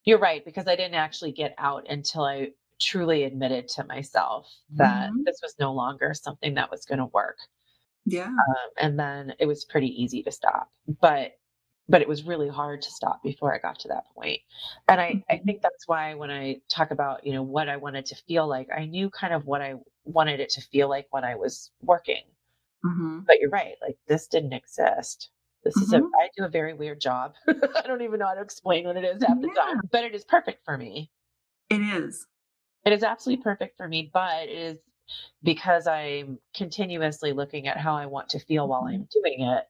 You're 0.07 0.19
right, 0.19 0.45
because 0.45 0.67
I 0.67 0.77
didn't 0.77 0.95
actually 0.95 1.33
get 1.33 1.55
out 1.59 1.87
until 1.91 2.25
I 2.25 2.53
truly 2.81 3.25
admitted 3.25 3.69
to 3.69 3.85
myself 3.85 4.49
that 4.75 5.11
mm-hmm. 5.11 5.23
this 5.25 5.41
was 5.43 5.55
no 5.59 5.73
longer 5.73 6.15
something 6.15 6.55
that 6.55 6.71
was 6.71 6.85
going 6.85 6.99
to 6.99 7.07
work. 7.07 7.37
Yeah. 8.05 8.29
Um, 8.29 8.71
and 8.79 8.99
then 8.99 9.35
it 9.39 9.47
was 9.47 9.65
pretty 9.65 9.89
easy 10.03 10.23
to 10.23 10.31
stop. 10.31 10.71
But 11.01 11.33
but 11.89 12.03
it 12.03 12.09
was 12.09 12.25
really 12.25 12.49
hard 12.49 12.83
to 12.83 12.91
stop 12.91 13.23
before 13.23 13.55
I 13.55 13.59
got 13.59 13.79
to 13.81 13.89
that 13.89 14.05
point. 14.15 14.41
And 14.89 15.01
I, 15.01 15.23
I 15.31 15.35
mm-hmm. 15.35 15.45
think 15.45 15.63
that's 15.63 15.87
why 15.87 16.15
when 16.15 16.33
I 16.33 16.57
talk 16.69 16.91
about, 16.91 17.25
you 17.25 17.33
know, 17.33 17.45
what 17.45 17.69
I 17.69 17.77
wanted 17.77 18.07
to 18.07 18.17
feel 18.27 18.49
like, 18.49 18.69
I 18.77 18.87
knew 18.87 19.09
kind 19.09 19.33
of 19.33 19.47
what 19.47 19.63
I 19.63 19.75
wanted 20.05 20.41
it 20.41 20.51
to 20.51 20.61
feel 20.61 20.89
like 20.89 21.07
when 21.11 21.23
I 21.25 21.37
was 21.37 21.71
working. 21.81 22.23
Mm-hmm. 22.85 23.21
But 23.27 23.39
you're 23.41 23.51
right, 23.51 23.75
like 23.83 23.97
this 24.09 24.27
didn't 24.27 24.53
exist. 24.53 25.31
This 25.67 25.75
mm-hmm. 25.75 25.83
is 25.85 25.93
a, 25.93 25.99
mm-hmm. 25.99 26.27
Do 26.37 26.45
a 26.45 26.49
very 26.49 26.75
weird 26.75 27.01
job. 27.01 27.35
I 27.49 27.83
don't 27.87 28.03
even 28.03 28.19
know 28.21 28.27
how 28.27 28.35
to 28.35 28.41
explain 28.41 28.87
what 28.87 28.97
it 28.97 29.05
is 29.05 29.23
half 29.23 29.37
yeah. 29.41 29.49
the 29.49 29.55
time, 29.55 29.81
but 29.91 30.05
it 30.05 30.14
is 30.14 30.25
perfect 30.25 30.64
for 30.64 30.77
me. 30.77 31.11
It 31.71 31.81
is. 31.81 32.27
It 32.85 32.93
is 32.93 33.03
absolutely 33.03 33.43
perfect 33.43 33.77
for 33.77 33.89
me, 33.89 34.11
but 34.12 34.45
it 34.45 34.51
is 34.51 34.79
because 35.43 35.87
I'm 35.87 36.39
continuously 36.55 37.33
looking 37.33 37.69
at 37.69 37.79
how 37.79 37.95
I 37.95 38.07
want 38.07 38.29
to 38.31 38.39
feel 38.39 38.69
while 38.69 38.85
I'm 38.85 39.01
mm-hmm. 39.01 39.21
doing 39.23 39.49
it 39.49 39.64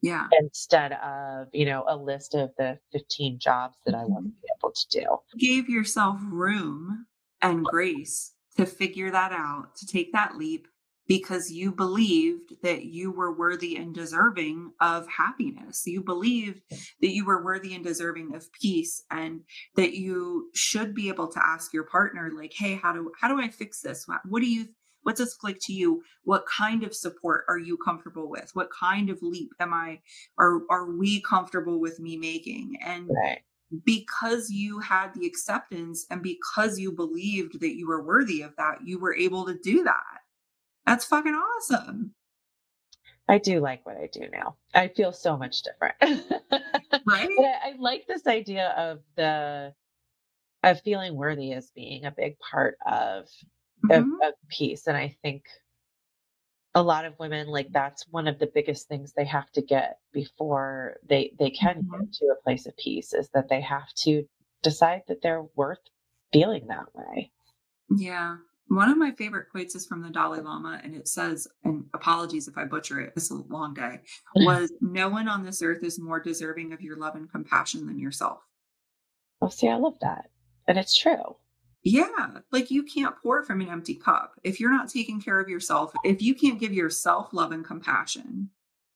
yeah. 0.00 0.28
Instead 0.40 0.92
of, 0.92 1.48
you 1.52 1.66
know, 1.66 1.84
a 1.88 1.96
list 1.96 2.34
of 2.34 2.50
the 2.56 2.78
15 2.92 3.38
jobs 3.38 3.76
that 3.84 3.94
I 3.94 4.04
want 4.04 4.26
to 4.26 4.30
be 4.30 4.48
able 4.58 4.72
to 4.72 4.88
do. 4.90 5.38
Give 5.38 5.68
yourself 5.68 6.20
room 6.30 7.06
and 7.42 7.64
grace 7.64 8.32
to 8.56 8.66
figure 8.66 9.10
that 9.10 9.32
out, 9.32 9.74
to 9.76 9.86
take 9.86 10.12
that 10.12 10.36
leap 10.36 10.68
because 11.08 11.50
you 11.50 11.72
believed 11.72 12.52
that 12.62 12.84
you 12.84 13.10
were 13.10 13.32
worthy 13.32 13.76
and 13.76 13.94
deserving 13.94 14.72
of 14.80 15.08
happiness. 15.08 15.82
You 15.86 16.02
believed 16.02 16.60
that 16.70 17.14
you 17.14 17.24
were 17.24 17.42
worthy 17.42 17.74
and 17.74 17.82
deserving 17.82 18.34
of 18.34 18.52
peace 18.52 19.02
and 19.10 19.40
that 19.74 19.94
you 19.94 20.50
should 20.54 20.94
be 20.94 21.08
able 21.08 21.28
to 21.28 21.44
ask 21.44 21.72
your 21.72 21.84
partner 21.84 22.30
like, 22.36 22.52
"Hey, 22.54 22.74
how 22.74 22.92
do 22.92 23.10
how 23.18 23.28
do 23.28 23.40
I 23.40 23.48
fix 23.48 23.80
this? 23.80 24.06
What 24.28 24.40
do 24.40 24.48
you 24.48 24.68
what's 25.02 25.20
this 25.20 25.36
look 25.42 25.54
like 25.54 25.58
to 25.62 25.72
you 25.72 26.02
what 26.24 26.44
kind 26.46 26.82
of 26.82 26.94
support 26.94 27.44
are 27.48 27.58
you 27.58 27.78
comfortable 27.78 28.28
with 28.28 28.50
what 28.54 28.68
kind 28.70 29.08
of 29.08 29.22
leap 29.22 29.50
am 29.60 29.72
i 29.72 29.98
are 30.38 30.60
are 30.70 30.90
we 30.90 31.20
comfortable 31.22 31.80
with 31.80 31.98
me 32.00 32.16
making 32.16 32.76
and 32.84 33.08
right. 33.08 33.38
because 33.84 34.50
you 34.50 34.80
had 34.80 35.14
the 35.14 35.24
acceptance 35.24 36.04
and 36.10 36.22
because 36.22 36.78
you 36.78 36.92
believed 36.92 37.60
that 37.60 37.76
you 37.76 37.86
were 37.86 38.04
worthy 38.04 38.42
of 38.42 38.54
that 38.56 38.78
you 38.84 38.98
were 38.98 39.14
able 39.14 39.46
to 39.46 39.56
do 39.62 39.84
that 39.84 40.18
that's 40.86 41.04
fucking 41.04 41.34
awesome 41.34 42.14
I 43.28 43.38
do 43.38 43.60
like 43.60 43.84
what 43.84 43.96
I 43.96 44.08
do 44.10 44.26
now. 44.32 44.56
I 44.74 44.88
feel 44.88 45.12
so 45.12 45.36
much 45.36 45.62
different. 45.62 45.96
right. 46.00 47.28
I, 47.38 47.52
I 47.62 47.74
like 47.78 48.06
this 48.06 48.26
idea 48.26 48.68
of 48.70 49.00
the 49.16 49.74
of 50.62 50.80
feeling 50.80 51.14
worthy 51.14 51.52
as 51.52 51.70
being 51.74 52.04
a 52.04 52.10
big 52.10 52.36
part 52.38 52.78
of 52.86 53.26
mm-hmm. 53.84 53.90
of, 53.90 54.28
of 54.28 54.34
peace. 54.48 54.86
And 54.86 54.96
I 54.96 55.14
think 55.22 55.44
a 56.74 56.82
lot 56.82 57.04
of 57.04 57.18
women 57.18 57.48
like 57.48 57.68
that's 57.70 58.06
one 58.10 58.28
of 58.28 58.38
the 58.38 58.50
biggest 58.52 58.88
things 58.88 59.12
they 59.12 59.24
have 59.26 59.50
to 59.52 59.62
get 59.62 59.98
before 60.12 60.96
they 61.06 61.32
they 61.38 61.50
can 61.50 61.82
mm-hmm. 61.82 62.04
get 62.04 62.12
to 62.14 62.26
a 62.26 62.42
place 62.42 62.66
of 62.66 62.76
peace 62.78 63.12
is 63.12 63.28
that 63.34 63.50
they 63.50 63.60
have 63.60 63.92
to 64.04 64.24
decide 64.62 65.02
that 65.08 65.20
they're 65.22 65.46
worth 65.54 65.78
feeling 66.32 66.66
that 66.68 66.94
way. 66.94 67.30
Yeah. 67.94 68.36
One 68.68 68.90
of 68.90 68.98
my 68.98 69.12
favorite 69.12 69.48
quotes 69.50 69.74
is 69.74 69.86
from 69.86 70.02
the 70.02 70.10
Dalai 70.10 70.40
Lama, 70.40 70.80
and 70.84 70.94
it 70.94 71.08
says, 71.08 71.48
and 71.64 71.84
apologies 71.94 72.48
if 72.48 72.58
I 72.58 72.64
butcher 72.64 73.00
it, 73.00 73.14
it's 73.16 73.30
a 73.30 73.34
long 73.34 73.72
day, 73.72 74.00
was 74.36 74.72
no 74.80 75.08
one 75.08 75.28
on 75.28 75.42
this 75.44 75.62
earth 75.62 75.82
is 75.82 75.98
more 75.98 76.20
deserving 76.20 76.72
of 76.72 76.82
your 76.82 76.96
love 76.96 77.14
and 77.14 77.30
compassion 77.30 77.86
than 77.86 77.98
yourself. 77.98 78.40
Oh, 79.40 79.48
see, 79.48 79.68
I 79.68 79.76
love 79.76 79.96
that. 80.00 80.30
And 80.66 80.78
it's 80.78 80.96
true. 80.96 81.36
Yeah, 81.82 82.40
like 82.50 82.70
you 82.70 82.82
can't 82.82 83.16
pour 83.22 83.42
from 83.44 83.60
an 83.60 83.68
empty 83.68 83.94
cup. 83.94 84.34
If 84.44 84.60
you're 84.60 84.72
not 84.72 84.90
taking 84.90 85.20
care 85.20 85.40
of 85.40 85.48
yourself, 85.48 85.92
if 86.04 86.20
you 86.20 86.34
can't 86.34 86.60
give 86.60 86.74
yourself 86.74 87.32
love 87.32 87.52
and 87.52 87.64
compassion, 87.64 88.50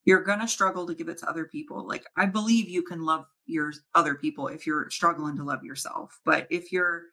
you're 0.04 0.22
going 0.22 0.40
to 0.40 0.48
struggle 0.48 0.86
to 0.86 0.94
give 0.94 1.08
it 1.08 1.18
to 1.18 1.30
other 1.30 1.44
people. 1.44 1.86
Like 1.86 2.04
I 2.16 2.26
believe 2.26 2.68
you 2.68 2.82
can 2.82 3.04
love 3.04 3.24
your 3.46 3.72
other 3.94 4.16
people 4.16 4.48
if 4.48 4.66
you're 4.66 4.90
struggling 4.90 5.36
to 5.36 5.44
love 5.44 5.64
yourself. 5.64 6.20
But 6.24 6.46
if 6.50 6.72
you're 6.72 7.04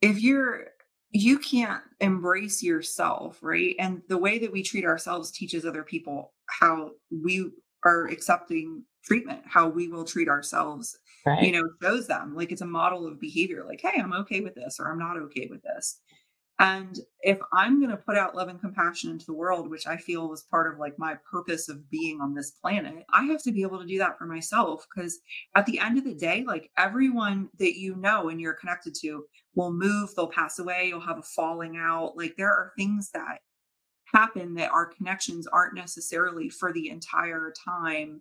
if 0.00 0.20
you're 0.20 0.66
you 1.12 1.38
can't 1.38 1.82
embrace 2.00 2.62
yourself, 2.62 3.38
right? 3.42 3.76
And 3.78 4.02
the 4.08 4.18
way 4.18 4.38
that 4.38 4.50
we 4.50 4.62
treat 4.62 4.84
ourselves 4.84 5.30
teaches 5.30 5.64
other 5.64 5.82
people 5.82 6.32
how 6.48 6.92
we 7.10 7.50
are 7.84 8.06
accepting 8.06 8.84
treatment, 9.04 9.42
how 9.44 9.68
we 9.68 9.88
will 9.88 10.04
treat 10.04 10.28
ourselves 10.28 10.98
right. 11.26 11.42
you 11.42 11.52
know, 11.52 11.68
shows 11.82 12.06
them 12.06 12.34
like 12.34 12.52
it's 12.52 12.62
a 12.62 12.66
model 12.66 13.06
of 13.06 13.20
behavior 13.20 13.64
like, 13.66 13.80
hey, 13.80 14.00
I'm 14.00 14.12
okay 14.14 14.40
with 14.40 14.54
this 14.54 14.78
or 14.80 14.90
I'm 14.90 14.98
not 14.98 15.16
okay 15.16 15.48
with 15.50 15.62
this. 15.62 16.00
And 16.58 16.98
if 17.22 17.38
I'm 17.52 17.80
going 17.80 17.90
to 17.90 17.96
put 17.96 18.16
out 18.16 18.36
love 18.36 18.48
and 18.48 18.60
compassion 18.60 19.10
into 19.10 19.26
the 19.26 19.32
world, 19.32 19.68
which 19.68 19.86
I 19.86 19.96
feel 19.96 20.28
was 20.28 20.42
part 20.42 20.72
of 20.72 20.78
like 20.78 20.98
my 20.98 21.16
purpose 21.28 21.68
of 21.68 21.90
being 21.90 22.20
on 22.20 22.34
this 22.34 22.52
planet, 22.52 23.04
I 23.12 23.24
have 23.24 23.42
to 23.44 23.52
be 23.52 23.62
able 23.62 23.80
to 23.80 23.86
do 23.86 23.98
that 23.98 24.16
for 24.18 24.26
myself. 24.26 24.86
Because 24.94 25.18
at 25.56 25.66
the 25.66 25.78
end 25.78 25.98
of 25.98 26.04
the 26.04 26.14
day, 26.14 26.44
like 26.46 26.70
everyone 26.78 27.48
that 27.58 27.78
you 27.78 27.96
know 27.96 28.28
and 28.28 28.40
you're 28.40 28.54
connected 28.54 28.94
to 29.00 29.24
will 29.54 29.72
move, 29.72 30.14
they'll 30.14 30.28
pass 30.28 30.58
away, 30.58 30.86
you'll 30.88 31.00
have 31.00 31.18
a 31.18 31.22
falling 31.22 31.76
out. 31.76 32.16
Like 32.16 32.36
there 32.36 32.50
are 32.50 32.72
things 32.76 33.10
that 33.12 33.38
happen 34.12 34.54
that 34.54 34.70
our 34.70 34.86
connections 34.86 35.46
aren't 35.46 35.74
necessarily 35.74 36.48
for 36.48 36.72
the 36.72 36.90
entire 36.90 37.52
time 37.64 38.20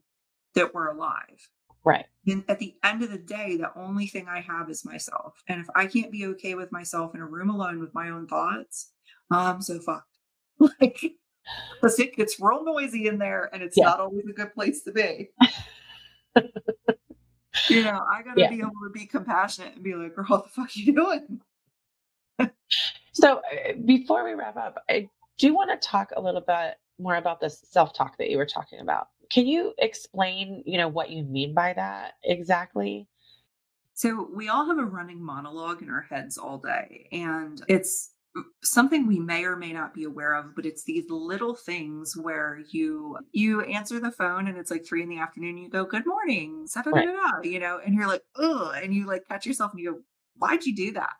that 0.56 0.74
we're 0.74 0.90
alive. 0.90 1.50
Right. 1.84 2.06
And 2.28 2.44
at 2.48 2.60
the 2.60 2.76
end 2.84 3.02
of 3.04 3.10
the 3.10 3.18
day, 3.18 3.58
the 3.58 3.72
only 3.76 4.08
thing 4.08 4.28
I 4.28 4.42
have 4.42 4.70
is 4.70 4.86
myself. 4.86 5.42
And 5.48 5.60
if 5.60 5.68
I 5.76 5.88
can't 5.88 6.12
be 6.12 6.28
okay 6.28 6.54
with 6.54 6.72
myself 6.72 7.16
in 7.16 7.22
a 7.22 7.26
room 7.26 7.50
alone 7.50 7.80
with 7.80 7.94
my 7.94 8.10
own 8.10 8.28
thoughts, 8.28 8.92
I'm 9.32 9.62
so 9.62 9.80
fucked. 9.80 10.18
like, 10.60 11.02
because 11.74 12.00
it 12.00 12.16
gets 12.16 12.40
real 12.40 12.64
noisy 12.64 13.08
in 13.08 13.18
there 13.18 13.50
and 13.52 13.64
it's 13.64 13.78
yeah. 13.78 13.86
not 13.86 14.00
always 14.00 14.26
a 14.30 14.34
good 14.34 14.54
place 14.54 14.84
to 14.84 14.92
be. 14.92 15.30
you 17.70 17.84
know, 17.84 18.04
I 18.12 18.22
got 18.22 18.36
to 18.36 18.42
yeah. 18.42 18.50
be 18.50 18.60
able 18.60 18.72
to 18.84 18.92
be 18.94 19.08
compassionate 19.08 19.76
and 19.76 19.84
be 19.84 19.96
like, 19.96 20.16
girl, 20.16 20.26
what 20.28 20.44
the 20.44 20.50
fuck 20.50 20.68
are 20.68 20.80
you 20.80 20.94
doing? 20.94 21.42
so 23.14 23.38
uh, 23.38 23.74
before 23.86 24.24
we 24.24 24.34
wrap 24.34 24.58
up, 24.58 24.78
I 24.90 25.10
do 25.40 25.56
want 25.56 25.72
to 25.72 25.88
talk 25.88 26.12
a 26.16 26.22
little 26.22 26.42
bit 26.42 26.76
more 27.00 27.16
about 27.16 27.40
this 27.40 27.64
self-talk 27.70 28.18
that 28.18 28.30
you 28.30 28.38
were 28.38 28.46
talking 28.46 28.80
about. 28.80 29.08
Can 29.32 29.48
you 29.48 29.74
explain, 29.78 30.64
you 30.66 30.78
know, 30.78 30.88
what 30.88 31.10
you 31.10 31.24
mean 31.24 31.54
by 31.54 31.74
that 31.74 32.14
exactly? 32.24 33.08
So 33.94 34.30
we 34.34 34.50
all 34.50 34.66
have 34.66 34.78
a 34.78 34.86
running 34.86 35.24
monologue 35.24 35.82
in 35.82 35.90
our 35.90 36.02
heads 36.02 36.38
all 36.38 36.58
day 36.58 37.08
and 37.12 37.62
it's 37.68 38.14
something 38.64 39.06
we 39.06 39.20
may 39.20 39.44
or 39.44 39.58
may 39.58 39.74
not 39.74 39.94
be 39.94 40.06
aware 40.06 40.36
of 40.36 40.56
but 40.56 40.66
it's 40.66 40.86
these 40.86 41.04
little 41.10 41.54
things 41.54 42.16
where 42.16 42.62
you 42.70 43.18
you 43.34 43.60
answer 43.64 44.00
the 44.00 44.10
phone 44.10 44.48
and 44.48 44.58
it's 44.58 44.72
like 44.72 44.86
three 44.86 45.04
in 45.04 45.10
the 45.10 45.20
afternoon 45.20 45.58
you 45.58 45.70
go 45.70 45.84
good 45.84 46.06
morning 46.06 46.66
right. 46.94 47.44
you 47.44 47.60
know 47.60 47.82
and 47.86 47.94
you're 47.94 48.08
like 48.08 48.24
oh 48.38 48.72
and 48.82 48.94
you 48.94 49.06
like 49.06 49.28
catch 49.28 49.46
yourself 49.46 49.72
and 49.74 49.82
you 49.82 49.92
go 49.92 50.00
why'd 50.38 50.64
you 50.64 50.74
do 50.74 50.94
that 50.94 51.12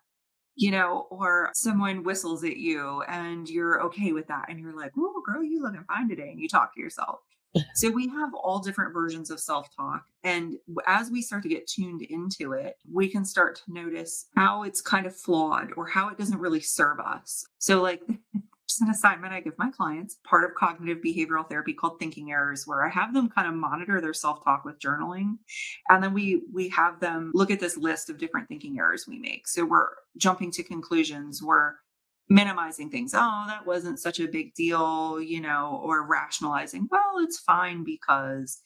you 0.54 0.70
know, 0.70 1.06
or 1.10 1.50
someone 1.54 2.02
whistles 2.02 2.44
at 2.44 2.56
you 2.56 3.02
and 3.08 3.48
you're 3.48 3.82
okay 3.82 4.12
with 4.12 4.26
that. 4.28 4.46
And 4.48 4.60
you're 4.60 4.76
like, 4.76 4.92
oh, 4.98 5.22
girl, 5.24 5.42
you 5.42 5.62
looking 5.62 5.84
fine 5.84 6.08
today. 6.08 6.30
And 6.30 6.40
you 6.40 6.48
talk 6.48 6.74
to 6.74 6.80
yourself. 6.80 7.20
so 7.74 7.90
we 7.90 8.08
have 8.08 8.34
all 8.34 8.58
different 8.58 8.94
versions 8.94 9.30
of 9.30 9.40
self 9.40 9.68
talk. 9.76 10.04
And 10.24 10.56
as 10.86 11.10
we 11.10 11.22
start 11.22 11.42
to 11.44 11.48
get 11.48 11.66
tuned 11.66 12.02
into 12.02 12.52
it, 12.52 12.76
we 12.90 13.08
can 13.08 13.24
start 13.24 13.56
to 13.64 13.72
notice 13.72 14.26
how 14.36 14.62
it's 14.62 14.80
kind 14.80 15.06
of 15.06 15.16
flawed 15.16 15.70
or 15.76 15.86
how 15.86 16.08
it 16.08 16.18
doesn't 16.18 16.38
really 16.38 16.60
serve 16.60 17.00
us. 17.00 17.44
So, 17.58 17.82
like, 17.82 18.02
an 18.82 18.90
assignment 18.90 19.32
I 19.32 19.40
give 19.40 19.56
my 19.56 19.70
clients, 19.70 20.18
part 20.24 20.44
of 20.44 20.54
cognitive 20.54 20.98
behavioral 21.02 21.48
therapy 21.48 21.72
called 21.72 21.98
thinking 21.98 22.32
errors, 22.32 22.66
where 22.66 22.84
I 22.84 22.90
have 22.90 23.14
them 23.14 23.30
kind 23.30 23.48
of 23.48 23.54
monitor 23.54 24.00
their 24.00 24.12
self-talk 24.12 24.64
with 24.64 24.78
journaling. 24.78 25.38
And 25.88 26.02
then 26.02 26.12
we 26.12 26.42
we 26.52 26.68
have 26.70 27.00
them 27.00 27.30
look 27.34 27.50
at 27.50 27.60
this 27.60 27.76
list 27.76 28.10
of 28.10 28.18
different 28.18 28.48
thinking 28.48 28.78
errors 28.78 29.06
we 29.08 29.18
make. 29.18 29.48
So 29.48 29.64
we're 29.64 29.88
jumping 30.16 30.50
to 30.52 30.62
conclusions, 30.62 31.42
we're 31.42 31.74
minimizing 32.32 32.90
things. 32.90 33.14
Oh, 33.14 33.44
that 33.46 33.66
wasn't 33.66 34.00
such 34.00 34.20
a 34.20 34.28
big 34.28 34.54
deal, 34.54 35.20
you 35.20 35.40
know, 35.40 35.80
or 35.82 36.06
rationalizing, 36.06 36.88
well, 36.90 37.18
it's 37.18 37.38
fine 37.38 37.84
because 37.84 38.60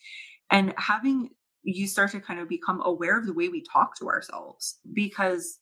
and 0.51 0.73
having 0.77 1.31
you 1.63 1.89
start 1.89 2.13
to 2.13 2.21
kind 2.21 2.39
of 2.39 2.49
become 2.49 2.81
aware 2.85 3.19
of 3.19 3.27
the 3.27 3.33
way 3.33 3.49
we 3.49 3.63
talk 3.63 3.99
to 3.99 4.09
ourselves 4.09 4.79
because 4.93 5.59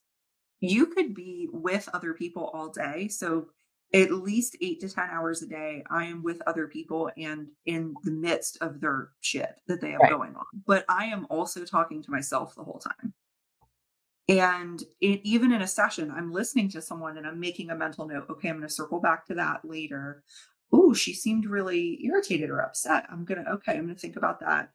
you 0.59 0.85
could 0.85 1.15
be 1.15 1.49
with 1.51 1.89
other 1.93 2.13
people 2.13 2.51
all 2.53 2.69
day. 2.69 3.07
So 3.07 3.47
at 3.93 4.11
least 4.11 4.55
eight 4.61 4.81
to 4.81 4.89
10 4.89 5.09
hours 5.11 5.41
a 5.41 5.47
day, 5.47 5.83
I 5.89 6.05
am 6.05 6.21
with 6.21 6.41
other 6.45 6.67
people 6.67 7.09
and 7.17 7.47
in 7.65 7.95
the 8.03 8.11
midst 8.11 8.57
of 8.61 8.81
their 8.81 9.09
shit 9.21 9.59
that 9.67 9.81
they 9.81 9.91
have 9.91 10.01
right. 10.01 10.11
going 10.11 10.35
on. 10.35 10.45
But 10.67 10.85
I 10.89 11.05
am 11.05 11.25
also 11.29 11.65
talking 11.65 12.03
to 12.03 12.11
myself 12.11 12.53
the 12.55 12.63
whole 12.63 12.79
time. 12.79 13.13
And 14.27 14.81
it, 15.01 15.21
even 15.23 15.51
in 15.51 15.61
a 15.61 15.67
session, 15.67 16.11
I'm 16.11 16.31
listening 16.33 16.69
to 16.69 16.81
someone 16.81 17.17
and 17.17 17.27
I'm 17.27 17.39
making 17.39 17.69
a 17.69 17.75
mental 17.75 18.07
note. 18.07 18.25
Okay, 18.29 18.49
I'm 18.49 18.57
going 18.57 18.67
to 18.67 18.73
circle 18.73 18.99
back 18.99 19.25
to 19.27 19.35
that 19.35 19.63
later. 19.63 20.23
Oh, 20.73 20.93
she 20.93 21.13
seemed 21.13 21.45
really 21.45 22.03
irritated 22.03 22.49
or 22.49 22.59
upset. 22.61 23.05
I'm 23.11 23.23
going 23.25 23.43
to, 23.43 23.51
okay, 23.51 23.73
I'm 23.73 23.85
going 23.85 23.95
to 23.95 24.01
think 24.01 24.15
about 24.15 24.39
that. 24.39 24.71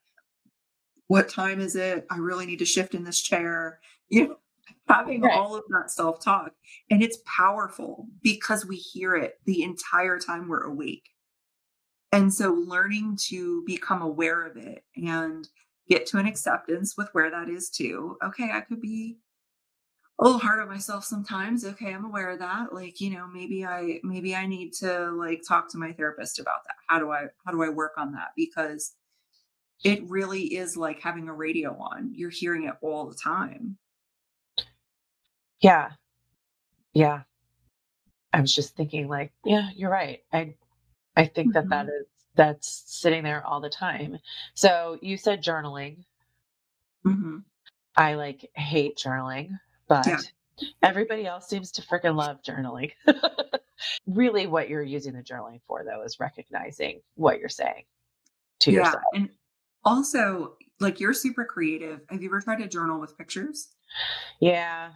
what 1.09 1.29
time 1.29 1.61
is 1.61 1.75
it? 1.75 2.07
I 2.11 2.19
really 2.19 2.47
need 2.47 2.61
to 2.61 2.65
shift 2.65 2.95
in 2.95 3.05
this 3.05 3.21
chair. 3.21 3.81
You 4.13 4.27
know, 4.27 4.37
having 4.89 5.23
right. 5.23 5.39
all 5.39 5.55
of 5.55 5.63
that 5.69 5.89
self 5.91 6.21
talk. 6.21 6.53
And 6.91 7.01
it's 7.01 7.19
powerful 7.25 8.09
because 8.23 8.67
we 8.67 8.75
hear 8.77 9.15
it 9.15 9.39
the 9.45 9.63
entire 9.63 10.19
time 10.19 10.49
we're 10.49 10.65
awake. 10.65 11.11
And 12.11 12.35
so 12.35 12.53
learning 12.53 13.19
to 13.29 13.63
become 13.67 14.03
aware 14.03 14.45
of 14.45 14.57
it 14.57 14.83
and 14.97 15.49
get 15.89 16.07
to 16.07 16.19
an 16.19 16.27
acceptance 16.27 16.97
with 16.97 17.09
where 17.13 17.31
that 17.31 17.49
is 17.49 17.71
too. 17.71 18.17
Okay, 18.25 18.51
I 18.51 18.63
could 18.63 18.81
be 18.81 19.19
a 20.21 20.25
little 20.25 20.39
hard 20.39 20.61
on 20.61 20.69
myself 20.69 21.05
sometimes. 21.05 21.65
Okay, 21.65 21.95
I'm 21.95 22.05
aware 22.05 22.31
of 22.31 22.41
that. 22.41 22.75
Like, 22.75 23.01
you 23.01 23.11
know, 23.11 23.27
maybe 23.27 23.65
I 23.65 24.01
maybe 24.03 24.37
I 24.37 24.47
need 24.47 24.75
to 24.75 25.11
like 25.13 25.43
talk 25.49 25.71
to 25.71 25.79
my 25.79 25.93
therapist 25.93 26.39
about 26.39 26.63
that. 26.67 26.75
How 26.89 26.99
do 26.99 27.11
I 27.11 27.27
how 27.45 27.53
do 27.53 27.63
I 27.63 27.71
work 27.71 27.93
on 27.97 28.13
that? 28.13 28.29
Because 28.37 28.93
it 29.83 30.03
really 30.09 30.43
is 30.43 30.77
like 30.77 31.01
having 31.01 31.29
a 31.29 31.33
radio 31.33 31.73
on. 31.73 32.13
You're 32.15 32.29
hearing 32.31 32.65
it 32.65 32.75
all 32.83 33.09
the 33.09 33.17
time. 33.17 33.79
Yeah. 35.61 35.93
Yeah. 36.93 37.23
I 38.33 38.43
was 38.43 38.55
just 38.55 38.77
thinking 38.77 39.09
like, 39.09 39.33
yeah, 39.45 39.71
you're 39.75 39.91
right. 39.91 40.21
I 40.33 40.55
I 41.17 41.25
think 41.25 41.55
mm-hmm. 41.55 41.69
that 41.69 41.87
that 41.87 41.87
mm-hmm. 41.87 42.03
that's 42.35 42.83
sitting 42.87 43.25
there 43.25 43.45
all 43.47 43.61
the 43.61 43.71
time. 43.71 44.19
So 44.53 44.99
you 45.01 45.17
said 45.17 45.43
journaling. 45.43 46.05
Mm-hmm. 47.07 47.39
I 47.97 48.15
like 48.15 48.51
hate 48.55 48.99
journaling 48.99 49.59
but 49.91 50.07
yeah. 50.07 50.19
everybody 50.85 51.27
else 51.27 51.49
seems 51.49 51.73
to 51.73 51.83
freaking 51.83 52.15
love 52.15 52.39
journaling. 52.49 52.93
really, 54.07 54.47
what 54.47 54.71
you're 54.71 54.85
using 54.85 55.15
the 55.15 55.23
journaling 55.23 55.61
for, 55.67 55.85
though, 55.85 56.05
is 56.05 56.21
recognizing 56.21 57.01
what 57.17 57.41
you're 57.41 57.49
saying 57.49 57.83
to 58.61 58.71
yeah, 58.71 58.79
yourself. 58.79 59.03
And 59.15 59.31
also, 59.85 60.55
like 60.79 61.01
you're 61.01 61.13
super 61.13 61.45
creative. 61.45 62.03
Have 62.09 62.23
you 62.23 62.29
ever 62.29 62.41
tried 62.41 62.61
to 62.61 62.69
journal 62.69 63.01
with 63.01 63.19
pictures? 63.19 63.69
Yeah, 64.41 64.93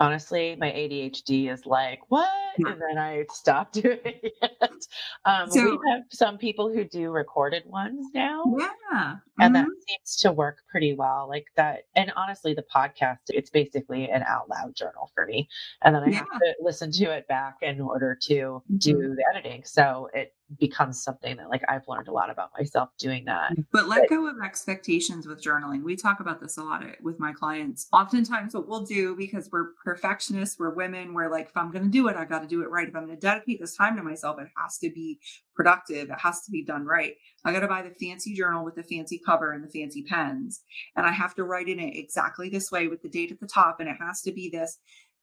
honestly, 0.00 0.56
my 0.58 0.70
ADHD 0.70 1.52
is 1.52 1.66
like, 1.66 2.00
what? 2.08 2.28
Yeah. 2.58 2.72
And 2.72 2.80
then 2.80 2.98
I 2.98 3.24
stop 3.32 3.72
doing 3.72 3.98
it. 4.04 4.86
Um, 5.24 5.50
so, 5.50 5.62
we 5.62 5.90
have 5.90 6.02
some 6.10 6.38
people 6.38 6.72
who 6.72 6.84
do 6.84 7.10
recorded 7.10 7.62
ones 7.66 8.06
now. 8.14 8.44
Yeah. 8.58 9.16
And 9.38 9.54
mm-hmm. 9.54 9.64
that 9.64 9.66
seems 9.88 10.16
to 10.22 10.32
work 10.32 10.58
pretty 10.70 10.94
well. 10.94 11.26
Like 11.28 11.46
that. 11.56 11.84
And 11.96 12.12
honestly, 12.16 12.54
the 12.54 12.64
podcast, 12.74 13.18
it's 13.28 13.50
basically 13.50 14.08
an 14.08 14.22
out 14.22 14.48
loud 14.48 14.74
journal 14.74 15.10
for 15.14 15.26
me. 15.26 15.48
And 15.82 15.94
then 15.94 16.02
I 16.02 16.08
yeah. 16.08 16.18
have 16.18 16.28
to 16.28 16.54
listen 16.60 16.92
to 16.92 17.12
it 17.12 17.26
back 17.28 17.56
in 17.62 17.80
order 17.80 18.16
to 18.22 18.34
mm-hmm. 18.34 18.76
do 18.76 19.14
the 19.16 19.24
editing. 19.34 19.62
So 19.64 20.08
it 20.14 20.34
becomes 20.58 21.02
something 21.02 21.36
that 21.36 21.48
like 21.48 21.62
I've 21.68 21.86
learned 21.88 22.08
a 22.08 22.12
lot 22.12 22.30
about 22.30 22.50
myself 22.56 22.90
doing 22.98 23.24
that. 23.24 23.52
But 23.72 23.88
let 23.88 24.02
but, 24.02 24.10
go 24.10 24.28
of 24.28 24.36
expectations 24.44 25.26
with 25.26 25.42
journaling. 25.42 25.82
We 25.82 25.96
talk 25.96 26.20
about 26.20 26.40
this 26.40 26.58
a 26.58 26.62
lot 26.62 26.84
eh, 26.84 26.92
with 27.02 27.18
my 27.18 27.32
clients. 27.32 27.88
Oftentimes 27.92 28.54
what 28.54 28.68
we'll 28.68 28.84
do 28.84 29.16
because 29.16 29.48
we're 29.50 29.72
perfectionists, 29.82 30.58
we're 30.58 30.74
women, 30.74 31.14
we're 31.14 31.30
like 31.30 31.46
if 31.46 31.56
I'm 31.56 31.70
going 31.70 31.84
to 31.84 31.90
do 31.90 32.08
it, 32.08 32.16
I 32.16 32.24
got 32.24 32.40
to 32.40 32.48
do 32.48 32.62
it 32.62 32.70
right. 32.70 32.88
If 32.88 32.94
I'm 32.94 33.06
going 33.06 33.16
to 33.16 33.20
dedicate 33.20 33.60
this 33.60 33.76
time 33.76 33.96
to 33.96 34.02
myself, 34.02 34.38
it 34.40 34.48
has 34.62 34.78
to 34.78 34.90
be 34.90 35.18
productive. 35.54 36.10
It 36.10 36.18
has 36.18 36.42
to 36.42 36.50
be 36.50 36.64
done 36.64 36.84
right. 36.84 37.14
I 37.44 37.52
got 37.52 37.60
to 37.60 37.68
buy 37.68 37.82
the 37.82 37.90
fancy 37.90 38.34
journal 38.34 38.64
with 38.64 38.74
the 38.74 38.82
fancy 38.82 39.20
cover 39.24 39.52
and 39.52 39.64
the 39.64 39.68
fancy 39.68 40.02
pens. 40.02 40.62
And 40.96 41.06
I 41.06 41.12
have 41.12 41.34
to 41.36 41.44
write 41.44 41.68
in 41.68 41.78
it 41.78 41.96
exactly 41.96 42.48
this 42.48 42.70
way 42.70 42.88
with 42.88 43.02
the 43.02 43.08
date 43.08 43.32
at 43.32 43.40
the 43.40 43.46
top 43.46 43.80
and 43.80 43.88
it 43.88 43.96
has 44.00 44.20
to 44.22 44.32
be 44.32 44.50
this 44.50 44.78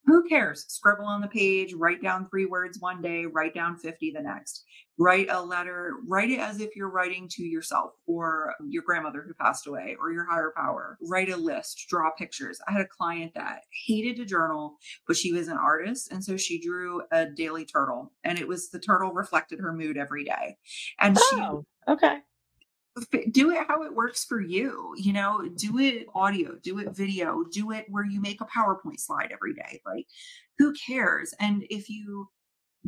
who 0.05 0.27
cares? 0.27 0.65
Scribble 0.67 1.05
on 1.05 1.21
the 1.21 1.27
page, 1.27 1.73
write 1.73 2.01
down 2.01 2.27
three 2.27 2.45
words 2.45 2.79
one 2.79 3.01
day, 3.01 3.25
write 3.25 3.53
down 3.53 3.77
50 3.77 4.11
the 4.11 4.21
next. 4.21 4.63
Write 4.97 5.27
a 5.29 5.41
letter, 5.41 5.95
write 6.07 6.29
it 6.29 6.39
as 6.39 6.59
if 6.59 6.75
you're 6.75 6.89
writing 6.89 7.27
to 7.31 7.43
yourself 7.43 7.91
or 8.07 8.53
your 8.67 8.83
grandmother 8.83 9.23
who 9.25 9.33
passed 9.33 9.67
away 9.67 9.95
or 9.99 10.11
your 10.11 10.25
higher 10.29 10.53
power. 10.55 10.97
Write 11.01 11.29
a 11.29 11.37
list, 11.37 11.85
draw 11.87 12.11
pictures. 12.11 12.59
I 12.67 12.71
had 12.71 12.81
a 12.81 12.87
client 12.87 13.33
that 13.35 13.61
hated 13.85 14.17
to 14.17 14.25
journal, 14.25 14.77
but 15.07 15.17
she 15.17 15.33
was 15.33 15.47
an 15.47 15.57
artist. 15.57 16.11
And 16.11 16.23
so 16.23 16.35
she 16.35 16.59
drew 16.59 17.01
a 17.11 17.27
daily 17.27 17.65
turtle 17.65 18.11
and 18.23 18.39
it 18.39 18.47
was 18.47 18.69
the 18.69 18.79
turtle 18.79 19.13
reflected 19.13 19.59
her 19.59 19.73
mood 19.73 19.97
every 19.97 20.23
day. 20.23 20.57
And 20.99 21.17
oh, 21.19 21.65
she, 21.85 21.91
okay 21.91 22.17
do 23.31 23.51
it 23.51 23.65
how 23.67 23.83
it 23.83 23.95
works 23.95 24.25
for 24.25 24.41
you 24.41 24.93
you 24.97 25.13
know 25.13 25.47
do 25.55 25.79
it 25.79 26.07
audio 26.13 26.55
do 26.61 26.77
it 26.77 26.93
video 26.93 27.41
do 27.49 27.71
it 27.71 27.85
where 27.87 28.03
you 28.03 28.19
make 28.19 28.41
a 28.41 28.45
powerpoint 28.45 28.99
slide 28.99 29.31
every 29.31 29.53
day 29.53 29.81
like 29.85 30.05
who 30.61 30.73
cares? 30.73 31.33
And 31.39 31.65
if 31.69 31.89
you 31.89 32.29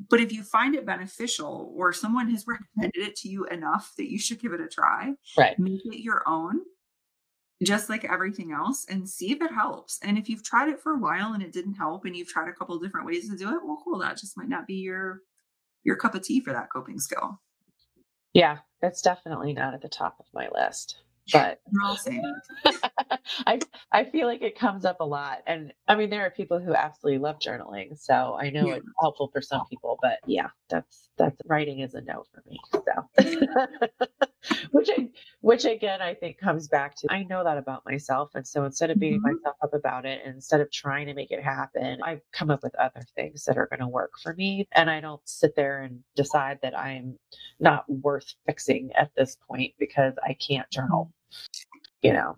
but 0.10 0.20
if 0.20 0.32
you 0.32 0.43
find 0.43 0.76
it 0.76 0.86
beneficial 0.86 1.72
or 1.76 1.91
someone 1.91 2.30
has 2.30 2.45
recommended 2.47 3.01
it 3.01 3.16
to 3.18 3.30
you 3.30 3.45
enough 3.45 3.93
that 3.97 4.12
you 4.12 4.20
should 4.20 4.39
give 4.39 4.54
it 4.54 4.62
a 4.62 4.68
try 4.68 5.14
right. 5.38 5.58
make 5.60 5.86
it 5.86 6.01
your 6.01 6.24
own 6.28 6.62
just 7.64 7.89
like 7.89 8.04
everything 8.04 8.51
else 8.51 8.86
and 8.89 9.08
see 9.08 9.32
if 9.32 9.41
it 9.41 9.51
helps. 9.51 9.99
And 10.04 10.18
if 10.18 10.28
you've 10.28 10.43
tried 10.43 10.70
it 10.70 10.82
for 10.82 10.93
a 10.93 10.99
while 10.99 11.34
and 11.34 11.41
it 11.41 11.54
didn't 11.54 11.76
help 11.76 12.06
and 12.06 12.16
you've 12.16 12.28
tried 12.28 12.49
a 12.49 12.54
couple 12.54 12.78
different 12.80 13.06
ways 13.06 13.30
to 13.30 13.38
do 13.38 13.49
it 13.49 13.64
well 13.64 13.82
cool 13.84 13.99
that 13.99 14.18
just 14.18 14.38
might 14.38 14.49
not 14.49 14.68
be 14.68 14.76
your 14.76 15.22
your 15.84 15.95
cup 15.95 16.16
of 16.16 16.24
tea 16.24 16.41
for 16.41 16.54
that 16.54 16.70
coping 16.72 16.99
skill 16.99 17.39
yeah, 18.34 18.59
it's 18.81 19.01
definitely 19.01 19.53
not 19.53 19.73
at 19.73 19.81
the 19.81 19.89
top 19.89 20.17
of 20.19 20.25
my 20.34 20.49
list. 20.53 20.97
But 21.31 21.61
I 23.47 23.59
I 23.93 24.03
feel 24.03 24.27
like 24.27 24.41
it 24.41 24.59
comes 24.59 24.84
up 24.84 24.99
a 24.99 25.05
lot. 25.05 25.39
And 25.47 25.73
I 25.88 25.95
mean 25.95 26.09
there 26.09 26.25
are 26.25 26.31
people 26.31 26.59
who 26.59 26.75
absolutely 26.75 27.19
love 27.19 27.39
journaling. 27.39 27.97
So 27.97 28.38
I 28.39 28.49
know 28.49 28.67
yeah. 28.67 28.75
it's 28.75 28.88
helpful 28.99 29.29
for 29.31 29.41
some 29.41 29.65
people, 29.69 29.97
but 30.01 30.19
yeah, 30.25 30.49
that's 30.69 31.09
that's 31.17 31.39
writing 31.45 31.79
is 31.79 31.93
a 31.93 32.01
no 32.01 32.25
for 32.34 32.43
me. 32.45 32.59
So 32.73 34.07
which 34.72 34.89
I, 34.89 35.10
which 35.41 35.66
again 35.66 36.02
I 36.02 36.14
think 36.14 36.38
comes 36.38 36.68
back 36.68 36.96
to 36.98 37.08
I 37.10 37.24
know 37.24 37.44
that 37.44 37.58
about 37.58 37.86
myself, 37.86 38.32
and 38.36 38.46
so 38.46 38.66
instead 38.66 38.89
of 38.89 39.00
beating 39.00 39.20
mm-hmm. 39.20 39.36
myself 39.38 39.56
up 39.62 39.74
about 39.74 40.06
it, 40.06 40.22
and 40.26 40.36
instead 40.36 40.62
of 40.62 40.72
trying 40.72 41.08
to 41.08 41.14
make 41.14 41.32
it 41.32 41.44
happen, 41.44 42.00
I 42.04 42.22
come 42.32 42.50
up 42.50 42.64
with 42.64 42.76
other 42.76 43.04
things 43.16 43.46
that 43.46 43.58
are 43.58 43.68
going 43.68 43.80
to 43.80 43.88
work 43.88 44.14
for 44.22 44.34
me, 44.34 44.68
and 44.74 44.89
I 44.89 45.00
don't 45.00 45.22
sit 45.26 45.56
there 45.56 45.84
and 45.84 46.00
decide 46.16 46.60
that 46.62 46.78
I'm 46.78 47.18
not 47.60 47.86
worth 47.89 48.34
fixing 48.46 48.91
at 48.94 49.12
this 49.16 49.38
point 49.48 49.74
because 49.80 50.14
I 50.24 50.34
can't 50.34 50.70
journal. 50.70 51.14
You 52.02 52.14
know. 52.14 52.36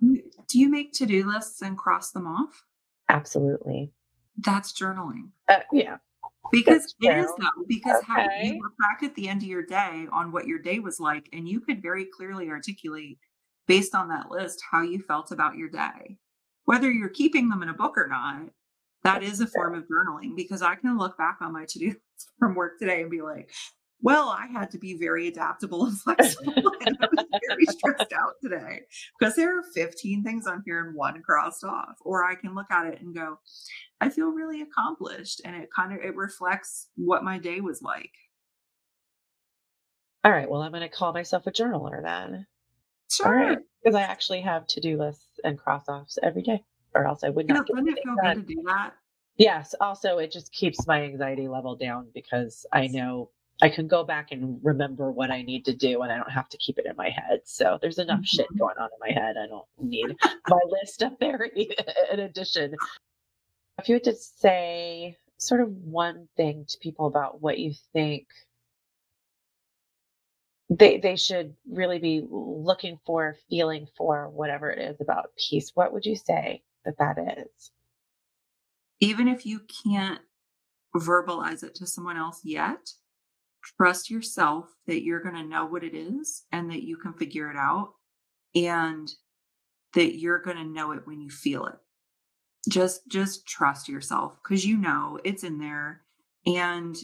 Do 0.47 0.60
you 0.60 0.70
make 0.70 0.93
to 0.93 1.06
do 1.06 1.28
lists 1.28 1.62
and 1.62 1.78
cross 1.78 2.12
them 2.12 2.28
off? 2.28 2.64
Absolutely. 3.10 3.91
That's 4.38 4.74
journaling. 4.74 5.30
Uh, 5.47 5.62
yeah. 5.72 5.97
Because 6.51 6.95
it 7.01 7.17
is 7.17 7.31
though, 7.39 7.65
because 7.67 8.01
okay. 8.03 8.05
how 8.07 8.41
you 8.43 8.53
look 8.53 8.73
back 8.79 9.03
at 9.03 9.15
the 9.15 9.27
end 9.27 9.41
of 9.41 9.47
your 9.47 9.65
day 9.65 10.07
on 10.11 10.31
what 10.31 10.47
your 10.47 10.59
day 10.59 10.79
was 10.79 10.99
like, 10.99 11.27
and 11.33 11.47
you 11.47 11.59
could 11.59 11.81
very 11.81 12.05
clearly 12.05 12.49
articulate 12.49 13.17
based 13.67 13.95
on 13.95 14.09
that 14.09 14.29
list 14.29 14.61
how 14.71 14.81
you 14.81 14.99
felt 14.99 15.31
about 15.31 15.55
your 15.55 15.69
day. 15.69 16.17
Whether 16.65 16.91
you're 16.91 17.09
keeping 17.09 17.49
them 17.49 17.63
in 17.63 17.69
a 17.69 17.73
book 17.73 17.97
or 17.97 18.07
not, 18.07 18.49
that 19.03 19.23
is 19.23 19.39
a 19.39 19.47
form 19.47 19.75
of 19.75 19.83
journaling 19.83 20.35
because 20.35 20.61
I 20.61 20.75
can 20.75 20.97
look 20.97 21.17
back 21.17 21.37
on 21.41 21.53
my 21.53 21.65
to-do 21.67 21.87
list 21.87 22.31
from 22.39 22.55
work 22.55 22.79
today 22.79 23.01
and 23.01 23.11
be 23.11 23.21
like, 23.21 23.51
well, 24.06 24.30
I 24.30 24.45
had 24.45 24.70
to 24.70 24.78
be 24.78 24.93
very 24.93 25.28
adaptable 25.28 25.86
and 25.86 25.99
flexible. 25.99 26.53
and 26.86 26.95
I 27.01 27.08
was 27.12 27.26
very 27.49 27.66
stressed 27.66 28.14
out 28.14 28.36
today 28.39 28.82
because 29.20 29.36
there 29.36 29.58
are 29.58 29.64
15 29.74 30.24
things 30.24 30.45
on 30.45 30.62
here 30.64 30.86
and 30.86 30.95
one 30.95 31.24
crossed 31.24 31.64
off. 31.64 31.95
Or 32.01 32.24
I 32.24 32.36
can 32.36 32.53
look 32.53 32.70
at 32.70 32.86
it 32.86 33.01
and 33.01 33.16
go, 33.16 33.39
I 33.99 34.10
feel 34.10 34.28
really 34.28 34.62
accomplished. 34.62 35.41
And 35.43 35.56
it 35.56 35.70
kind 35.76 35.91
of 35.91 36.06
it 36.06 36.16
reflects 36.16 36.89
what 36.95 37.24
my 37.24 37.39
day 37.39 37.62
was 37.62 37.82
like. 37.82 38.12
All 40.24 40.32
right. 40.32 40.47
Well, 40.47 40.62
I'm 40.62 40.72
going 40.72 40.82
to 40.82 40.89
call 40.89 41.12
myself 41.12 41.47
a 41.47 41.51
journaler 41.51 42.03
then. 42.03 42.45
Sure. 43.10 43.26
All 43.26 43.34
right. 43.34 43.58
Because 43.84 43.95
I 43.95 44.03
actually 44.03 44.41
have 44.41 44.68
to 44.68 44.82
do 44.82 44.99
lists 44.99 45.39
and 45.43 45.58
cross 45.58 45.89
offs 45.89 46.20
every 46.22 46.43
day, 46.43 46.64
or 46.93 47.08
else 47.08 47.24
I 47.24 47.30
would 47.30 47.47
not. 47.47 47.68
You 47.70 47.76
know, 47.76 47.91
it 47.91 47.99
feel 48.03 48.16
good 48.22 48.47
to 48.47 48.56
do 48.56 48.64
that? 48.68 48.93
Yes. 49.38 49.74
Also, 49.82 50.20
it 50.20 50.32
just 50.32 50.51
keeps 50.51 50.86
my 50.86 51.01
anxiety 51.03 51.47
level 51.47 51.76
down 51.76 52.10
because 52.14 52.68
I 52.72 52.86
know 52.86 53.32
I 53.62 53.70
can 53.70 53.88
go 53.88 54.03
back 54.03 54.32
and 54.32 54.60
remember 54.64 55.12
what 55.12 55.32
I 55.32 55.41
need 55.41 55.66
to 55.66 55.74
do 55.74 56.01
and 56.01 56.12
I 56.12 56.18
don't 56.18 56.32
have 56.32 56.49
to 56.49 56.58
keep 56.58 56.78
it 56.78 56.86
in 56.86 56.95
my 56.97 57.10
head. 57.10 57.41
So 57.45 57.78
there's 57.82 57.99
enough 57.99 58.18
mm-hmm. 58.18 58.24
shit 58.24 58.58
going 58.58 58.76
on 58.78 58.89
in 58.91 59.16
my 59.16 59.22
head. 59.22 59.36
I 59.38 59.47
don't 59.47 59.66
need 59.80 60.16
my 60.49 60.60
list 60.70 61.03
up 61.03 61.18
there 61.20 61.41
in 62.12 62.20
addition. 62.20 62.76
If 63.80 63.88
you 63.88 63.95
had 63.95 64.03
to 64.06 64.16
say 64.16 65.18
sort 65.38 65.62
of 65.62 65.70
one 65.70 66.28
thing 66.36 66.66
to 66.68 66.78
people 66.80 67.08
about 67.08 67.41
what 67.41 67.60
you 67.60 67.74
think 67.93 68.28
they 70.70 70.97
they 70.97 71.16
should 71.16 71.53
really 71.70 71.99
be 71.99 72.26
looking 72.30 72.99
for, 73.06 73.38
feeling 73.49 73.88
for, 73.97 74.30
whatever 74.30 74.70
it 74.72 74.80
is 74.80 74.99
about 74.99 75.32
peace, 75.38 75.72
what 75.76 75.93
would 75.93 76.06
you 76.06 76.16
say 76.16 76.64
that 76.86 76.97
that 76.97 77.18
is? 77.38 77.72
Even 78.99 79.28
if 79.28 79.45
you 79.45 79.62
can't 79.84 80.22
verbalize 80.95 81.64
it 81.64 81.76
to 81.76 81.86
someone 81.86 82.18
else 82.18 82.41
yet, 82.43 82.93
trust 83.78 84.09
yourself 84.09 84.68
that 84.88 85.03
you're 85.03 85.22
going 85.22 85.36
to 85.36 85.43
know 85.43 85.66
what 85.66 85.84
it 85.84 85.95
is 85.95 86.43
and 86.51 86.70
that 86.70 86.84
you 86.84 86.97
can 86.97 87.13
figure 87.13 87.49
it 87.49 87.57
out 87.57 87.93
and 88.53 89.11
that 89.93 90.20
you're 90.20 90.39
going 90.39 90.57
to 90.57 90.63
know 90.63 90.91
it 90.91 91.05
when 91.05 91.22
you 91.22 91.30
feel 91.30 91.66
it. 91.66 91.78
Just 92.70 93.07
just 93.07 93.45
trust 93.45 93.88
yourself 93.88 94.38
because 94.43 94.66
you 94.66 94.78
know 94.78 95.20
it's 95.24 95.43
in 95.43 95.59
there 95.59 96.01
and 96.45 96.95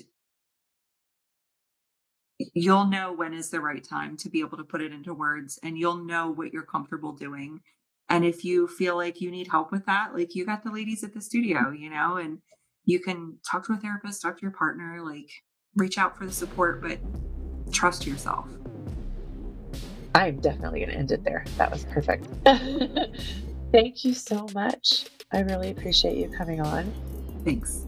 you'll 2.55 2.87
know 2.87 3.13
when 3.13 3.33
is 3.33 3.49
the 3.49 3.59
right 3.59 3.83
time 3.83 4.17
to 4.17 4.29
be 4.29 4.39
able 4.39 4.57
to 4.57 4.63
put 4.63 4.81
it 4.81 4.91
into 4.91 5.13
words 5.13 5.59
and 5.63 5.77
you'll 5.77 6.03
know 6.03 6.31
what 6.31 6.51
you're 6.51 6.63
comfortable 6.63 7.13
doing. 7.13 7.59
And 8.09 8.25
if 8.25 8.43
you 8.43 8.67
feel 8.67 8.95
like 8.95 9.21
you 9.21 9.29
need 9.29 9.47
help 9.47 9.71
with 9.71 9.85
that, 9.85 10.15
like 10.15 10.35
you 10.35 10.45
got 10.45 10.63
the 10.63 10.71
ladies 10.71 11.03
at 11.03 11.13
the 11.13 11.21
studio, 11.21 11.71
you 11.71 11.89
know, 11.89 12.17
and 12.17 12.39
you 12.85 12.99
can 12.99 13.37
talk 13.49 13.65
to 13.67 13.73
a 13.73 13.77
therapist, 13.77 14.21
talk 14.21 14.37
to 14.37 14.41
your 14.41 14.51
partner, 14.51 15.01
like 15.03 15.29
reach 15.75 15.97
out 15.97 16.17
for 16.17 16.25
the 16.25 16.31
support, 16.31 16.81
but 16.81 16.99
trust 17.71 18.05
yourself. 18.05 18.47
I'm 20.13 20.39
definitely 20.39 20.79
going 20.79 20.91
to 20.91 20.97
end 20.97 21.11
it 21.11 21.23
there. 21.23 21.45
That 21.57 21.71
was 21.71 21.85
perfect. 21.85 22.27
Thank 23.71 24.03
you 24.03 24.13
so 24.13 24.47
much. 24.53 25.05
I 25.31 25.39
really 25.39 25.71
appreciate 25.71 26.17
you 26.17 26.29
coming 26.29 26.59
on. 26.59 26.91
Thanks. 27.45 27.85